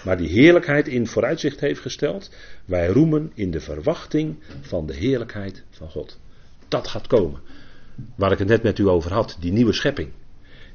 Maar 0.05 0.17
die 0.17 0.29
heerlijkheid 0.29 0.89
in 0.89 1.07
vooruitzicht 1.07 1.61
heeft 1.61 1.81
gesteld. 1.81 2.31
Wij 2.65 2.87
roemen 2.89 3.31
in 3.35 3.51
de 3.51 3.61
verwachting 3.61 4.37
van 4.61 4.87
de 4.87 4.95
heerlijkheid 4.95 5.65
van 5.71 5.91
God. 5.91 6.19
Dat 6.69 6.89
gaat 6.89 7.07
komen. 7.07 7.41
Waar 8.15 8.33
ik 8.33 8.39
het 8.39 8.49
net 8.49 8.63
met 8.63 8.79
u 8.79 8.89
over 8.89 9.13
had. 9.13 9.37
Die 9.41 9.53
nieuwe 9.53 9.73
schepping. 9.73 10.11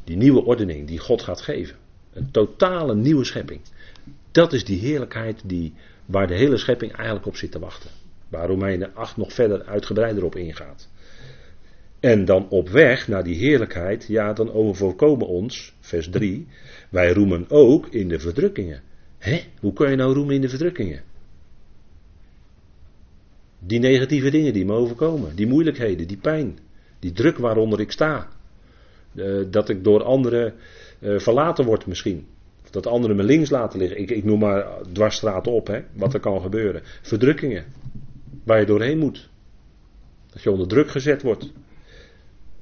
Die 0.04 0.18
nieuwe 0.18 0.44
ordening 0.44 0.88
die 0.88 1.00
God 1.00 1.22
gaat 1.22 1.42
geven. 1.42 1.76
Een 2.14 2.32
totale 2.32 2.96
nieuwe 2.96 3.24
schepping. 3.24 3.62
Dat 4.32 4.54
is 4.54 4.66
die 4.66 4.80
heerlijkheid 4.80 5.42
die, 5.46 5.74
waar 6.06 6.28
de 6.28 6.36
hele 6.36 6.58
schepping 6.58 6.94
eigenlijk 6.94 7.26
op 7.26 7.36
zit 7.36 7.52
te 7.52 7.60
wachten. 7.60 7.90
Waar 8.30 8.48
Romeinen 8.48 8.96
8 8.96 9.18
nog 9.18 9.34
verder 9.34 9.64
uitgebreider 9.64 10.24
op 10.24 10.36
ingaat. 10.36 10.90
En 12.06 12.26
dan 12.26 12.50
op 12.50 12.70
weg 12.70 13.08
naar 13.08 13.24
die 13.24 13.36
heerlijkheid, 13.36 14.06
ja, 14.08 14.34
dan 14.34 14.52
overkomen 14.52 15.28
ons, 15.28 15.74
vers 15.80 16.10
3, 16.10 16.48
wij 16.90 17.14
roemen 17.14 17.46
ook 17.50 17.88
in 17.88 18.08
de 18.08 18.20
verdrukkingen. 18.20 18.82
Hé, 19.18 19.44
hoe 19.60 19.74
kan 19.74 19.90
je 19.90 19.96
nou 19.96 20.14
roemen 20.14 20.36
in 20.36 20.42
de 20.42 20.50
verdrukkingen? 20.50 21.04
Die 23.60 23.80
negatieve 23.80 24.30
dingen 24.30 24.54
die 24.54 24.66
me 24.66 24.74
overkomen, 24.74 25.36
die 25.36 25.48
moeilijkheden, 25.48 26.08
die 26.08 26.18
pijn, 26.18 26.58
die 27.00 27.12
druk 27.12 27.38
waaronder 27.38 27.80
ik 27.80 27.92
sta. 27.92 28.28
Uh, 29.14 29.46
dat 29.52 29.70
ik 29.70 29.84
door 29.84 30.04
anderen 30.04 30.54
uh, 31.00 31.20
verlaten 31.20 31.66
word 31.66 31.86
misschien. 31.86 32.26
Of 32.64 32.70
dat 32.70 32.88
anderen 32.88 33.16
me 33.16 33.24
links 33.24 33.50
laten 33.50 33.80
liggen. 33.80 34.00
Ik, 34.00 34.10
ik 34.10 34.24
noem 34.24 34.40
maar 34.40 34.68
dwarsstraten 34.92 35.52
op, 35.52 35.68
hè, 35.68 35.82
wat 35.94 36.14
er 36.14 36.20
kan 36.20 36.42
gebeuren. 36.42 36.82
Verdrukkingen, 37.02 37.66
waar 38.44 38.60
je 38.60 38.66
doorheen 38.66 38.98
moet. 38.98 39.30
Dat 40.30 40.44
je 40.44 40.52
onder 40.52 40.68
druk 40.68 40.90
gezet 40.90 41.22
wordt. 41.22 41.54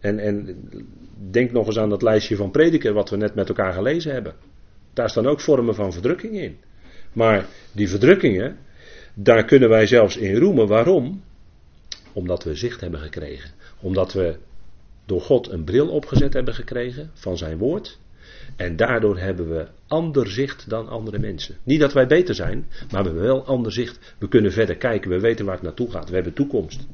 En, 0.03 0.19
en 0.19 0.57
denk 1.31 1.51
nog 1.51 1.67
eens 1.67 1.77
aan 1.77 1.89
dat 1.89 2.01
lijstje 2.01 2.35
van 2.35 2.51
prediken 2.51 2.93
wat 2.93 3.09
we 3.09 3.17
net 3.17 3.35
met 3.35 3.47
elkaar 3.47 3.73
gelezen 3.73 4.13
hebben. 4.13 4.33
Daar 4.93 5.09
staan 5.09 5.27
ook 5.27 5.39
vormen 5.39 5.75
van 5.75 5.93
verdrukking 5.93 6.33
in. 6.33 6.57
Maar 7.13 7.45
die 7.71 7.89
verdrukkingen, 7.89 8.57
daar 9.13 9.45
kunnen 9.45 9.69
wij 9.69 9.85
zelfs 9.85 10.17
in 10.17 10.35
roemen. 10.35 10.67
Waarom? 10.67 11.23
Omdat 12.13 12.43
we 12.43 12.55
zicht 12.55 12.81
hebben 12.81 12.99
gekregen. 12.99 13.51
Omdat 13.81 14.13
we 14.13 14.35
door 15.05 15.21
God 15.21 15.49
een 15.49 15.63
bril 15.63 15.89
opgezet 15.89 16.33
hebben 16.33 16.53
gekregen 16.53 17.11
van 17.13 17.37
zijn 17.37 17.57
woord. 17.57 17.99
En 18.55 18.75
daardoor 18.75 19.17
hebben 19.17 19.49
we 19.49 19.67
ander 19.87 20.27
zicht 20.27 20.69
dan 20.69 20.87
andere 20.87 21.19
mensen. 21.19 21.55
Niet 21.63 21.79
dat 21.79 21.93
wij 21.93 22.07
beter 22.07 22.35
zijn, 22.35 22.65
maar 22.91 23.01
we 23.01 23.07
hebben 23.09 23.23
wel 23.23 23.45
ander 23.45 23.71
zicht. 23.71 24.15
We 24.19 24.27
kunnen 24.27 24.51
verder 24.51 24.77
kijken, 24.77 25.09
we 25.09 25.19
weten 25.19 25.45
waar 25.45 25.55
het 25.55 25.63
naartoe 25.63 25.91
gaat. 25.91 26.09
We 26.09 26.15
hebben 26.15 26.33
toekomst. 26.33 26.87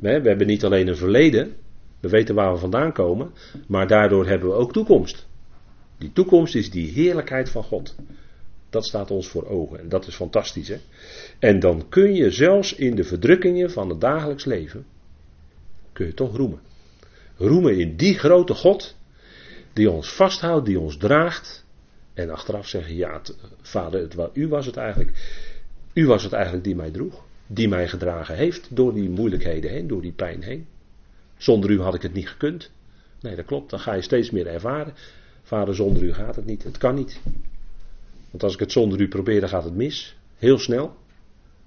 We 0.00 0.08
hebben 0.08 0.46
niet 0.46 0.64
alleen 0.64 0.88
een 0.88 0.96
verleden, 0.96 1.56
we 2.00 2.08
weten 2.08 2.34
waar 2.34 2.52
we 2.52 2.58
vandaan 2.58 2.92
komen, 2.92 3.32
maar 3.66 3.86
daardoor 3.86 4.26
hebben 4.26 4.48
we 4.48 4.54
ook 4.54 4.72
toekomst. 4.72 5.26
Die 5.98 6.12
toekomst 6.12 6.54
is 6.54 6.70
die 6.70 6.92
heerlijkheid 6.92 7.50
van 7.50 7.62
God. 7.62 7.96
Dat 8.70 8.86
staat 8.86 9.10
ons 9.10 9.28
voor 9.28 9.46
ogen 9.46 9.80
en 9.80 9.88
dat 9.88 10.06
is 10.06 10.14
fantastisch. 10.14 10.68
Hè? 10.68 10.78
En 11.38 11.60
dan 11.60 11.88
kun 11.88 12.14
je 12.14 12.30
zelfs 12.30 12.74
in 12.74 12.94
de 12.94 13.04
verdrukkingen 13.04 13.70
van 13.70 13.88
het 13.88 14.00
dagelijks 14.00 14.44
leven, 14.44 14.86
kun 15.92 16.06
je 16.06 16.14
toch 16.14 16.36
roemen. 16.36 16.60
Roemen 17.36 17.78
in 17.78 17.96
die 17.96 18.18
grote 18.18 18.54
God, 18.54 18.96
die 19.72 19.90
ons 19.90 20.12
vasthoudt, 20.12 20.66
die 20.66 20.80
ons 20.80 20.96
draagt. 20.96 21.64
En 22.14 22.30
achteraf 22.30 22.68
zeggen, 22.68 22.94
ja 22.94 23.20
vader, 23.60 24.00
het, 24.00 24.16
u 24.32 24.48
was 24.48 24.66
het 24.66 24.76
eigenlijk. 24.76 25.10
U 25.92 26.06
was 26.06 26.22
het 26.22 26.32
eigenlijk 26.32 26.64
die 26.64 26.76
mij 26.76 26.90
droeg. 26.90 27.24
Die 27.46 27.68
mij 27.68 27.88
gedragen 27.88 28.36
heeft 28.36 28.76
door 28.76 28.94
die 28.94 29.10
moeilijkheden 29.10 29.70
heen, 29.70 29.86
door 29.86 30.02
die 30.02 30.12
pijn 30.12 30.42
heen. 30.42 30.66
Zonder 31.40 31.70
u 31.70 31.80
had 31.80 31.94
ik 31.94 32.02
het 32.02 32.12
niet 32.12 32.28
gekund. 32.28 32.70
Nee, 33.20 33.36
dat 33.36 33.44
klopt. 33.44 33.70
Dan 33.70 33.80
ga 33.80 33.94
je 33.94 34.02
steeds 34.02 34.30
meer 34.30 34.46
ervaren. 34.46 34.94
Vader, 35.42 35.74
zonder 35.74 36.02
u 36.02 36.12
gaat 36.12 36.36
het 36.36 36.46
niet. 36.46 36.62
Het 36.62 36.78
kan 36.78 36.94
niet. 36.94 37.20
Want 38.30 38.42
als 38.42 38.54
ik 38.54 38.60
het 38.60 38.72
zonder 38.72 39.00
u 39.00 39.08
probeer, 39.08 39.40
dan 39.40 39.48
gaat 39.48 39.64
het 39.64 39.74
mis. 39.74 40.16
Heel 40.36 40.58
snel. 40.58 40.96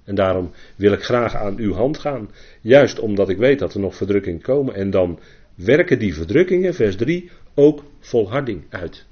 En 0.04 0.14
daarom 0.14 0.50
wil 0.76 0.92
ik 0.92 1.02
graag 1.02 1.34
aan 1.34 1.56
uw 1.56 1.72
hand 1.72 1.98
gaan. 1.98 2.30
Juist 2.60 2.98
omdat 2.98 3.28
ik 3.28 3.36
weet 3.36 3.58
dat 3.58 3.74
er 3.74 3.80
nog 3.80 3.96
verdrukkingen 3.96 4.40
komen. 4.40 4.74
En 4.74 4.90
dan 4.90 5.18
werken 5.54 5.98
die 5.98 6.14
verdrukkingen, 6.14 6.74
vers 6.74 6.96
3, 6.96 7.30
ook 7.54 7.84
volharding 8.00 8.64
uit. 8.68 9.04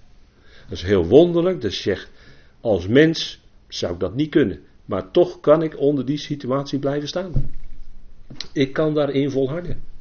Dat 0.69 0.79
is 0.79 0.83
heel 0.83 1.07
wonderlijk. 1.07 1.61
Dus 1.61 1.83
zegt, 1.83 2.11
als 2.61 2.89
mens 2.89 3.41
zou 3.69 3.93
ik 3.93 4.01
dat 4.01 4.15
niet 4.15 4.31
kunnen. 4.31 4.61
Maar 4.85 5.11
toch 5.11 5.41
kan 5.41 5.63
ik 5.63 5.79
onder 5.79 6.07
die 6.07 6.19
situatie 6.19 6.79
blijven 6.79 7.09
staan. 7.09 7.33
Ik 8.53 8.73
kan 8.73 8.95
daarin 8.95 9.31
volharden. 9.31 9.92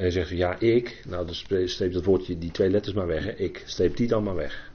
En 0.00 0.12
zegt, 0.12 0.28
ja, 0.28 0.58
ik, 0.58 1.02
nou 1.08 1.26
dan 1.26 1.68
streep 1.68 1.92
dat 1.92 2.04
woordje, 2.04 2.38
die 2.38 2.50
twee 2.50 2.70
letters 2.70 2.94
maar 2.94 3.06
weg. 3.06 3.24
Hè. 3.24 3.30
Ik, 3.30 3.62
streep 3.66 3.96
die 3.96 4.08
dan 4.08 4.22
maar 4.22 4.34
weg. 4.34 4.70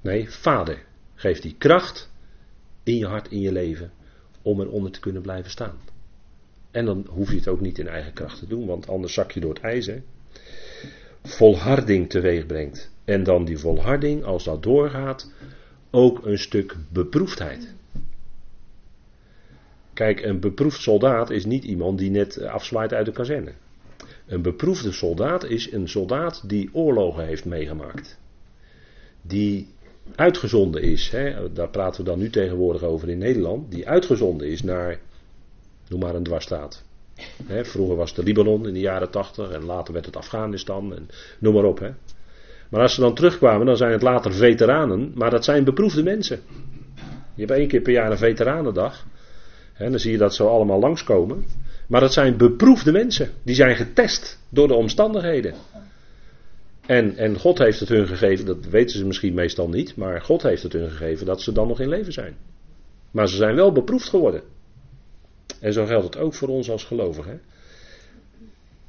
Nee, 0.00 0.30
vader, 0.30 0.84
geeft 1.14 1.42
die 1.42 1.54
kracht 1.58 2.10
in 2.82 2.96
je 2.96 3.06
hart, 3.06 3.30
in 3.30 3.40
je 3.40 3.52
leven, 3.52 3.92
om 4.42 4.60
eronder 4.60 4.90
te 4.90 5.00
kunnen 5.00 5.22
blijven 5.22 5.50
staan. 5.50 5.78
En 6.70 6.84
dan 6.84 7.06
hoef 7.08 7.30
je 7.30 7.36
het 7.36 7.48
ook 7.48 7.60
niet 7.60 7.78
in 7.78 7.88
eigen 7.88 8.12
kracht 8.12 8.38
te 8.38 8.46
doen, 8.46 8.66
want 8.66 8.88
anders 8.88 9.14
zak 9.14 9.32
je 9.32 9.40
door 9.40 9.54
het 9.54 9.62
ijzer. 9.62 10.02
Volharding 11.22 12.10
teweeg 12.10 12.46
brengt. 12.46 12.90
En 13.04 13.22
dan 13.22 13.44
die 13.44 13.58
volharding, 13.58 14.24
als 14.24 14.44
dat 14.44 14.62
doorgaat, 14.62 15.32
ook 15.90 16.26
een 16.26 16.38
stuk 16.38 16.76
beproefdheid. 16.92 17.74
Kijk, 19.92 20.22
een 20.22 20.40
beproefd 20.40 20.80
soldaat 20.80 21.30
is 21.30 21.44
niet 21.44 21.64
iemand 21.64 21.98
die 21.98 22.10
net 22.10 22.42
afzwaait 22.42 22.92
uit 22.92 23.06
de 23.06 23.12
kazerne. 23.12 23.52
Een 24.26 24.42
beproefde 24.42 24.92
soldaat 24.92 25.44
is 25.44 25.72
een 25.72 25.88
soldaat 25.88 26.48
die 26.48 26.70
oorlogen 26.72 27.26
heeft 27.26 27.44
meegemaakt. 27.44 28.18
Die 29.22 29.68
uitgezonden 30.14 30.82
is, 30.82 31.08
hè, 31.10 31.52
daar 31.52 31.68
praten 31.68 32.04
we 32.04 32.10
dan 32.10 32.18
nu 32.18 32.30
tegenwoordig 32.30 32.82
over 32.82 33.08
in 33.08 33.18
Nederland, 33.18 33.70
die 33.70 33.88
uitgezonden 33.88 34.48
is 34.48 34.62
naar, 34.62 35.00
noem 35.88 36.00
maar 36.00 36.14
een 36.14 36.22
dwarsstaat. 36.22 36.84
Hè, 37.46 37.64
vroeger 37.64 37.96
was 37.96 38.08
het 38.08 38.18
de 38.18 38.24
Libanon 38.24 38.66
in 38.66 38.74
de 38.74 38.80
jaren 38.80 39.10
tachtig 39.10 39.50
en 39.50 39.64
later 39.64 39.92
werd 39.92 40.06
het 40.06 40.16
Afghanistan 40.16 40.94
en 40.94 41.08
noem 41.38 41.54
maar 41.54 41.64
op. 41.64 41.78
Hè. 41.78 41.90
Maar 42.68 42.80
als 42.80 42.94
ze 42.94 43.00
dan 43.00 43.14
terugkwamen, 43.14 43.66
dan 43.66 43.76
zijn 43.76 43.92
het 43.92 44.02
later 44.02 44.32
veteranen, 44.32 45.12
maar 45.14 45.30
dat 45.30 45.44
zijn 45.44 45.64
beproefde 45.64 46.02
mensen. 46.02 46.40
Je 47.34 47.46
hebt 47.46 47.58
één 47.58 47.68
keer 47.68 47.80
per 47.80 47.92
jaar 47.92 48.10
een 48.10 48.18
veteranendag. 48.18 49.06
En 49.74 49.90
dan 49.90 50.00
zie 50.00 50.12
je 50.12 50.18
dat 50.18 50.34
zo 50.34 50.48
allemaal 50.48 50.80
langskomen. 50.80 51.44
Maar 51.90 52.00
dat 52.00 52.12
zijn 52.12 52.36
beproefde 52.36 52.92
mensen. 52.92 53.30
Die 53.42 53.54
zijn 53.54 53.76
getest 53.76 54.38
door 54.48 54.68
de 54.68 54.74
omstandigheden. 54.74 55.54
En, 56.86 57.16
en 57.16 57.38
God 57.38 57.58
heeft 57.58 57.80
het 57.80 57.88
hun 57.88 58.06
gegeven, 58.06 58.46
dat 58.46 58.64
weten 58.64 58.98
ze 58.98 59.06
misschien 59.06 59.34
meestal 59.34 59.68
niet, 59.68 59.96
maar 59.96 60.22
God 60.22 60.42
heeft 60.42 60.62
het 60.62 60.72
hun 60.72 60.90
gegeven 60.90 61.26
dat 61.26 61.42
ze 61.42 61.52
dan 61.52 61.68
nog 61.68 61.80
in 61.80 61.88
leven 61.88 62.12
zijn. 62.12 62.36
Maar 63.10 63.28
ze 63.28 63.36
zijn 63.36 63.54
wel 63.54 63.72
beproefd 63.72 64.08
geworden. 64.08 64.42
En 65.60 65.72
zo 65.72 65.86
geldt 65.86 66.04
het 66.04 66.16
ook 66.16 66.34
voor 66.34 66.48
ons 66.48 66.70
als 66.70 66.84
gelovigen. 66.84 67.40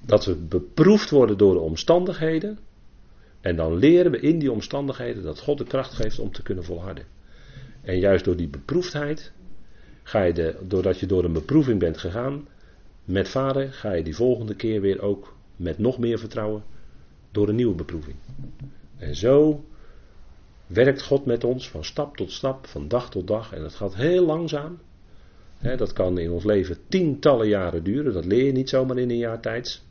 Dat 0.06 0.26
we 0.26 0.36
beproefd 0.36 1.10
worden 1.10 1.38
door 1.38 1.54
de 1.54 1.60
omstandigheden, 1.60 2.60
En 3.42 3.56
dan 3.56 3.76
leren 3.76 4.12
we 4.12 4.20
in 4.20 4.40
die 4.40 4.52
omstandigheden 4.52 5.24
dat 5.24 5.40
God 5.40 5.58
de 5.58 5.64
kracht 5.64 5.94
geeft 5.94 6.20
om 6.20 6.32
te 6.32 6.44
kunnen 6.44 6.64
volharden. 6.64 7.06
En 7.82 8.00
juist 8.00 8.26
door 8.26 8.36
die 8.36 8.50
beproefdheid, 8.50 9.32
ga 10.04 10.24
je 10.24 10.34
de, 10.34 10.56
doordat 10.68 11.00
je 11.00 11.06
door 11.06 11.24
een 11.24 11.34
beproeving 11.34 11.80
bent 11.80 11.98
gegaan 11.98 12.48
met 13.12 13.30
vader, 13.30 13.74
ga 13.74 13.92
je 13.92 14.04
die 14.04 14.16
volgende 14.16 14.56
keer 14.56 14.82
weer 14.82 15.02
ook 15.02 15.36
met 15.56 15.78
nog 15.78 15.98
meer 15.98 16.20
vertrouwen 16.20 16.64
door 17.32 17.50
een 17.50 17.56
nieuwe 17.56 17.76
beproeving. 17.76 18.16
En 18.98 19.16
zo 19.16 19.64
werkt 20.68 21.02
God 21.02 21.26
met 21.26 21.44
ons 21.44 21.70
van 21.70 21.84
stap 21.84 22.18
tot 22.18 22.32
stap, 22.32 22.68
van 22.68 22.88
dag 22.88 23.10
tot 23.10 23.28
dag. 23.28 23.54
En 23.54 23.62
dat 23.62 23.76
gaat 23.76 23.96
heel 23.96 24.26
langzaam. 24.26 24.80
dat 25.78 25.94
kan 25.94 26.18
in 26.18 26.32
ons 26.32 26.44
leven 26.44 26.78
tientallen 26.88 27.48
jaren 27.48 27.84
duren. 27.84 28.14
Dat 28.14 28.26
leer 28.26 28.46
je 28.46 28.52
niet 28.52 28.70
zomaar 28.70 28.98
in 28.98 29.10
een 29.10 29.18
jaar 29.18 29.40
tijd. 29.40 29.82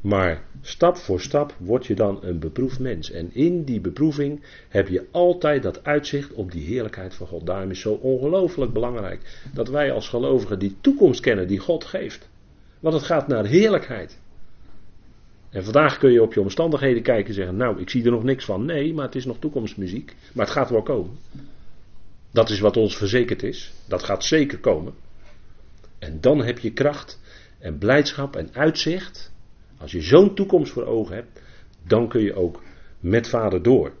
Maar 0.00 0.44
stap 0.60 0.96
voor 0.96 1.20
stap 1.20 1.54
word 1.58 1.86
je 1.86 1.94
dan 1.94 2.18
een 2.22 2.38
beproefd 2.38 2.78
mens. 2.78 3.10
En 3.10 3.34
in 3.34 3.64
die 3.64 3.80
beproeving 3.80 4.44
heb 4.68 4.88
je 4.88 5.06
altijd 5.10 5.62
dat 5.62 5.84
uitzicht 5.84 6.32
op 6.32 6.52
die 6.52 6.64
heerlijkheid 6.64 7.14
van 7.14 7.26
God. 7.26 7.46
Daarom 7.46 7.70
is 7.70 7.80
zo 7.80 7.92
ongelooflijk 7.92 8.72
belangrijk 8.72 9.48
dat 9.54 9.68
wij 9.68 9.92
als 9.92 10.08
gelovigen 10.08 10.58
die 10.58 10.76
toekomst 10.80 11.20
kennen 11.20 11.48
die 11.48 11.58
God 11.58 11.84
geeft. 11.84 12.28
Want 12.80 12.94
het 12.94 13.04
gaat 13.04 13.28
naar 13.28 13.44
heerlijkheid. 13.44 14.18
En 15.50 15.64
vandaag 15.64 15.98
kun 15.98 16.12
je 16.12 16.22
op 16.22 16.34
je 16.34 16.40
omstandigheden 16.40 17.02
kijken 17.02 17.28
en 17.28 17.34
zeggen: 17.34 17.56
Nou, 17.56 17.80
ik 17.80 17.90
zie 17.90 18.04
er 18.04 18.10
nog 18.10 18.22
niks 18.22 18.44
van. 18.44 18.64
Nee, 18.64 18.94
maar 18.94 19.04
het 19.04 19.14
is 19.14 19.24
nog 19.24 19.38
toekomstmuziek. 19.38 20.14
Maar 20.32 20.44
het 20.44 20.54
gaat 20.54 20.70
wel 20.70 20.82
komen. 20.82 21.18
Dat 22.30 22.50
is 22.50 22.60
wat 22.60 22.76
ons 22.76 22.96
verzekerd 22.96 23.42
is. 23.42 23.72
Dat 23.86 24.02
gaat 24.02 24.24
zeker 24.24 24.58
komen. 24.58 24.94
En 25.98 26.20
dan 26.20 26.42
heb 26.42 26.58
je 26.58 26.72
kracht 26.72 27.20
en 27.58 27.78
blijdschap 27.78 28.36
en 28.36 28.48
uitzicht. 28.52 29.32
Als 29.78 29.92
je 29.92 30.00
zo'n 30.00 30.34
toekomst 30.34 30.72
voor 30.72 30.86
ogen 30.86 31.14
hebt, 31.14 31.40
dan 31.86 32.08
kun 32.08 32.22
je 32.22 32.34
ook 32.34 32.62
met 33.00 33.28
vader 33.28 33.62
door. 33.62 33.92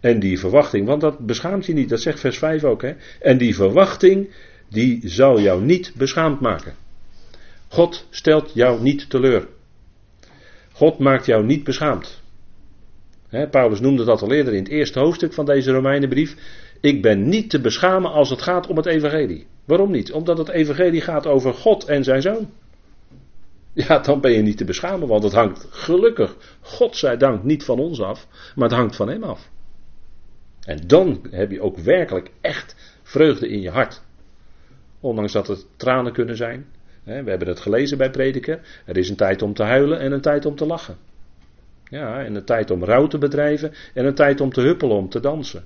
En 0.00 0.20
die 0.20 0.38
verwachting, 0.38 0.86
want 0.86 1.00
dat 1.00 1.18
beschaamt 1.18 1.66
je 1.66 1.72
niet, 1.72 1.88
dat 1.88 2.00
zegt 2.00 2.20
vers 2.20 2.38
5 2.38 2.64
ook. 2.64 2.82
Hè? 2.82 2.94
En 3.20 3.38
die 3.38 3.54
verwachting, 3.54 4.34
die 4.68 5.00
zal 5.04 5.40
jou 5.40 5.62
niet 5.62 5.92
beschaamd 5.96 6.40
maken. 6.40 6.74
God 7.68 8.06
stelt 8.10 8.50
jou 8.54 8.82
niet 8.82 9.10
teleur. 9.10 9.48
God 10.72 10.98
maakt 10.98 11.26
jou 11.26 11.44
niet 11.44 11.64
beschaamd. 11.64 12.22
Paulus 13.50 13.80
noemde 13.80 14.04
dat 14.04 14.22
al 14.22 14.32
eerder 14.32 14.52
in 14.54 14.62
het 14.62 14.72
eerste 14.72 14.98
hoofdstuk 14.98 15.32
van 15.32 15.44
deze 15.44 15.72
Romeinenbrief. 15.72 16.36
Ik 16.80 17.02
ben 17.02 17.28
niet 17.28 17.50
te 17.50 17.60
beschamen 17.60 18.10
als 18.10 18.30
het 18.30 18.42
gaat 18.42 18.66
om 18.66 18.76
het 18.76 18.86
evangelie. 18.86 19.46
Waarom 19.64 19.90
niet? 19.90 20.12
Omdat 20.12 20.38
het 20.38 20.48
evangelie 20.48 21.00
gaat 21.00 21.26
over 21.26 21.54
God 21.54 21.84
en 21.84 22.04
zijn 22.04 22.22
zoon. 22.22 22.50
Ja, 23.88 23.98
dan 23.98 24.20
ben 24.20 24.32
je 24.32 24.42
niet 24.42 24.56
te 24.56 24.64
beschamen, 24.64 25.08
want 25.08 25.22
het 25.22 25.32
hangt 25.32 25.66
gelukkig, 25.70 26.36
God 26.60 26.96
zij 26.96 27.16
dank, 27.16 27.42
niet 27.42 27.64
van 27.64 27.78
ons 27.78 28.00
af, 28.00 28.26
maar 28.54 28.68
het 28.68 28.78
hangt 28.78 28.96
van 28.96 29.08
hem 29.08 29.22
af. 29.22 29.50
En 30.60 30.86
dan 30.86 31.26
heb 31.30 31.50
je 31.50 31.60
ook 31.60 31.78
werkelijk 31.78 32.30
echt 32.40 32.98
vreugde 33.02 33.48
in 33.48 33.60
je 33.60 33.70
hart. 33.70 34.02
Ondanks 35.00 35.32
dat 35.32 35.46
het 35.46 35.66
tranen 35.76 36.12
kunnen 36.12 36.36
zijn, 36.36 36.66
we 37.04 37.12
hebben 37.12 37.48
het 37.48 37.60
gelezen 37.60 37.98
bij 37.98 38.10
prediker. 38.10 38.60
Er 38.84 38.96
is 38.96 39.08
een 39.08 39.16
tijd 39.16 39.42
om 39.42 39.54
te 39.54 39.62
huilen 39.62 40.00
en 40.00 40.12
een 40.12 40.20
tijd 40.20 40.46
om 40.46 40.56
te 40.56 40.66
lachen. 40.66 40.96
Ja, 41.84 42.24
en 42.24 42.34
een 42.34 42.44
tijd 42.44 42.70
om 42.70 42.84
rouw 42.84 43.06
te 43.06 43.18
bedrijven 43.18 43.72
en 43.94 44.04
een 44.04 44.14
tijd 44.14 44.40
om 44.40 44.52
te 44.52 44.60
huppelen, 44.60 44.96
om 44.96 45.08
te 45.08 45.20
dansen. 45.20 45.64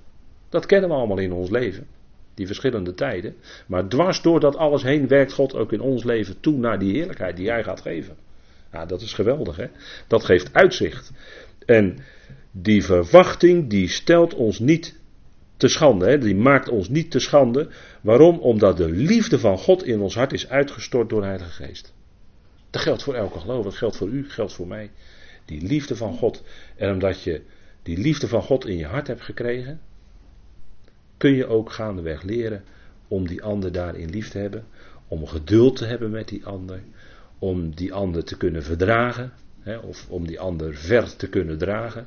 Dat 0.48 0.66
kennen 0.66 0.88
we 0.88 0.94
allemaal 0.94 1.18
in 1.18 1.32
ons 1.32 1.50
leven. 1.50 1.86
Die 2.34 2.46
verschillende 2.46 2.94
tijden. 2.94 3.34
Maar 3.66 3.88
dwars 3.88 4.22
door 4.22 4.40
dat 4.40 4.56
alles 4.56 4.82
heen 4.82 5.08
werkt 5.08 5.32
God 5.32 5.54
ook 5.54 5.72
in 5.72 5.80
ons 5.80 6.04
leven 6.04 6.40
toe 6.40 6.56
naar 6.56 6.78
die 6.78 6.92
heerlijkheid 6.92 7.36
die 7.36 7.48
Hij 7.48 7.64
gaat 7.64 7.80
geven. 7.80 8.16
Ja, 8.72 8.86
dat 8.86 9.00
is 9.00 9.12
geweldig, 9.12 9.56
hè? 9.56 9.66
Dat 10.08 10.24
geeft 10.24 10.52
uitzicht. 10.52 11.12
En 11.66 11.98
die 12.50 12.84
verwachting, 12.84 13.70
die 13.70 13.88
stelt 13.88 14.34
ons 14.34 14.58
niet 14.58 15.00
te 15.56 15.68
schande. 15.68 16.06
Hè? 16.06 16.18
Die 16.18 16.36
maakt 16.36 16.68
ons 16.68 16.88
niet 16.88 17.10
te 17.10 17.18
schande. 17.18 17.68
Waarom? 18.00 18.38
Omdat 18.38 18.76
de 18.76 18.88
liefde 18.88 19.38
van 19.38 19.58
God 19.58 19.84
in 19.84 20.00
ons 20.00 20.14
hart 20.14 20.32
is 20.32 20.48
uitgestort 20.48 21.08
door 21.08 21.20
de 21.20 21.26
Heilige 21.26 21.64
Geest. 21.64 21.94
Dat 22.70 22.82
geldt 22.82 23.02
voor 23.02 23.14
elke 23.14 23.38
geloof. 23.38 23.64
Dat 23.64 23.74
geldt 23.74 23.96
voor 23.96 24.08
u, 24.08 24.30
geldt 24.30 24.52
voor 24.52 24.66
mij. 24.66 24.90
Die 25.44 25.62
liefde 25.62 25.96
van 25.96 26.14
God. 26.14 26.42
En 26.76 26.92
omdat 26.92 27.22
je 27.22 27.42
die 27.82 27.98
liefde 27.98 28.28
van 28.28 28.42
God 28.42 28.66
in 28.66 28.76
je 28.76 28.86
hart 28.86 29.06
hebt 29.06 29.22
gekregen, 29.22 29.80
kun 31.16 31.32
je 31.32 31.46
ook 31.46 31.72
gaandeweg 31.72 32.22
leren 32.22 32.64
om 33.08 33.26
die 33.26 33.42
ander 33.42 33.72
daarin 33.72 34.10
lief 34.10 34.30
te 34.30 34.38
hebben. 34.38 34.64
Om 35.08 35.26
geduld 35.26 35.76
te 35.76 35.84
hebben 35.84 36.10
met 36.10 36.28
die 36.28 36.46
ander. 36.46 36.80
Om 37.38 37.74
die 37.74 37.92
ander 37.92 38.24
te 38.24 38.36
kunnen 38.36 38.62
verdragen. 38.62 39.32
Hè, 39.60 39.76
of 39.76 40.06
om 40.08 40.26
die 40.26 40.40
ander 40.40 40.74
ver 40.74 41.16
te 41.16 41.28
kunnen 41.28 41.58
dragen. 41.58 42.06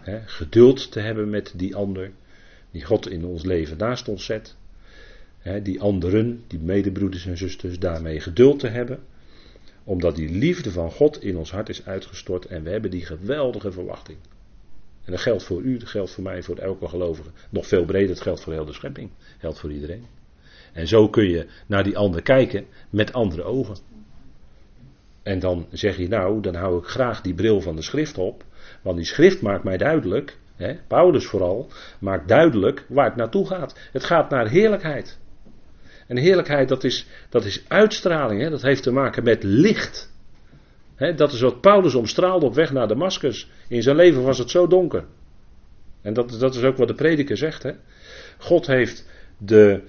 Hè, 0.00 0.20
geduld 0.26 0.92
te 0.92 1.00
hebben 1.00 1.30
met 1.30 1.52
die 1.56 1.76
ander 1.76 2.10
die 2.70 2.84
God 2.84 3.10
in 3.10 3.24
ons 3.24 3.44
leven 3.44 3.76
naast 3.76 4.08
ons 4.08 4.24
zet. 4.24 4.56
die 5.62 5.80
anderen, 5.80 6.44
die 6.46 6.58
medebroeders 6.58 7.26
en 7.26 7.36
zusters, 7.36 7.78
daarmee 7.78 8.20
geduld 8.20 8.58
te 8.58 8.68
hebben. 8.68 8.98
Omdat 9.84 10.16
die 10.16 10.30
liefde 10.30 10.70
van 10.70 10.90
God 10.90 11.22
in 11.22 11.36
ons 11.36 11.50
hart 11.50 11.68
is 11.68 11.86
uitgestort 11.86 12.46
en 12.46 12.62
we 12.62 12.70
hebben 12.70 12.90
die 12.90 13.04
geweldige 13.04 13.72
verwachting. 13.72 14.18
En 15.04 15.12
dat 15.12 15.20
geldt 15.20 15.42
voor 15.42 15.62
u, 15.62 15.76
dat 15.76 15.88
geldt 15.88 16.10
voor 16.10 16.22
mij, 16.22 16.42
voor 16.42 16.56
elke 16.56 16.88
gelovige. 16.88 17.30
Nog 17.50 17.66
veel 17.66 17.84
breder, 17.84 18.08
dat 18.08 18.20
geldt 18.20 18.40
voor 18.40 18.52
heel 18.52 18.64
de 18.64 18.72
schepping. 18.72 19.10
Geldt 19.38 19.58
voor 19.58 19.72
iedereen. 19.72 20.06
En 20.72 20.86
zo 20.86 21.08
kun 21.08 21.28
je 21.28 21.46
naar 21.66 21.84
die 21.84 21.96
ander 21.96 22.22
kijken 22.22 22.66
met 22.90 23.12
andere 23.12 23.42
ogen. 23.42 23.76
En 25.22 25.38
dan 25.38 25.66
zeg 25.70 25.96
je 25.96 26.08
nou, 26.08 26.40
dan 26.40 26.54
hou 26.54 26.78
ik 26.78 26.84
graag 26.84 27.20
die 27.20 27.34
bril 27.34 27.60
van 27.60 27.76
de 27.76 27.82
schrift 27.82 28.18
op. 28.18 28.44
Want 28.82 28.96
die 28.96 29.06
schrift 29.06 29.40
maakt 29.40 29.64
mij 29.64 29.76
duidelijk 29.76 30.38
Hè, 30.56 30.74
Paulus 30.86 31.26
vooral, 31.26 31.68
maakt 31.98 32.28
duidelijk 32.28 32.84
waar 32.88 33.04
het 33.04 33.16
naartoe 33.16 33.46
gaat. 33.46 33.78
Het 33.92 34.04
gaat 34.04 34.30
naar 34.30 34.48
heerlijkheid. 34.48 35.18
En 36.06 36.16
heerlijkheid, 36.16 36.68
dat 36.68 36.84
is, 36.84 37.06
dat 37.28 37.44
is 37.44 37.64
uitstraling. 37.68 38.40
Hè, 38.40 38.50
dat 38.50 38.62
heeft 38.62 38.82
te 38.82 38.90
maken 38.90 39.24
met 39.24 39.42
licht. 39.42 40.12
Dat 40.96 41.32
is 41.32 41.40
wat 41.40 41.60
Paulus 41.60 41.94
omstraalde 41.94 42.46
op 42.46 42.54
weg 42.54 42.72
naar 42.72 42.88
Damascus. 42.88 43.50
In 43.68 43.82
zijn 43.82 43.96
leven 43.96 44.22
was 44.22 44.38
het 44.38 44.50
zo 44.50 44.66
donker. 44.66 45.04
En 46.02 46.14
dat, 46.14 46.36
dat 46.38 46.54
is 46.54 46.62
ook 46.62 46.76
wat 46.76 46.88
de 46.88 46.94
prediker 46.94 47.36
zegt. 47.36 47.66
God 48.38 48.66
heeft 48.66 49.08
de, 49.38 49.82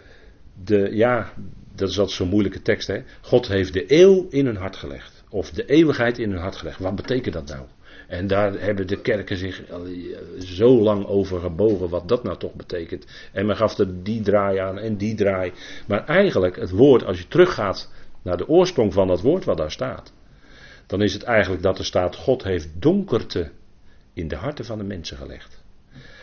de, 0.63 0.89
ja, 0.91 1.33
dat 1.75 1.89
is 1.89 1.99
altijd 1.99 2.17
zo'n 2.17 2.29
moeilijke 2.29 2.61
tekst. 2.61 2.87
Hè. 2.87 3.03
God 3.21 3.47
heeft 3.47 3.73
de 3.73 3.85
eeuw 3.87 4.27
in 4.29 4.45
hun 4.45 4.55
hart 4.55 4.75
gelegd. 4.75 5.23
Of 5.29 5.51
de 5.51 5.65
eeuwigheid 5.65 6.17
in 6.17 6.31
hun 6.31 6.39
hart 6.39 6.55
gelegd. 6.55 6.79
Wat 6.79 6.95
betekent 6.95 7.33
dat 7.33 7.47
nou? 7.47 7.65
En 8.07 8.27
daar 8.27 8.59
hebben 8.59 8.87
de 8.87 9.01
kerken 9.01 9.37
zich 9.37 9.63
zo 10.39 10.81
lang 10.81 11.05
over 11.05 11.39
gebogen 11.39 11.89
wat 11.89 12.07
dat 12.07 12.23
nou 12.23 12.37
toch 12.37 12.53
betekent. 12.53 13.05
En 13.31 13.45
men 13.45 13.55
gaf 13.55 13.77
er 13.77 14.03
die 14.03 14.21
draai 14.21 14.57
aan 14.57 14.79
en 14.79 14.97
die 14.97 15.15
draai. 15.15 15.53
Maar 15.87 16.05
eigenlijk 16.05 16.55
het 16.55 16.69
woord, 16.69 17.05
als 17.05 17.19
je 17.19 17.27
teruggaat 17.27 17.91
naar 18.21 18.37
de 18.37 18.47
oorsprong 18.47 18.93
van 18.93 19.07
dat 19.07 19.21
woord 19.21 19.45
wat 19.45 19.57
daar 19.57 19.71
staat. 19.71 20.13
Dan 20.87 21.01
is 21.01 21.13
het 21.13 21.23
eigenlijk 21.23 21.63
dat 21.63 21.79
er 21.79 21.85
staat, 21.85 22.15
God 22.15 22.43
heeft 22.43 22.69
donkerte 22.81 23.51
in 24.13 24.27
de 24.27 24.35
harten 24.35 24.65
van 24.65 24.77
de 24.77 24.83
mensen 24.83 25.17
gelegd. 25.17 25.63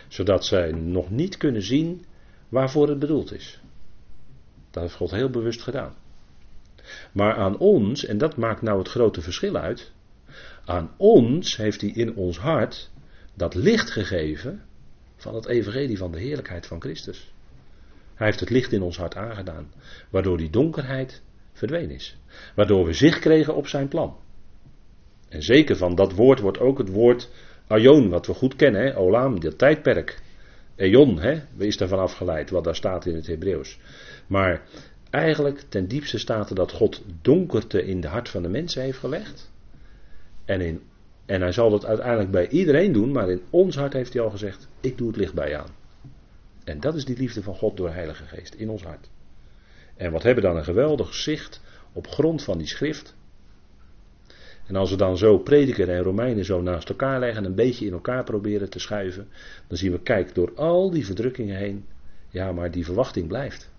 Zodat 0.09 0.45
zij 0.45 0.73
nog 0.73 1.11
niet 1.11 1.37
kunnen 1.37 1.63
zien 1.63 2.05
waarvoor 2.49 2.89
het 2.89 2.99
bedoeld 2.99 3.33
is. 3.33 3.61
Dat 4.71 4.83
heeft 4.83 4.95
God 4.95 5.11
heel 5.11 5.31
bewust 5.31 5.63
gedaan. 5.63 5.95
Maar 7.13 7.35
aan 7.35 7.59
ons, 7.59 8.05
en 8.05 8.19
dat 8.19 8.37
maakt 8.37 8.63
nou 8.63 8.79
het 8.79 8.89
grote 8.89 9.21
verschil 9.21 9.57
uit, 9.57 9.93
aan 10.65 10.91
ons 10.97 11.57
heeft 11.57 11.81
hij 11.81 11.91
in 11.91 12.15
ons 12.15 12.39
hart 12.39 12.91
dat 13.35 13.55
licht 13.55 13.91
gegeven 13.91 14.63
van 15.17 15.35
het 15.35 15.47
evangelie 15.47 15.99
van 15.99 16.13
de 16.13 16.19
heerlijkheid 16.19 16.67
van 16.67 16.81
Christus. 16.81 17.33
Hij 18.15 18.27
heeft 18.27 18.41
het 18.41 18.51
licht 18.51 18.73
in 18.73 18.83
ons 18.83 18.97
hart 18.97 19.17
aangedaan, 19.17 19.73
waardoor 20.11 20.37
die 20.37 20.51
donkerheid 20.51 21.23
verdwenen 21.53 21.95
is. 21.95 22.17
Waardoor 22.55 22.87
we 22.87 22.93
zicht 22.93 23.19
kregen 23.19 23.55
op 23.55 23.67
zijn 23.67 23.89
plan. 23.89 24.17
En 25.33 25.43
zeker 25.43 25.77
van 25.77 25.95
dat 25.95 26.13
woord 26.13 26.41
wordt 26.41 26.61
ook 26.61 26.79
het 26.79 26.89
woord 26.89 27.31
Aion, 27.67 28.09
wat 28.09 28.27
we 28.27 28.35
goed 28.35 28.57
kennen, 28.57 28.83
hè? 28.83 28.97
Olam, 28.99 29.41
dat 29.41 29.59
tijdperk. 29.59 30.23
Eon, 30.77 31.21
hè? 31.21 31.41
is 31.59 31.77
daarvan 31.77 31.99
afgeleid, 31.99 32.51
wat 32.51 32.65
daar 32.65 32.75
staat 32.75 33.07
in 33.07 33.15
het 33.15 33.27
Hebreeuws. 33.27 33.79
Maar 34.27 34.63
eigenlijk 35.11 35.65
ten 35.69 35.89
diepste 35.89 36.19
staat 36.19 36.49
er 36.49 36.55
dat 36.55 36.73
God 36.73 37.03
donkerte 37.23 37.85
in 37.85 38.01
de 38.01 38.09
hart 38.09 38.29
van 38.29 38.43
de 38.43 38.49
mensen 38.49 38.83
heeft 38.83 38.99
gelegd. 38.99 39.51
En, 40.45 40.61
in, 40.61 40.83
en 41.27 41.41
hij 41.41 41.53
zal 41.53 41.71
dat 41.71 41.87
uiteindelijk 41.87 42.31
bij 42.31 42.49
iedereen 42.49 42.93
doen, 42.93 43.13
maar 43.13 43.31
in 43.31 43.43
ons 43.51 43.77
hart 43.77 43.93
heeft 43.93 44.13
hij 44.13 44.23
al 44.23 44.31
gezegd: 44.31 44.69
Ik 44.81 44.99
doe 44.99 45.09
het 45.09 45.17
licht 45.17 45.35
bij 45.35 45.49
je 45.49 45.57
aan. 45.57 45.75
En 46.65 46.81
dat 46.81 46.95
is 46.95 47.05
die 47.05 47.17
liefde 47.17 47.43
van 47.43 47.55
God 47.55 47.77
door 47.77 47.87
de 47.87 47.95
Heilige 47.95 48.25
Geest 48.25 48.55
in 48.55 48.69
ons 48.69 48.83
hart. 48.83 49.11
En 49.97 50.13
wat 50.13 50.23
hebben 50.23 50.43
we 50.43 50.49
dan 50.49 50.59
een 50.59 50.65
geweldig 50.65 51.15
zicht 51.15 51.61
op 51.93 52.07
grond 52.07 52.43
van 52.43 52.59
die 52.59 52.67
schrift. 52.67 53.15
En 54.67 54.77
als 54.77 54.91
we 54.91 54.97
dan 54.97 55.17
zo 55.17 55.39
prediker 55.39 55.89
en 55.89 56.03
Romeinen 56.03 56.45
zo 56.45 56.63
naast 56.63 56.89
elkaar 56.89 57.19
leggen 57.19 57.39
en 57.39 57.45
een 57.45 57.55
beetje 57.55 57.87
in 57.87 57.93
elkaar 57.93 58.25
proberen 58.25 58.71
te 58.71 58.79
schuiven, 58.79 59.29
dan 59.67 59.79
zien 59.79 59.93
we, 59.93 60.01
kijk, 60.01 60.35
door 60.35 60.53
al 60.55 60.91
die 60.91 61.07
verdrukkingen 61.07 61.57
heen, 61.57 61.85
ja, 62.29 62.53
maar 62.53 62.71
die 62.71 62.85
verwachting 62.85 63.29
blijft. 63.29 63.71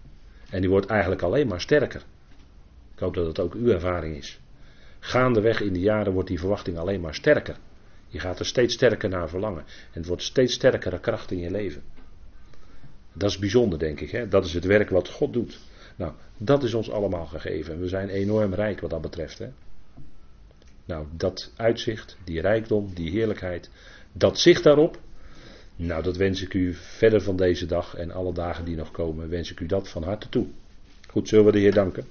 En 0.49 0.61
die 0.61 0.69
wordt 0.69 0.86
eigenlijk 0.86 1.21
alleen 1.21 1.47
maar 1.47 1.61
sterker. 1.61 2.03
Ik 2.93 2.99
hoop 2.99 3.13
dat 3.13 3.27
het 3.27 3.39
ook 3.39 3.53
uw 3.53 3.69
ervaring 3.69 4.15
is. 4.15 4.39
Gaandeweg 4.99 5.61
in 5.61 5.73
de 5.73 5.79
jaren 5.79 6.13
wordt 6.13 6.29
die 6.29 6.39
verwachting 6.39 6.77
alleen 6.77 7.01
maar 7.01 7.15
sterker. 7.15 7.55
Je 8.07 8.19
gaat 8.19 8.39
er 8.39 8.45
steeds 8.45 8.73
sterker 8.73 9.09
naar 9.09 9.29
verlangen. 9.29 9.63
En 9.65 9.99
het 9.99 10.05
wordt 10.05 10.23
steeds 10.23 10.53
sterkere 10.53 10.99
kracht 10.99 11.31
in 11.31 11.39
je 11.39 11.51
leven. 11.51 11.84
Dat 13.13 13.29
is 13.29 13.38
bijzonder, 13.38 13.79
denk 13.79 13.99
ik. 13.99 14.11
Hè? 14.11 14.27
Dat 14.27 14.45
is 14.45 14.53
het 14.53 14.65
werk 14.65 14.89
wat 14.89 15.09
God 15.09 15.34
doet. 15.34 15.59
Nou, 15.95 16.13
dat 16.38 16.63
is 16.63 16.73
ons 16.73 16.91
allemaal 16.91 17.25
gegeven. 17.25 17.79
We 17.79 17.88
zijn 17.88 18.09
enorm 18.09 18.53
rijk 18.53 18.79
wat 18.79 18.89
dat 18.89 19.01
betreft. 19.01 19.38
Hè? 19.38 19.49
Nou, 20.86 21.07
dat 21.11 21.51
uitzicht, 21.55 22.17
die 22.23 22.41
rijkdom, 22.41 22.91
die 22.93 23.11
heerlijkheid, 23.11 23.69
dat 24.11 24.39
zicht 24.39 24.63
daarop. 24.63 24.99
Nou, 25.75 26.03
dat 26.03 26.17
wens 26.17 26.41
ik 26.41 26.53
u 26.53 26.73
verder 26.73 27.21
van 27.21 27.36
deze 27.36 27.65
dag 27.65 27.95
en 27.95 28.11
alle 28.11 28.34
dagen 28.34 28.65
die 28.65 28.75
nog 28.75 28.91
komen, 28.91 29.29
wens 29.29 29.51
ik 29.51 29.59
u 29.59 29.65
dat 29.65 29.89
van 29.89 30.03
harte 30.03 30.29
toe. 30.29 30.47
Goed, 31.09 31.27
zullen 31.27 31.45
we 31.45 31.51
de 31.51 31.59
Heer 31.59 31.73
danken. 31.73 32.05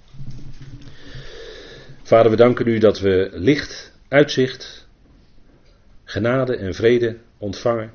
Vader, 2.02 2.30
we 2.30 2.36
danken 2.36 2.66
u 2.66 2.78
dat 2.78 3.00
we 3.00 3.30
licht, 3.32 3.92
uitzicht, 4.08 4.88
genade 6.04 6.56
en 6.56 6.74
vrede 6.74 7.16
ontvangen. 7.38 7.90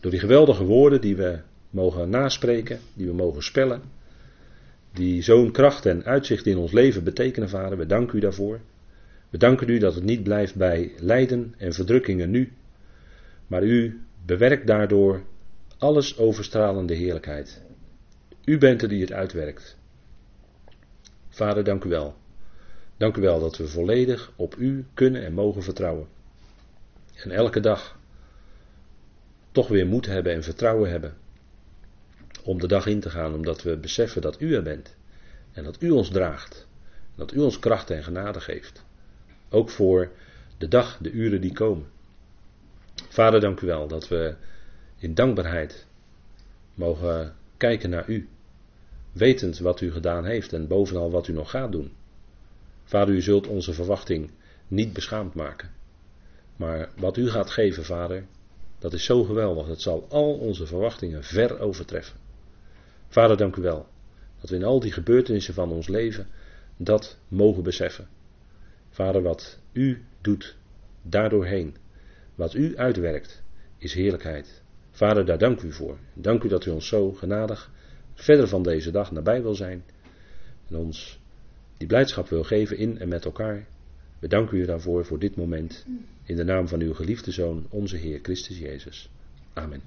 Door 0.00 0.10
die 0.10 0.20
geweldige 0.20 0.64
woorden 0.64 1.00
die 1.00 1.16
we 1.16 1.38
mogen 1.70 2.10
naspreken, 2.10 2.80
die 2.94 3.06
we 3.06 3.12
mogen 3.12 3.42
spellen. 3.42 3.82
Die 4.92 5.22
zo'n 5.22 5.52
kracht 5.52 5.86
en 5.86 6.04
uitzicht 6.04 6.46
in 6.46 6.56
ons 6.56 6.72
leven 6.72 7.04
betekenen, 7.04 7.48
Vader. 7.48 7.78
We 7.78 7.86
danken 7.86 8.16
u 8.18 8.20
daarvoor. 8.20 8.60
We 9.30 9.38
danken 9.38 9.68
u 9.68 9.78
dat 9.78 9.94
het 9.94 10.04
niet 10.04 10.22
blijft 10.22 10.54
bij 10.54 10.92
lijden 10.98 11.54
en 11.58 11.72
verdrukkingen 11.72 12.30
nu. 12.30 12.52
Maar 13.46 13.62
u 13.62 14.00
bewerkt 14.24 14.66
daardoor 14.66 15.22
alles 15.78 16.18
overstralende 16.18 16.94
heerlijkheid. 16.94 17.62
U 18.44 18.58
bent 18.58 18.82
er 18.82 18.88
die 18.88 19.00
het 19.00 19.12
uitwerkt. 19.12 19.76
Vader, 21.28 21.64
dank 21.64 21.84
u 21.84 21.88
wel. 21.88 22.16
Dank 22.96 23.16
u 23.16 23.20
wel 23.20 23.40
dat 23.40 23.56
we 23.56 23.68
volledig 23.68 24.32
op 24.36 24.56
u 24.56 24.84
kunnen 24.94 25.24
en 25.24 25.32
mogen 25.32 25.62
vertrouwen. 25.62 26.08
En 27.14 27.30
elke 27.30 27.60
dag 27.60 27.98
toch 29.52 29.68
weer 29.68 29.86
moed 29.86 30.06
hebben 30.06 30.32
en 30.32 30.42
vertrouwen 30.42 30.90
hebben 30.90 31.16
om 32.42 32.58
de 32.58 32.66
dag 32.66 32.86
in 32.86 33.00
te 33.00 33.10
gaan, 33.10 33.34
omdat 33.34 33.62
we 33.62 33.76
beseffen 33.76 34.22
dat 34.22 34.40
u 34.40 34.54
er 34.54 34.62
bent 34.62 34.96
en 35.52 35.64
dat 35.64 35.82
u 35.82 35.90
ons 35.90 36.08
draagt, 36.08 36.66
dat 37.14 37.32
u 37.32 37.38
ons 37.38 37.58
kracht 37.58 37.90
en 37.90 38.02
genade 38.02 38.40
geeft. 38.40 38.85
Ook 39.56 39.70
voor 39.70 40.10
de 40.58 40.68
dag, 40.68 40.98
de 41.00 41.10
uren 41.10 41.40
die 41.40 41.52
komen. 41.52 41.86
Vader, 43.08 43.40
dank 43.40 43.60
u 43.60 43.66
wel 43.66 43.88
dat 43.88 44.08
we 44.08 44.34
in 44.98 45.14
dankbaarheid 45.14 45.86
mogen 46.74 47.34
kijken 47.56 47.90
naar 47.90 48.08
u, 48.08 48.28
wetend 49.12 49.58
wat 49.58 49.80
u 49.80 49.92
gedaan 49.92 50.24
heeft 50.24 50.52
en 50.52 50.66
bovenal 50.66 51.10
wat 51.10 51.28
u 51.28 51.32
nog 51.32 51.50
gaat 51.50 51.72
doen. 51.72 51.92
Vader, 52.84 53.14
u 53.14 53.20
zult 53.20 53.46
onze 53.46 53.72
verwachting 53.72 54.30
niet 54.68 54.92
beschaamd 54.92 55.34
maken. 55.34 55.70
Maar 56.56 56.90
wat 56.96 57.16
u 57.16 57.30
gaat 57.30 57.50
geven, 57.50 57.84
Vader, 57.84 58.26
dat 58.78 58.92
is 58.92 59.04
zo 59.04 59.24
geweldig. 59.24 59.66
Dat 59.66 59.80
zal 59.80 60.06
al 60.08 60.34
onze 60.34 60.66
verwachtingen 60.66 61.24
ver 61.24 61.60
overtreffen. 61.60 62.18
Vader, 63.08 63.36
dank 63.36 63.56
u 63.56 63.62
wel. 63.62 63.86
Dat 64.40 64.50
we 64.50 64.56
in 64.56 64.64
al 64.64 64.80
die 64.80 64.92
gebeurtenissen 64.92 65.54
van 65.54 65.70
ons 65.70 65.88
leven 65.88 66.26
dat 66.76 67.18
mogen 67.28 67.62
beseffen. 67.62 68.08
Vader, 68.96 69.22
wat 69.22 69.58
u 69.72 70.02
doet 70.20 70.56
daardoorheen, 71.02 71.76
wat 72.34 72.54
u 72.54 72.76
uitwerkt, 72.76 73.42
is 73.78 73.94
heerlijkheid. 73.94 74.62
Vader, 74.90 75.24
daar 75.24 75.38
dank 75.38 75.62
u 75.62 75.72
voor. 75.72 75.98
Dank 76.14 76.42
u 76.42 76.48
dat 76.48 76.66
u 76.66 76.70
ons 76.70 76.88
zo 76.88 77.12
genadig 77.12 77.70
verder 78.14 78.48
van 78.48 78.62
deze 78.62 78.90
dag 78.90 79.10
nabij 79.10 79.42
wil 79.42 79.54
zijn. 79.54 79.84
En 80.68 80.76
ons 80.76 81.20
die 81.76 81.86
blijdschap 81.86 82.28
wil 82.28 82.44
geven 82.44 82.76
in 82.76 82.98
en 82.98 83.08
met 83.08 83.24
elkaar. 83.24 83.66
We 84.18 84.28
danken 84.28 84.58
u 84.58 84.64
daarvoor 84.64 85.04
voor 85.04 85.18
dit 85.18 85.36
moment. 85.36 85.86
In 86.24 86.36
de 86.36 86.44
naam 86.44 86.68
van 86.68 86.80
uw 86.80 86.94
geliefde 86.94 87.30
Zoon, 87.30 87.66
onze 87.70 87.96
Heer 87.96 88.18
Christus 88.22 88.58
Jezus. 88.58 89.10
Amen. 89.52 89.82